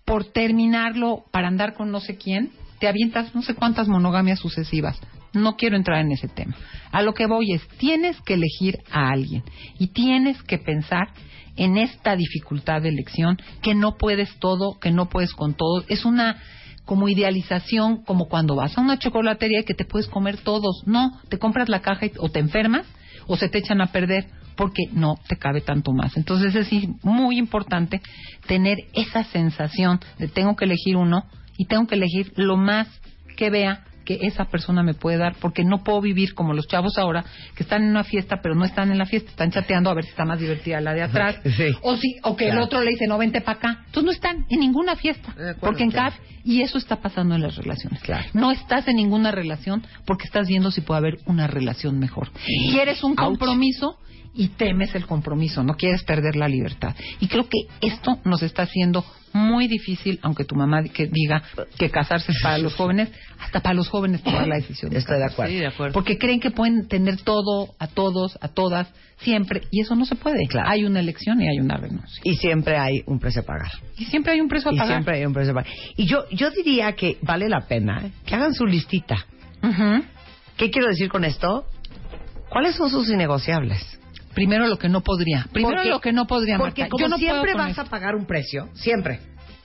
por 0.05 0.25
terminarlo 0.25 1.25
para 1.31 1.47
andar 1.47 1.73
con 1.73 1.91
no 1.91 1.99
sé 1.99 2.17
quién, 2.17 2.51
te 2.79 2.87
avientas 2.87 3.33
no 3.35 3.41
sé 3.41 3.55
cuántas 3.55 3.87
monogamias 3.87 4.39
sucesivas. 4.39 4.99
No 5.33 5.55
quiero 5.55 5.75
entrar 5.75 5.99
en 5.99 6.11
ese 6.11 6.27
tema. 6.27 6.55
A 6.91 7.01
lo 7.01 7.13
que 7.13 7.27
voy 7.27 7.53
es, 7.53 7.67
tienes 7.77 8.19
que 8.21 8.35
elegir 8.35 8.79
a 8.91 9.09
alguien 9.09 9.43
y 9.77 9.87
tienes 9.87 10.41
que 10.43 10.57
pensar 10.57 11.09
en 11.55 11.77
esta 11.77 12.15
dificultad 12.15 12.81
de 12.81 12.89
elección, 12.89 13.37
que 13.61 13.75
no 13.75 13.97
puedes 13.97 14.37
todo, 14.39 14.79
que 14.79 14.91
no 14.91 15.09
puedes 15.09 15.33
con 15.33 15.55
todo. 15.55 15.83
Es 15.87 16.05
una 16.05 16.37
como 16.85 17.09
idealización, 17.09 18.03
como 18.03 18.27
cuando 18.29 18.55
vas 18.55 18.77
a 18.77 18.81
una 18.81 18.97
chocolatería 18.97 19.59
y 19.59 19.65
que 19.65 19.73
te 19.73 19.83
puedes 19.83 20.07
comer 20.07 20.37
todos. 20.37 20.83
No, 20.85 21.19
te 21.29 21.37
compras 21.37 21.67
la 21.67 21.81
caja 21.81 22.05
y- 22.05 22.11
o 22.19 22.29
te 22.29 22.39
enfermas 22.39 22.85
o 23.27 23.35
se 23.35 23.49
te 23.49 23.57
echan 23.57 23.81
a 23.81 23.87
perder 23.87 24.27
porque 24.55 24.83
no 24.93 25.15
te 25.27 25.37
cabe 25.37 25.61
tanto 25.61 25.91
más. 25.91 26.15
Entonces 26.15 26.55
es 26.55 26.69
muy 27.03 27.37
importante 27.37 28.01
tener 28.47 28.77
esa 28.93 29.23
sensación 29.25 29.99
de 30.17 30.29
tengo 30.29 30.55
que 30.55 30.65
elegir 30.65 30.95
uno 30.95 31.25
y 31.57 31.65
tengo 31.65 31.87
que 31.87 31.95
elegir 31.95 32.31
lo 32.35 32.57
más 32.57 32.87
que 33.35 33.49
vea 33.49 33.83
que 34.07 34.19
esa 34.21 34.45
persona 34.45 34.83
me 34.83 34.93
puede 34.93 35.17
dar, 35.17 35.35
porque 35.41 35.65
no 35.65 35.83
puedo 35.83 35.99
vivir 35.99 36.33
como 36.33 36.53
los 36.53 36.65
chavos 36.67 36.97
ahora, 36.97 37.25
que 37.55 37.63
están 37.63 37.83
en 37.83 37.89
una 37.89 38.05
fiesta, 38.05 38.37
pero 38.41 38.55
no 38.55 38.63
están 38.63 38.89
en 38.89 38.97
la 38.97 39.05
fiesta, 39.05 39.29
están 39.31 39.51
chateando 39.51 39.89
a 39.89 39.93
ver 39.95 40.05
si 40.05 40.11
está 40.11 40.23
más 40.23 40.39
divertida 40.39 40.79
la 40.79 40.93
de 40.93 41.01
atrás, 41.01 41.35
Sí. 41.43 41.75
o 41.81 41.97
si, 41.97 42.15
o 42.23 42.37
que 42.37 42.47
el 42.47 42.57
otro 42.57 42.81
le 42.81 42.91
dice, 42.91 43.05
no, 43.05 43.17
vente 43.17 43.41
para 43.41 43.57
acá. 43.57 43.69
Entonces 43.87 44.03
no 44.05 44.11
están 44.11 44.45
en 44.49 44.61
ninguna 44.61 44.95
fiesta, 44.95 45.31
acuerdo, 45.31 45.57
porque 45.59 45.83
en 45.83 45.91
claro. 45.91 46.11
cada 46.15 46.23
y 46.45 46.61
eso 46.61 46.77
está 46.77 47.01
pasando 47.01 47.35
en 47.35 47.41
las 47.41 47.57
relaciones. 47.57 47.99
Claro. 48.01 48.25
No 48.33 48.51
estás 48.51 48.87
en 48.87 48.95
ninguna 48.95 49.31
relación 49.31 49.85
porque 50.05 50.23
estás 50.23 50.47
viendo 50.47 50.71
si 50.71 50.79
puede 50.79 50.99
haber 50.99 51.17
una 51.25 51.45
relación 51.45 51.99
mejor. 51.99 52.29
Quieres 52.71 53.03
un 53.03 53.19
Ouch. 53.19 53.37
Y 54.37 54.49
temes 54.49 54.95
el 54.95 55.05
compromiso, 55.05 55.63
no 55.63 55.73
quieres 55.73 56.03
perder 56.03 56.35
la 56.35 56.47
libertad. 56.47 56.95
Y 57.19 57.27
creo 57.27 57.47
que 57.49 57.57
esto 57.81 58.19
nos 58.23 58.41
está 58.43 58.63
haciendo 58.63 59.03
muy 59.33 59.67
difícil, 59.67 60.19
aunque 60.23 60.45
tu 60.45 60.55
mamá 60.55 60.83
que 60.83 61.07
diga 61.07 61.43
que 61.77 61.89
casarse 61.89 62.31
es 62.31 62.39
para 62.41 62.57
los 62.57 62.73
jóvenes, 62.77 63.09
hasta 63.39 63.59
para 63.59 63.75
los 63.75 63.89
jóvenes 63.89 64.21
tomar 64.23 64.47
la 64.47 64.55
decisión. 64.55 64.91
de 64.91 64.99
Estoy 64.99 65.17
de 65.19 65.25
acuerdo. 65.25 65.51
Sí, 65.51 65.59
de 65.59 65.67
acuerdo. 65.67 65.93
Porque 65.93 66.17
creen 66.17 66.39
que 66.39 66.51
pueden 66.51 66.87
tener 66.87 67.17
todo, 67.21 67.75
a 67.79 67.87
todos, 67.87 68.37
a 68.41 68.47
todas, 68.47 68.87
siempre, 69.19 69.61
y 69.71 69.81
eso 69.81 69.95
no 69.95 70.05
se 70.05 70.15
puede. 70.15 70.45
Claro. 70.47 70.69
Hay 70.69 70.85
una 70.85 70.99
elección 71.01 71.41
y 71.41 71.47
hay 71.49 71.59
una 71.59 71.75
renuncia. 71.77 72.21
Y 72.23 72.35
siempre 72.35 72.77
hay 72.77 73.03
un 73.05 73.19
precio 73.19 73.41
a 73.41 73.45
pagar. 73.45 73.71
Y 73.97 74.05
siempre 74.05 74.33
hay 74.33 74.41
un 74.41 74.47
precio 74.47 74.71
a 74.71 74.73
Y 74.73 74.77
pagar. 74.77 74.95
siempre 74.95 75.17
hay 75.17 75.25
un 75.25 75.33
precio 75.33 75.51
a 75.51 75.55
pagar. 75.55 75.71
Y 75.97 76.05
yo, 76.05 76.27
yo 76.31 76.49
diría 76.51 76.93
que 76.93 77.17
vale 77.21 77.49
la 77.49 77.61
pena 77.67 78.09
que 78.25 78.33
hagan 78.35 78.53
su 78.53 78.65
listita. 78.65 79.25
Ujú. 79.61 80.03
¿Qué 80.57 80.71
quiero 80.71 80.87
decir 80.87 81.09
con 81.09 81.23
esto? 81.25 81.65
¿Cuáles 82.49 82.75
son 82.75 82.89
sus 82.89 83.09
innegociables? 83.09 83.96
Primero 84.37 84.67
lo 84.67 84.77
que 84.77 84.87
no 84.87 85.01
podría. 85.01 85.47
Primero 85.51 85.77
Porque- 85.77 85.89
lo 85.89 85.99
que 85.99 86.13
no 86.13 86.27
podría, 86.27 86.59
Porque 86.59 86.87
como 86.87 87.01
Yo 87.01 87.09
no 87.09 87.17
puedo 87.17 87.31
siempre 87.31 87.53
vas 87.55 87.69
esto. 87.71 87.81
a 87.81 87.85
pagar 87.85 88.15
un 88.15 88.27
precio, 88.27 88.69
siempre. 88.75 89.19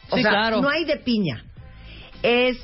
O 0.09 0.17
Sí, 0.17 0.23
sea, 0.23 0.31
claro. 0.31 0.63
no 0.63 0.71
hay 0.71 0.87
de 0.87 0.97
piña. 0.97 1.45
Es 2.23 2.57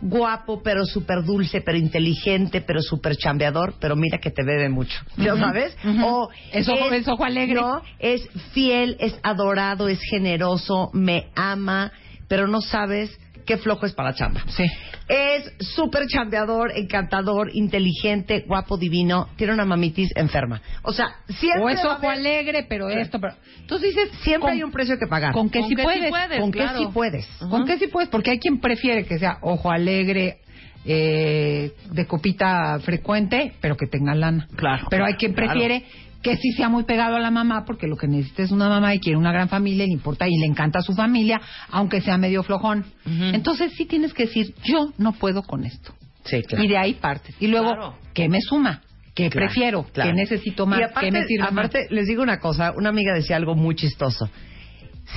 guapo, 0.00 0.62
pero 0.62 0.84
súper 0.84 1.24
dulce, 1.24 1.62
pero 1.62 1.76
inteligente, 1.76 2.60
pero 2.60 2.80
súper 2.82 3.16
chambeador, 3.16 3.74
pero 3.80 3.96
mira 3.96 4.18
que 4.18 4.30
te 4.30 4.44
bebe 4.44 4.68
mucho. 4.68 4.96
¿Ya 5.16 5.32
Ujú, 5.34 5.42
sabes? 5.42 5.76
ujú. 5.84 6.06
O 6.06 6.28
Es 6.52 6.68
ojo- 6.68 6.92
es 6.92 7.08
ojo 7.08 7.24
alegre. 7.24 7.60
No, 7.60 7.82
es 7.98 8.28
fiel, 8.52 8.96
es 9.00 9.18
adorado, 9.24 9.88
es 9.88 9.98
generoso, 10.08 10.90
me 10.92 11.30
ama, 11.34 11.90
pero 12.28 12.46
no 12.46 12.60
sabes 12.60 13.18
qué 13.46 13.56
flojo 13.58 13.86
es 13.86 13.92
para 13.94 14.10
la 14.10 14.14
chamba. 14.14 14.42
Sí. 14.48 14.64
Es 15.08 15.52
súper 15.60 16.06
chambeador, 16.08 16.72
encantador, 16.74 17.50
inteligente, 17.54 18.44
guapo, 18.46 18.76
divino, 18.76 19.28
tiene 19.36 19.52
una 19.54 19.64
mamitis 19.64 20.10
enferma. 20.16 20.60
O 20.82 20.92
sea, 20.92 21.06
siempre 21.28 21.62
O 21.62 21.68
es 21.68 21.84
ojo 21.84 21.92
haber- 22.08 22.10
alegre, 22.18 22.66
pero 22.68 22.88
esto, 22.88 23.20
pero... 23.20 23.34
Entonces 23.60 23.94
dices... 23.94 24.10
Siempre 24.22 24.40
con- 24.40 24.50
hay 24.52 24.62
un 24.62 24.72
precio 24.72 24.98
que 24.98 25.06
pagar. 25.06 25.32
Con 25.32 25.48
que 25.48 25.60
Con 25.60 25.68
sí 25.68 25.76
que 25.76 25.82
sí 25.82 25.86
puedes. 25.86 26.10
puedes, 26.10 26.40
¿Con 26.40 26.50
claro. 26.50 26.78
sí 26.78 26.86
puedes? 26.92 27.26
¿Con 27.48 27.64
qué 27.66 27.78
sí 27.78 27.86
puedes? 27.86 28.08
Porque 28.10 28.32
hay 28.32 28.38
quien 28.38 28.60
prefiere 28.60 29.04
que 29.06 29.18
sea 29.18 29.38
ojo 29.42 29.70
alegre, 29.70 30.40
eh, 30.88 31.72
de 31.90 32.06
copita 32.06 32.78
frecuente, 32.80 33.54
pero 33.60 33.76
que 33.76 33.86
tenga 33.86 34.14
lana. 34.14 34.46
Claro, 34.56 34.86
Pero 34.88 35.04
hay 35.04 35.14
quien 35.14 35.32
claro. 35.32 35.52
Que 36.26 36.36
sí 36.36 36.50
sea 36.52 36.68
muy 36.68 36.82
pegado 36.84 37.14
a 37.16 37.20
la 37.20 37.30
mamá, 37.30 37.64
porque 37.64 37.86
lo 37.86 37.96
que 37.96 38.08
necesita 38.08 38.42
es 38.42 38.50
una 38.50 38.68
mamá 38.68 38.94
y 38.94 38.98
quiere 39.00 39.16
una 39.16 39.30
gran 39.32 39.48
familia, 39.48 39.84
y 39.84 39.88
le 39.88 39.92
importa 39.94 40.26
y 40.26 40.36
le 40.38 40.46
encanta 40.46 40.80
a 40.80 40.82
su 40.82 40.92
familia, 40.92 41.40
aunque 41.70 42.00
sea 42.00 42.18
medio 42.18 42.42
flojón. 42.42 42.84
Entonces 43.04 43.72
sí 43.76 43.86
tienes 43.86 44.12
que 44.12 44.24
decir, 44.26 44.54
yo 44.64 44.92
no 44.98 45.12
puedo 45.12 45.42
con 45.42 45.64
esto. 45.64 45.94
Sí, 46.24 46.42
claro. 46.42 46.64
Y 46.64 46.66
de 46.68 46.76
ahí 46.78 46.94
partes. 46.94 47.36
Y 47.38 47.46
luego, 47.46 47.68
Claro. 47.70 47.94
¿qué 48.12 48.28
me 48.28 48.40
suma? 48.40 48.82
¿Qué 49.14 49.30
Claro, 49.30 49.46
prefiero? 49.46 49.82
claro. 49.92 50.10
¿Qué 50.10 50.16
necesito 50.16 50.66
más? 50.66 50.80
Y 50.80 50.82
aparte, 50.82 51.06
¿Qué 51.06 51.12
me 51.12 51.24
sirve 51.24 51.42
más? 51.44 51.52
aparte, 51.52 51.86
les 51.90 52.06
digo 52.08 52.22
una 52.24 52.40
cosa, 52.40 52.72
una 52.76 52.88
amiga 52.88 53.14
decía 53.14 53.36
algo 53.36 53.54
muy 53.54 53.76
chistoso. 53.76 54.28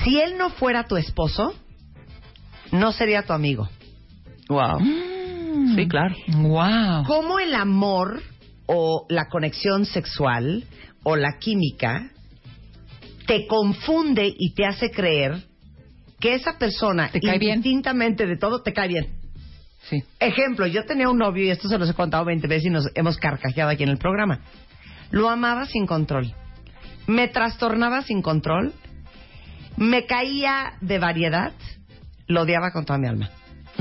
Si 0.04 0.20
él 0.20 0.38
no 0.38 0.50
fuera 0.50 0.84
tu 0.84 0.96
esposo, 0.96 1.52
no 2.70 2.92
sería 2.92 3.22
tu 3.22 3.32
amigo. 3.32 3.68
Wow. 4.48 4.78
Mm. 4.80 5.74
Sí, 5.74 5.88
claro. 5.88 6.14
Wow. 6.28 7.04
¿Cómo 7.06 7.40
el 7.40 7.54
amor 7.54 8.22
o 8.66 9.04
la 9.08 9.26
conexión 9.28 9.84
sexual 9.84 10.64
o 11.02 11.16
la 11.16 11.38
química 11.38 12.10
te 13.26 13.46
confunde 13.46 14.32
y 14.36 14.54
te 14.54 14.66
hace 14.66 14.90
creer 14.90 15.42
que 16.18 16.34
esa 16.34 16.58
persona, 16.58 17.10
¿Te 17.10 17.20
cae 17.20 17.38
bien? 17.38 17.56
indistintamente 17.58 18.26
de 18.26 18.36
todo, 18.36 18.62
te 18.62 18.72
cae 18.72 18.88
bien? 18.88 19.06
Sí. 19.88 20.02
Ejemplo, 20.18 20.66
yo 20.66 20.84
tenía 20.84 21.08
un 21.08 21.16
novio, 21.16 21.44
y 21.44 21.50
esto 21.50 21.68
se 21.68 21.78
los 21.78 21.88
he 21.88 21.94
contado 21.94 22.24
20 22.24 22.46
veces 22.46 22.66
y 22.66 22.70
nos 22.70 22.88
hemos 22.94 23.16
carcajeado 23.16 23.70
aquí 23.70 23.82
en 23.82 23.88
el 23.88 23.98
programa. 23.98 24.40
Lo 25.10 25.30
amaba 25.30 25.64
sin 25.66 25.86
control. 25.86 26.34
Me 27.06 27.28
trastornaba 27.28 28.02
sin 28.02 28.20
control. 28.20 28.72
Me 29.76 30.04
caía 30.06 30.74
de 30.80 30.98
variedad. 30.98 31.52
Lo 32.26 32.42
odiaba 32.42 32.70
con 32.72 32.84
toda 32.84 32.98
mi 32.98 33.08
alma. 33.08 33.30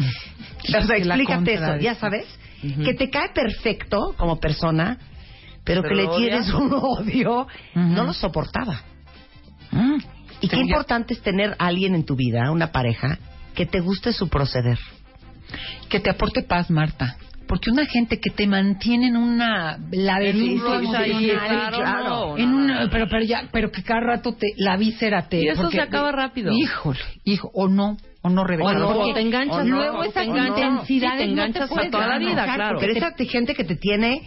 O 0.61 0.85
sea, 0.85 0.97
explícate 0.97 1.53
eso, 1.53 1.77
ya 1.77 1.95
sabes. 1.95 2.27
Que 2.61 2.93
te 2.93 3.09
cae 3.09 3.29
perfecto 3.29 4.13
como 4.17 4.39
persona, 4.39 4.99
pero, 5.69 5.83
Pero 5.83 5.95
que 5.95 6.01
le 6.01 6.17
tienes 6.17 6.51
un 6.51 6.73
odio. 6.73 7.47
No 7.75 8.03
lo 8.05 8.13
soportaba. 8.13 8.81
Mm. 9.71 9.97
Y 10.41 10.47
qué 10.47 10.57
importante 10.57 11.13
es 11.13 11.21
tener 11.21 11.51
a 11.59 11.67
alguien 11.67 11.93
en 11.93 12.05
tu 12.05 12.15
vida, 12.15 12.49
una 12.51 12.71
pareja, 12.71 13.19
que 13.53 13.65
te 13.67 13.79
guste 13.79 14.11
su 14.13 14.29
proceder. 14.29 14.79
que 15.89 15.99
te 15.99 16.09
aporte 16.09 16.43
paz, 16.43 16.69
Marta. 16.69 17.17
Porque 17.47 17.71
una 17.71 17.85
gente 17.87 18.19
que 18.19 18.29
te 18.29 18.45
mantiene 18.45 19.07
en 19.07 19.17
una 19.17 19.79
laberinto 19.91 20.79
claro, 20.79 22.03
no, 22.03 22.37
en 22.37 22.51
no, 22.51 22.57
una- 22.57 22.83
no. 22.85 22.89
pero 22.91 23.07
pero 23.09 23.23
ya, 23.25 23.43
pero 23.51 23.71
que 23.71 23.81
cada 23.83 24.01
rato 24.01 24.33
te 24.33 24.47
la 24.57 24.77
víscera 24.77 25.27
te 25.27 25.41
Y 25.41 25.47
eso 25.47 25.63
porque- 25.63 25.77
se 25.77 25.81
acaba 25.81 26.11
rápido. 26.11 26.51
Híjole, 26.53 26.99
hijo, 27.23 27.49
o 27.53 27.67
no, 27.67 27.97
o 28.21 28.29
no 28.29 28.43
revela. 28.43 28.69
O 28.69 28.73
no, 28.73 28.93
Porque 28.93 29.11
o 29.11 29.13
te 29.15 29.21
enganchas, 29.21 29.57
o 29.57 29.63
no, 29.63 29.75
luego 29.77 29.97
o 29.99 30.03
esa 30.03 30.19
te 30.21 30.25
enganchas, 30.27 30.57
intensidad 30.59 31.11
sí, 31.13 31.17
te 31.17 31.23
enganchas 31.23 31.71
a 31.71 31.89
toda 31.89 32.07
la 32.07 32.17
vida, 32.19 32.43
claro. 32.55 32.79
Pero 32.79 32.93
esa 32.93 33.11
te- 33.15 33.25
gente 33.25 33.55
que 33.55 33.63
te 33.63 33.75
tiene, 33.75 34.21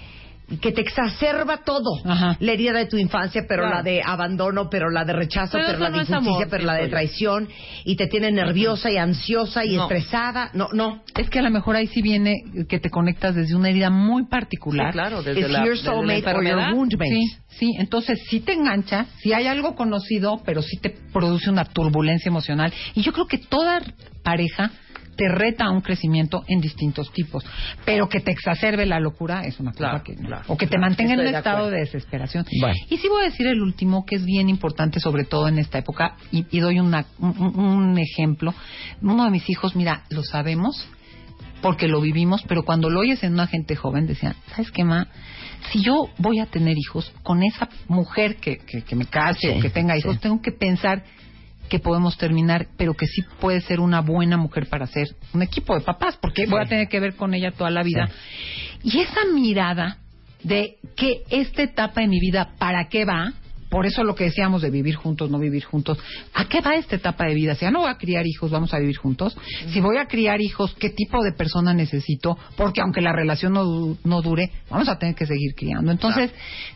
que 0.61 0.73
te 0.73 0.81
exacerba 0.81 1.59
todo. 1.65 1.91
Ajá. 2.05 2.37
La 2.41 2.53
herida 2.53 2.73
de 2.73 2.87
tu 2.87 2.97
infancia, 2.97 3.45
pero 3.49 3.63
Claro. 3.63 3.77
la 3.77 3.83
de 3.83 4.03
abandono, 4.05 4.69
pero 4.71 4.91
la 4.91 5.05
de 5.05 5.13
rechazo, 5.13 5.53
Pero 5.59 5.79
la 5.79 5.87
de 5.87 5.91
no 5.97 6.03
injusticia, 6.03 6.17
amor, 6.17 6.47
pero 6.51 6.65
la 6.65 6.75
de 6.75 6.89
traición. 6.89 7.49
Y 7.85 7.97
te 7.97 8.07
tiene 8.07 8.31
nerviosa 8.31 8.91
y 8.91 8.97
ansiosa 8.97 9.65
y 9.65 9.77
No. 9.77 9.83
estresada. 9.85 10.51
No, 10.55 10.69
no. 10.73 11.03
es 11.17 11.29
que 11.31 11.39
a 11.39 11.43
lo 11.43 11.51
mejor 11.51 11.77
ahí 11.77 11.87
sí 11.87 12.03
viene 12.03 12.35
que 12.69 12.79
te 12.79 12.91
conectas 12.91 13.35
desde 13.35 13.55
una 13.55 13.69
herida 13.71 13.91
muy 13.91 14.27
particular. 14.27 14.89
Sí, 14.89 14.93
claro, 14.93 15.23
desde 15.23 15.49
la, 15.49 15.65
your 15.65 15.75
desde 15.77 15.85
la 15.87 15.93
soulmate 15.93 16.35
or 16.35 16.45
your 16.45 16.75
woundmate. 16.75 17.11
Sí, 17.11 17.37
sí, 17.49 17.75
entonces 17.79 18.19
sí 18.29 18.41
te 18.41 18.53
engancha, 18.53 19.07
sí 19.23 19.33
hay 19.33 19.47
algo 19.47 19.75
conocido, 19.75 20.41
pero 20.45 20.63
sí 20.63 20.79
te 20.79 20.91
produce 21.13 21.51
una 21.51 21.65
turbulencia 21.65 22.29
emocional. 22.29 22.73
Y 22.95 23.03
yo 23.03 23.13
creo 23.13 23.27
que 23.27 23.39
toda 23.39 23.81
pareja 24.23 24.71
te 25.17 25.29
reta 25.29 25.67
a 25.67 25.71
un 25.71 25.81
crecimiento 25.83 26.43
en 26.49 26.61
distintos 26.61 27.13
tipos. 27.13 27.45
Pero 27.85 28.09
que 28.09 28.21
te 28.21 28.31
exacerbe 28.33 28.87
la 28.87 28.99
locura 29.01 29.43
es 29.45 29.61
una 29.61 29.73
cosa 29.73 30.03
que... 30.03 30.15
claro, 30.17 30.45
o 30.49 30.57
que 30.57 30.67
te 30.67 30.77
claro, 30.77 30.89
mantenga 30.89 31.15
en 31.15 31.21
un 31.21 31.27
estado 31.35 31.71
de 31.71 31.81
desesperación. 31.81 32.45
Bueno. 32.61 32.75
Y 32.89 32.97
sí 32.97 33.09
voy 33.09 33.23
a 33.23 33.25
decir 33.27 33.47
el 33.47 33.61
último, 33.61 34.05
que 34.07 34.17
es 34.17 34.25
bien 34.25 34.49
importante, 34.49 35.01
sobre 35.01 35.25
todo 35.25 35.49
en 35.49 35.59
esta 35.59 35.79
época, 35.79 36.17
y, 36.31 36.47
y 36.51 36.61
doy 36.61 36.81
una, 36.81 37.07
un, 37.19 37.39
un- 37.39 37.59
un 37.61 37.99
ejemplo. 37.99 38.55
Uno 39.03 39.25
de 39.25 39.31
mis 39.31 39.49
hijos, 39.51 39.77
mira, 39.77 40.03
lo 40.11 40.23
sabemos, 40.23 40.89
porque 41.61 41.87
lo 41.89 42.01
vivimos, 42.01 42.43
pero 42.49 42.65
cuando 42.65 42.91
lo 42.91 43.01
oyes 43.01 43.23
en 43.23 43.35
una 43.35 43.47
gente 43.47 43.77
joven, 43.77 44.07
decían, 44.07 44.35
¿sabes 44.51 44.71
qué, 44.73 44.83
ma? 44.83 45.07
Si 45.71 45.83
yo 45.83 46.09
voy 46.19 46.41
a 46.41 46.47
tener 46.47 46.77
hijos 46.77 47.13
con 47.23 47.43
esa 47.43 47.69
mujer 47.87 48.37
que, 48.37 48.59
que, 48.59 48.83
que 48.83 48.97
me 48.97 49.07
case 49.07 49.39
Sí, 49.53 49.59
o 49.59 49.61
que 49.61 49.71
tenga 49.71 49.97
hijos, 49.97 50.15
sí. 50.17 50.21
tengo 50.23 50.41
que 50.43 50.51
pensar 50.51 51.05
que 51.73 51.79
podemos 51.79 52.19
terminar, 52.19 52.67
pero 52.77 52.93
que 52.93 53.07
sí 53.07 53.23
puede 53.41 53.63
ser 53.63 53.81
una 53.81 54.03
buena 54.03 54.37
mujer 54.37 54.67
para 54.69 54.87
ser 54.87 55.09
un 55.33 55.41
equipo 55.41 55.75
de 55.75 55.81
papás, 55.81 56.19
porque 56.21 56.45
voy 56.45 56.61
a 56.61 56.69
tener 56.69 56.87
que 56.87 57.01
ver 57.01 57.17
con 57.17 57.33
ella 57.33 57.51
toda 57.51 57.71
la 57.71 57.83
vida. 57.83 58.11
Y 58.83 59.01
esa 59.01 59.25
mirada 59.33 59.97
de 60.43 60.77
que 60.95 61.23
esta 61.31 61.63
etapa 61.63 62.03
de 62.03 62.09
mi 62.09 62.21
vida, 62.21 62.51
¿para 62.59 62.91
qué 62.91 63.07
va? 63.07 63.33
Por 63.71 63.87
eso 63.87 64.05
lo 64.05 64.15
que 64.15 64.25
decíamos 64.25 64.61
de 64.61 64.69
vivir 64.69 64.97
juntos, 64.97 65.31
no 65.31 65.39
vivir 65.39 65.65
juntos. 65.65 65.97
¿A 66.35 66.45
qué 66.45 66.61
va 66.61 66.75
esta 66.75 66.97
etapa 66.97 67.25
de 67.25 67.33
vida? 67.33 67.55
Si 67.55 67.63
ya 67.63 67.71
no 67.71 67.81
voy 67.81 67.91
a 67.91 67.97
criar 67.97 68.27
hijos, 68.27 68.51
vamos 68.51 68.75
a 68.75 68.79
vivir 68.79 68.99
juntos. 68.99 69.35
Si 69.73 69.81
voy 69.81 69.97
a 69.97 70.05
criar 70.05 70.43
hijos, 70.43 70.75
¿qué 70.79 70.91
tipo 70.91 71.25
de 71.25 71.33
persona 71.33 71.73
necesito? 71.73 72.37
Porque 72.55 72.83
aunque 72.83 73.01
la 73.01 73.15
relación 73.15 73.55
no, 73.55 73.97
no 74.05 74.21
dure, 74.21 74.51
vamos 74.69 74.91
a 74.91 74.99
tener 74.99 75.15
que 75.15 75.25
seguir 75.25 75.55
criando. 75.57 75.91
Entonces, 75.91 76.35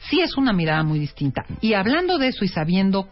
sí 0.09 0.23
es 0.23 0.39
una 0.39 0.55
mirada 0.55 0.83
muy 0.85 0.99
distinta. 0.99 1.45
Y 1.61 1.75
hablando 1.75 2.17
de 2.17 2.29
eso 2.29 2.47
y 2.47 2.49
sabiendo 2.49 3.11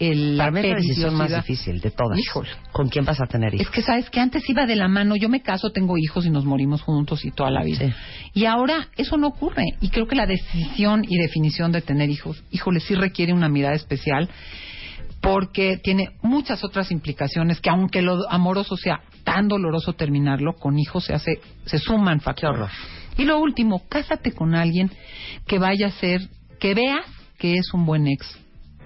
el, 0.00 0.36
la 0.36 0.44
Para 0.44 0.52
mí 0.52 0.60
es 0.60 0.72
la 0.72 0.76
decisión 0.76 1.14
más 1.14 1.30
difícil 1.30 1.80
de 1.80 1.90
todas. 1.90 2.18
Híjole. 2.18 2.48
¿Con 2.72 2.88
quién 2.88 3.04
vas 3.04 3.20
a 3.20 3.26
tener 3.26 3.54
es 3.54 3.60
hijos? 3.60 3.74
que 3.74 3.82
sabes 3.82 4.08
que 4.10 4.18
antes 4.18 4.48
iba 4.48 4.66
de 4.66 4.74
la 4.74 4.88
mano, 4.88 5.14
yo 5.14 5.28
me 5.28 5.42
caso, 5.42 5.70
tengo 5.70 5.96
hijos 5.98 6.24
y 6.24 6.30
nos 6.30 6.44
morimos 6.44 6.82
juntos 6.82 7.24
y 7.24 7.30
toda 7.30 7.50
la 7.50 7.62
vida. 7.62 7.86
Sí. 7.86 7.92
Y 8.40 8.44
ahora 8.46 8.88
eso 8.96 9.18
no 9.18 9.28
ocurre. 9.28 9.64
Y 9.80 9.90
creo 9.90 10.08
que 10.08 10.16
la 10.16 10.26
decisión 10.26 11.04
y 11.06 11.18
definición 11.18 11.70
de 11.70 11.82
tener 11.82 12.08
hijos, 12.08 12.42
híjole, 12.50 12.80
sí 12.80 12.94
requiere 12.94 13.34
una 13.34 13.48
mirada 13.48 13.74
especial 13.74 14.28
porque 15.20 15.78
tiene 15.82 16.10
muchas 16.22 16.64
otras 16.64 16.90
implicaciones 16.90 17.60
que 17.60 17.68
aunque 17.68 18.00
lo 18.00 18.28
amoroso 18.30 18.76
sea 18.76 19.02
tan 19.22 19.48
doloroso 19.48 19.92
terminarlo, 19.92 20.54
con 20.54 20.78
hijos 20.78 21.04
se 21.04 21.12
hace, 21.12 21.40
se 21.66 21.78
suman 21.78 22.20
factores. 22.20 22.70
Y 23.18 23.24
lo 23.24 23.38
último, 23.38 23.82
cásate 23.86 24.32
con 24.32 24.54
alguien 24.54 24.90
que 25.46 25.58
vaya 25.58 25.88
a 25.88 25.90
ser, 25.90 26.22
que 26.58 26.74
veas 26.74 27.04
que 27.38 27.54
es 27.54 27.74
un 27.74 27.84
buen 27.84 28.06
ex, 28.06 28.38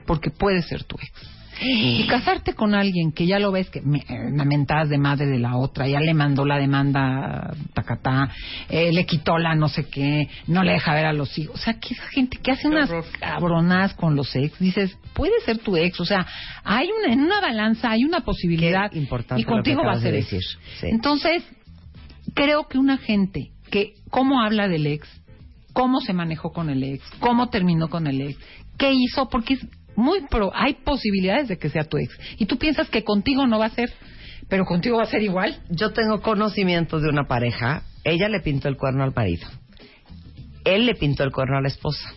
porque 0.07 0.31
puede 0.31 0.63
ser 0.63 0.85
tu 0.85 0.97
ex. 0.97 1.35
Y 1.61 2.07
casarte 2.07 2.55
con 2.55 2.75
alguien 2.75 3.13
que 3.13 3.27
ya 3.27 3.39
lo 3.39 3.53
ves 3.53 3.71
que 3.71 3.81
me, 3.81 3.99
eh, 3.99 4.87
de 4.89 4.99
madre 4.99 5.27
de 5.27 5.39
la 5.39 5.57
otra, 5.57 5.87
ya 5.87 6.01
le 6.01 6.15
mandó 6.15 6.45
la 6.45 6.59
demanda 6.59 7.55
tacatá, 7.75 8.31
eh, 8.69 8.93
le 8.93 9.07
quitó 9.07 9.39
la 9.39 9.55
no 9.55 9.69
sé 9.69 9.89
qué, 9.89 10.29
no 10.47 10.63
le 10.63 10.73
deja 10.73 10.95
ver 10.95 11.07
a 11.07 11.13
los 11.13 11.37
hijos. 11.39 11.55
O 11.55 11.59
sea, 11.59 11.75
que 11.75 11.95
esa 11.95 12.07
gente 12.09 12.39
que 12.43 12.51
hace 12.51 12.69
unas 12.69 12.91
cabronadas 13.21 13.95
con 13.95 14.17
los 14.17 14.35
ex, 14.35 14.59
dices, 14.59 14.99
puede 15.13 15.41
ser 15.45 15.59
tu 15.59 15.77
ex. 15.77 16.01
O 16.01 16.05
sea, 16.05 16.27
hay 16.65 16.89
una, 16.91 17.13
en 17.13 17.21
una 17.21 17.41
balanza 17.41 17.91
hay 17.91 18.05
una 18.05 18.21
posibilidad. 18.21 18.91
Qué 18.91 18.99
importante 18.99 19.43
y 19.43 19.45
contigo 19.45 19.83
va 19.85 19.93
a 19.93 20.01
ser 20.01 20.13
de 20.13 20.19
eso. 20.19 20.37
decir, 20.37 20.59
sí. 20.81 20.87
Entonces, 20.89 21.45
creo 22.35 22.67
que 22.69 22.79
una 22.79 22.99
gente 22.99 23.51
que 23.71 23.95
cómo 24.11 24.43
habla 24.43 24.69
del 24.69 24.87
ex, 24.87 25.09
cómo 25.73 26.01
se 26.01 26.13
manejó 26.13 26.53
con 26.53 26.69
el 26.69 26.83
ex, 26.83 27.05
cómo 27.21 27.49
terminó 27.49 27.89
con 27.89 28.07
el 28.07 28.21
ex, 28.21 28.39
qué 28.77 28.93
hizo, 28.93 29.29
porque 29.29 29.55
es 29.55 29.67
muy 29.97 30.27
pro, 30.29 30.51
hay 30.55 30.75
posibilidades 30.75 31.49
de 31.49 31.59
que 31.59 31.69
sea 31.71 31.85
tu 31.85 31.97
ex. 31.99 32.13
Y 32.39 32.47
tú 32.47 32.59
piensas 32.59 32.89
que 32.89 33.05
contigo 33.05 33.47
no 33.47 33.59
va 33.59 33.67
a 33.67 33.71
ser, 33.71 33.93
pero 34.49 34.65
contigo 34.65 34.97
va 34.99 35.05
a 35.05 35.07
ser 35.07 35.23
igual. 35.23 35.61
Yo 35.71 35.93
tengo 35.93 36.21
conocimiento 36.21 37.01
de 37.01 37.09
una 37.09 37.25
pareja. 37.25 37.83
Ella 38.05 38.29
le 38.29 38.41
pintó 38.41 38.69
el 38.69 38.77
cuerno 38.77 39.05
al 39.05 39.13
marido. 39.15 39.47
Él 40.65 40.87
le 40.87 40.95
pintó 40.95 41.25
el 41.25 41.31
cuerno 41.33 41.57
a 41.59 41.61
la 41.61 41.69
esposa. 41.69 42.13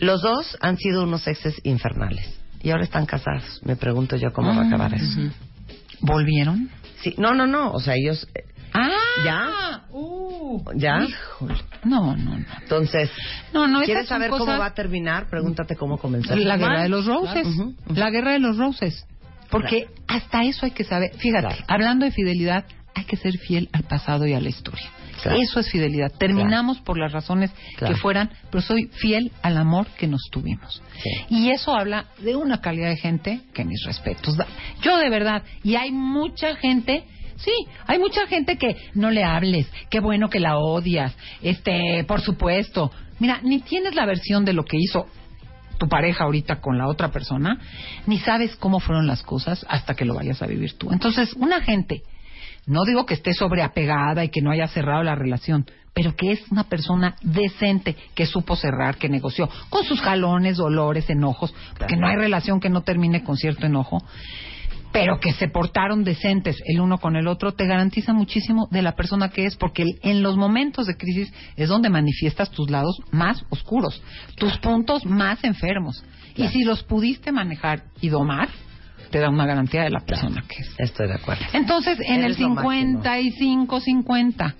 Los 0.00 0.22
dos 0.22 0.56
han 0.60 0.76
sido 0.78 1.04
unos 1.04 1.26
exes 1.26 1.60
infernales. 1.64 2.38
Y 2.62 2.70
ahora 2.70 2.84
están 2.84 3.06
casados. 3.06 3.60
Me 3.64 3.76
pregunto 3.76 4.16
yo 4.16 4.32
cómo 4.32 4.48
va 4.54 4.62
a 4.62 4.66
acabar 4.66 4.94
eso. 4.94 5.20
¿Volvieron? 6.00 6.70
Sí, 7.02 7.14
no, 7.18 7.34
no, 7.34 7.46
no. 7.46 7.72
O 7.72 7.80
sea, 7.80 7.94
ellos. 7.94 8.28
eh, 8.34 8.44
Ah, 8.74 8.88
¿Ya? 9.24 9.84
Uh, 9.90 10.11
¿Ya? 10.74 11.02
híjole. 11.02 11.54
No, 11.84 12.16
no, 12.16 12.38
no. 12.38 12.46
Entonces, 12.62 13.10
No, 13.52 13.66
no, 13.66 13.82
¿quieres 13.82 14.08
saber 14.08 14.30
cómo 14.30 14.46
va 14.46 14.66
a 14.66 14.74
terminar? 14.74 15.28
Pregúntate 15.28 15.76
cómo 15.76 15.98
comenzó. 15.98 16.34
La 16.36 16.56
guerra 16.56 16.82
de 16.82 16.88
los 16.88 17.06
roses. 17.06 17.46
La 17.88 18.10
guerra 18.10 18.32
de 18.32 18.38
los 18.40 18.56
roses. 18.56 19.06
Porque 19.50 19.86
hasta 20.08 20.44
eso 20.44 20.64
hay 20.64 20.72
que 20.72 20.84
saber. 20.84 21.10
Fíjate, 21.16 21.48
Claro. 21.48 21.64
hablando 21.68 22.04
de 22.06 22.10
fidelidad, 22.12 22.64
hay 22.94 23.04
que 23.04 23.16
ser 23.16 23.36
fiel 23.38 23.68
al 23.72 23.82
pasado 23.84 24.26
y 24.26 24.32
a 24.32 24.40
la 24.40 24.48
historia. 24.48 24.90
Eso 25.24 25.60
es 25.60 25.70
fidelidad. 25.70 26.10
Terminamos 26.18 26.80
por 26.80 26.98
las 26.98 27.12
razones 27.12 27.52
que 27.78 27.94
fueran, 27.96 28.30
pero 28.50 28.60
soy 28.62 28.88
fiel 28.94 29.30
al 29.42 29.56
amor 29.56 29.86
que 29.98 30.06
nos 30.08 30.22
tuvimos. 30.32 30.82
Sí. 31.02 31.10
Y 31.28 31.50
eso 31.50 31.74
habla 31.76 32.06
de 32.18 32.34
una 32.34 32.60
calidad 32.60 32.88
de 32.88 32.96
gente 32.96 33.40
que 33.54 33.64
mis 33.64 33.84
respetos. 33.84 34.36
Yo 34.82 34.96
de 34.98 35.10
verdad, 35.10 35.42
y 35.62 35.76
hay 35.76 35.92
mucha 35.92 36.56
gente, 36.56 37.04
sí, 37.44 37.52
hay 37.86 37.98
mucha 37.98 38.26
gente 38.26 38.56
que 38.56 38.76
no 38.94 39.10
le 39.10 39.24
hables, 39.24 39.70
qué 39.90 40.00
bueno 40.00 40.28
que 40.28 40.40
la 40.40 40.58
odias, 40.58 41.16
este, 41.42 42.04
por 42.04 42.20
supuesto. 42.20 42.90
Mira, 43.18 43.40
ni 43.42 43.60
tienes 43.60 43.94
la 43.94 44.06
versión 44.06 44.44
de 44.44 44.52
lo 44.52 44.64
que 44.64 44.78
hizo 44.78 45.06
tu 45.78 45.88
pareja 45.88 46.24
ahorita 46.24 46.60
con 46.60 46.78
la 46.78 46.86
otra 46.86 47.10
persona, 47.10 47.58
ni 48.06 48.18
sabes 48.18 48.54
cómo 48.56 48.78
fueron 48.78 49.06
las 49.06 49.22
cosas 49.22 49.66
hasta 49.68 49.94
que 49.94 50.04
lo 50.04 50.14
vayas 50.14 50.40
a 50.40 50.46
vivir 50.46 50.78
tú. 50.78 50.92
Entonces, 50.92 51.32
una 51.34 51.60
gente, 51.60 52.02
no 52.66 52.84
digo 52.84 53.04
que 53.04 53.14
esté 53.14 53.32
sobreapegada 53.32 54.24
y 54.24 54.28
que 54.28 54.42
no 54.42 54.52
haya 54.52 54.68
cerrado 54.68 55.02
la 55.02 55.16
relación, 55.16 55.66
pero 55.94 56.14
que 56.14 56.32
es 56.32 56.50
una 56.50 56.64
persona 56.64 57.16
decente, 57.22 57.96
que 58.14 58.26
supo 58.26 58.56
cerrar, 58.56 58.96
que 58.96 59.08
negoció, 59.08 59.48
con 59.68 59.84
sus 59.84 60.00
jalones, 60.00 60.56
dolores, 60.56 61.10
enojos, 61.10 61.52
porque 61.76 61.96
no 61.96 62.06
hay 62.06 62.16
relación 62.16 62.60
que 62.60 62.70
no 62.70 62.82
termine 62.82 63.24
con 63.24 63.36
cierto 63.36 63.66
enojo, 63.66 64.02
pero 64.92 65.18
que 65.20 65.32
se 65.32 65.48
portaron 65.48 66.04
decentes 66.04 66.60
el 66.66 66.80
uno 66.80 66.98
con 66.98 67.16
el 67.16 67.26
otro, 67.26 67.52
te 67.52 67.66
garantiza 67.66 68.12
muchísimo 68.12 68.68
de 68.70 68.82
la 68.82 68.92
persona 68.94 69.30
que 69.30 69.46
es, 69.46 69.56
porque 69.56 69.82
el- 69.82 69.98
en 70.02 70.22
los 70.22 70.36
momentos 70.36 70.86
de 70.86 70.96
crisis 70.96 71.32
es 71.56 71.68
donde 71.68 71.88
manifiestas 71.88 72.50
tus 72.50 72.70
lados 72.70 72.96
más 73.10 73.42
oscuros, 73.50 74.02
tus 74.36 74.56
puntos 74.58 75.04
más 75.06 75.42
enfermos. 75.44 76.04
Y 76.36 76.48
si 76.48 76.64
los 76.64 76.82
pudiste 76.82 77.32
manejar 77.32 77.84
y 78.00 78.08
domar, 78.08 78.48
te 79.10 79.18
da 79.18 79.28
una 79.28 79.44
garantía 79.46 79.82
de 79.82 79.90
la 79.90 80.00
persona 80.00 80.42
que 80.48 80.62
es. 80.62 80.74
Estoy 80.78 81.08
de 81.08 81.14
acuerdo. 81.14 81.44
Entonces, 81.52 81.98
en 82.00 82.24
el 82.24 82.32
Eres 82.32 82.38
máximo. 82.40 82.60
55 83.02 83.80
50 83.80 84.54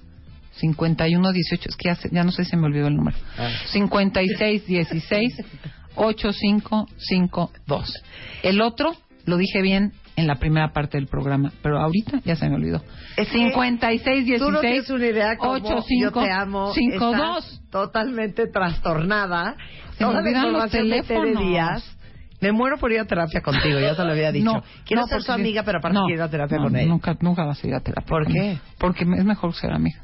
51 0.55 1.33
18, 1.33 1.69
es 1.71 1.77
que 1.77 1.89
ya, 1.89 1.97
ya 2.11 2.25
no 2.25 2.31
sé 2.33 2.45
si 2.45 2.55
me 2.59 2.67
olvidó 2.67 2.89
el 2.89 2.97
número. 2.97 3.17
Ah. 3.39 3.49
56 3.69 4.67
16 4.67 5.43
8552. 5.95 8.03
El 8.43 8.61
otro 8.61 8.95
lo 9.25 9.37
dije 9.37 9.63
bien 9.63 9.93
en 10.17 10.27
la 10.27 10.37
primera 10.37 10.73
parte 10.73 10.99
del 10.99 11.07
programa, 11.07 11.53
pero 11.63 11.79
ahorita 11.79 12.21
ya 12.25 12.37
se 12.37 12.49
me 12.49 12.57
olvidó. 12.57 12.83
Es 13.17 13.29
que 13.29 13.39
56 13.39 14.27
16 14.27 14.41
Tú 14.41 14.51
no 14.51 14.61
tienes 14.61 14.91
una 14.91 15.07
idea 15.07 15.37
cómo 15.37 15.53
85 15.53 16.01
yo 16.01 16.27
te 16.27 16.31
amo. 16.31 16.73
52. 16.75 17.45
Estás 17.45 17.71
totalmente 17.71 18.47
trastornada. 18.49 19.57
Se 19.97 20.05
me 20.05 20.11
Toda 20.11 20.13
la 20.13 20.21
olvidan 20.21 20.53
los 20.53 20.65
información 20.65 20.89
de 20.89 21.03
Tere 21.03 21.21
teléfonos. 21.21 21.47
Díaz. 21.49 21.99
Me 22.43 22.53
muero 22.53 22.77
por 22.77 22.93
ir 22.93 23.01
a 23.01 23.05
terapia 23.07 23.41
contigo, 23.41 23.79
ya 23.81 23.95
te 23.97 24.05
lo 24.05 24.13
había 24.13 24.31
dicho. 24.33 24.45
No, 24.53 24.63
quiero 24.85 25.03
no, 25.03 25.09
ser 25.09 25.21
su 25.23 25.29
porque- 25.29 25.41
amiga, 25.41 25.63
pero 25.63 25.79
aparte 25.79 25.99
no, 25.99 26.05
quiero 26.07 26.21
ir 26.21 26.27
a 26.27 26.31
terapia 26.31 26.59
no, 26.59 26.65
con 26.65 26.77
ella. 26.77 26.89
Nunca, 26.89 27.17
nunca 27.21 27.45
vas 27.45 27.63
a 27.63 27.67
ir 27.67 27.75
a 27.75 27.81
terapia. 27.81 28.07
¿Por 28.07 28.27
qué? 28.27 28.59
Porque 28.79 29.05
es 29.05 29.25
mejor 29.25 29.55
ser 29.55 29.73
amigas. 29.73 30.03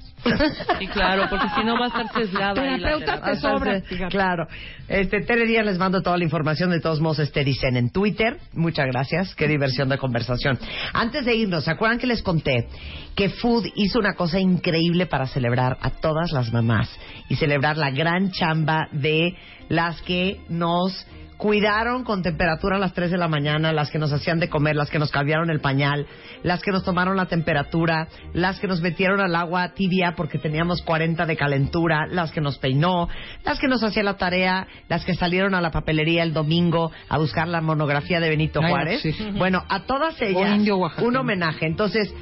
Sí, 0.78 0.86
claro, 0.88 1.26
porque 1.30 1.46
si 1.54 1.64
no 1.64 1.78
va 1.78 1.84
a 1.84 1.88
estar 1.88 2.12
sesgada. 2.12 2.60
ahí 2.60 2.70
la 2.80 2.88
Terapeuta 2.98 3.06
terapia. 3.20 3.32
te 3.32 3.40
sobra. 3.40 4.08
Claro. 4.08 4.48
Este, 4.88 5.20
Tere 5.20 5.46
Díaz 5.46 5.64
les 5.64 5.78
mando 5.78 6.02
toda 6.02 6.16
la 6.18 6.24
información. 6.24 6.70
De 6.70 6.80
todos 6.80 7.00
modos, 7.00 7.20
este 7.20 7.44
dicen 7.44 7.76
en 7.76 7.90
Twitter. 7.90 8.38
Muchas 8.52 8.86
gracias. 8.86 9.34
Qué 9.36 9.46
diversión 9.46 9.88
de 9.88 9.96
conversación. 9.98 10.58
Antes 10.92 11.24
de 11.24 11.34
irnos, 11.36 11.64
¿se 11.64 11.70
acuerdan 11.70 11.98
que 11.98 12.08
les 12.08 12.22
conté 12.22 12.66
que 13.14 13.28
Food 13.30 13.66
hizo 13.76 14.00
una 14.00 14.14
cosa 14.14 14.40
increíble 14.40 15.06
para 15.06 15.26
celebrar 15.28 15.78
a 15.82 15.90
todas 15.90 16.32
las 16.32 16.52
mamás 16.52 16.90
y 17.28 17.36
celebrar 17.36 17.76
la 17.76 17.90
gran 17.90 18.30
chamba 18.32 18.88
de 18.92 19.36
las 19.68 20.02
que 20.02 20.40
nos 20.48 21.06
cuidaron 21.38 22.02
con 22.02 22.22
temperatura 22.22 22.76
a 22.76 22.78
las 22.80 22.92
3 22.92 23.12
de 23.12 23.16
la 23.16 23.28
mañana, 23.28 23.72
las 23.72 23.90
que 23.90 23.98
nos 23.98 24.12
hacían 24.12 24.40
de 24.40 24.48
comer, 24.48 24.74
las 24.74 24.90
que 24.90 24.98
nos 24.98 25.12
cambiaron 25.12 25.50
el 25.50 25.60
pañal, 25.60 26.06
las 26.42 26.60
que 26.62 26.72
nos 26.72 26.84
tomaron 26.84 27.16
la 27.16 27.26
temperatura, 27.26 28.08
las 28.34 28.58
que 28.58 28.66
nos 28.66 28.82
metieron 28.82 29.20
al 29.20 29.34
agua 29.36 29.72
tibia 29.72 30.14
porque 30.16 30.38
teníamos 30.38 30.82
40 30.82 31.26
de 31.26 31.36
calentura, 31.36 32.06
las 32.08 32.32
que 32.32 32.40
nos 32.40 32.58
peinó, 32.58 33.08
las 33.44 33.60
que 33.60 33.68
nos 33.68 33.84
hacía 33.84 34.02
la 34.02 34.16
tarea, 34.16 34.66
las 34.88 35.04
que 35.04 35.14
salieron 35.14 35.54
a 35.54 35.60
la 35.60 35.70
papelería 35.70 36.24
el 36.24 36.32
domingo 36.32 36.90
a 37.08 37.18
buscar 37.18 37.46
la 37.46 37.60
monografía 37.60 38.18
de 38.18 38.28
Benito 38.28 38.60
Ay, 38.60 38.70
Juárez. 38.70 39.02
sí. 39.02 39.14
Bueno, 39.36 39.62
a 39.68 39.84
todas 39.84 40.20
ellas 40.20 40.60
un 41.00 41.16
homenaje. 41.16 41.66
Entonces, 41.66 42.12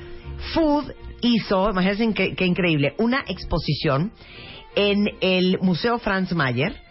Food 0.52 0.92
hizo, 1.22 1.70
imagínense 1.70 2.12
qué, 2.12 2.34
qué 2.34 2.44
increíble, 2.44 2.94
una 2.98 3.24
exposición 3.26 4.12
en 4.74 5.06
el 5.22 5.58
Museo 5.62 5.98
Franz 5.98 6.34
Mayer 6.34 6.85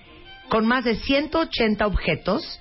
con 0.50 0.66
más 0.66 0.84
de 0.84 0.96
180 0.96 1.86
objetos 1.86 2.60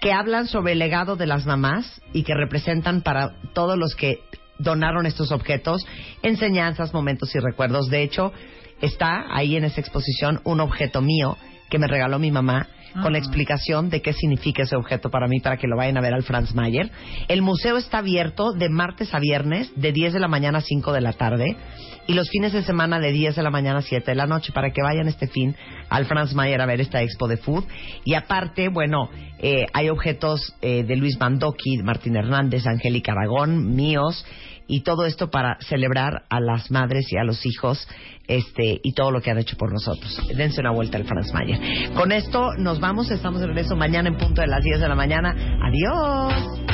que 0.00 0.12
hablan 0.12 0.46
sobre 0.46 0.72
el 0.72 0.78
legado 0.78 1.16
de 1.16 1.26
las 1.26 1.46
mamás 1.46 2.00
y 2.12 2.24
que 2.24 2.34
representan 2.34 3.02
para 3.02 3.32
todos 3.54 3.78
los 3.78 3.94
que 3.94 4.20
donaron 4.58 5.06
estos 5.06 5.32
objetos 5.32 5.86
enseñanzas, 6.22 6.92
momentos 6.92 7.34
y 7.34 7.38
recuerdos. 7.38 7.88
De 7.88 8.02
hecho, 8.02 8.32
está 8.80 9.24
ahí 9.30 9.56
en 9.56 9.64
esa 9.64 9.80
exposición 9.80 10.40
un 10.44 10.60
objeto 10.60 11.00
mío 11.00 11.36
que 11.70 11.78
me 11.78 11.86
regaló 11.86 12.18
mi 12.18 12.30
mamá 12.30 12.68
con 13.02 13.12
la 13.12 13.18
Ah. 13.18 13.22
explicación 13.22 13.90
de 13.90 14.00
qué 14.02 14.12
significa 14.12 14.62
ese 14.62 14.76
objeto 14.76 15.10
para 15.10 15.26
mí, 15.26 15.40
para 15.40 15.56
que 15.56 15.66
lo 15.66 15.76
vayan 15.76 15.96
a 15.96 16.00
ver 16.00 16.14
al 16.14 16.22
Franz 16.22 16.54
Mayer. 16.54 16.90
El 17.26 17.42
museo 17.42 17.76
está 17.76 17.98
abierto 17.98 18.52
de 18.52 18.68
martes 18.68 19.12
a 19.12 19.18
viernes, 19.18 19.72
de 19.74 19.90
10 19.90 20.12
de 20.12 20.20
la 20.20 20.28
mañana 20.28 20.58
a 20.58 20.60
5 20.60 20.92
de 20.92 21.00
la 21.00 21.12
tarde, 21.14 21.56
y 22.06 22.14
los 22.14 22.28
fines 22.30 22.52
de 22.52 22.62
semana 22.62 23.00
de 23.00 23.12
10 23.12 23.36
de 23.36 23.42
la 23.42 23.50
mañana 23.50 23.78
a 23.78 23.82
7 23.82 24.10
de 24.10 24.14
la 24.14 24.26
noche, 24.26 24.52
para 24.52 24.70
que 24.70 24.82
vayan 24.82 25.08
este 25.08 25.26
fin 25.26 25.56
al 25.88 26.06
Franz 26.06 26.34
Mayer 26.34 26.60
a 26.60 26.66
ver 26.66 26.80
esta 26.80 27.02
expo 27.02 27.28
de 27.28 27.36
food. 27.36 27.64
Y 28.04 28.14
aparte, 28.14 28.68
bueno, 28.68 29.08
eh, 29.38 29.66
hay 29.72 29.88
objetos 29.88 30.54
eh, 30.60 30.84
de 30.84 30.96
Luis 30.96 31.18
Mandoki, 31.18 31.78
Martín 31.82 32.16
Hernández, 32.16 32.66
Angélica 32.66 33.12
Aragón, 33.12 33.74
míos, 33.74 34.24
y 34.66 34.82
todo 34.82 35.04
esto 35.04 35.30
para 35.30 35.58
celebrar 35.60 36.24
a 36.30 36.40
las 36.40 36.70
madres 36.70 37.06
y 37.12 37.18
a 37.18 37.24
los 37.24 37.44
hijos 37.44 37.86
este 38.26 38.80
y 38.82 38.94
todo 38.94 39.10
lo 39.10 39.20
que 39.20 39.30
han 39.30 39.38
hecho 39.38 39.56
por 39.56 39.72
nosotros. 39.72 40.18
Dense 40.34 40.60
una 40.60 40.70
vuelta 40.70 40.96
al 40.96 41.04
Franz 41.04 41.32
Mayer. 41.32 41.92
Con 41.94 42.12
esto 42.12 42.54
nos 42.58 42.80
vamos, 42.80 43.10
estamos 43.10 43.40
de 43.40 43.48
regreso 43.48 43.76
mañana 43.76 44.08
en 44.08 44.16
punto 44.16 44.40
de 44.40 44.46
las 44.46 44.62
10 44.62 44.80
de 44.80 44.88
la 44.88 44.94
mañana. 44.94 45.34
Adiós. 45.60 46.73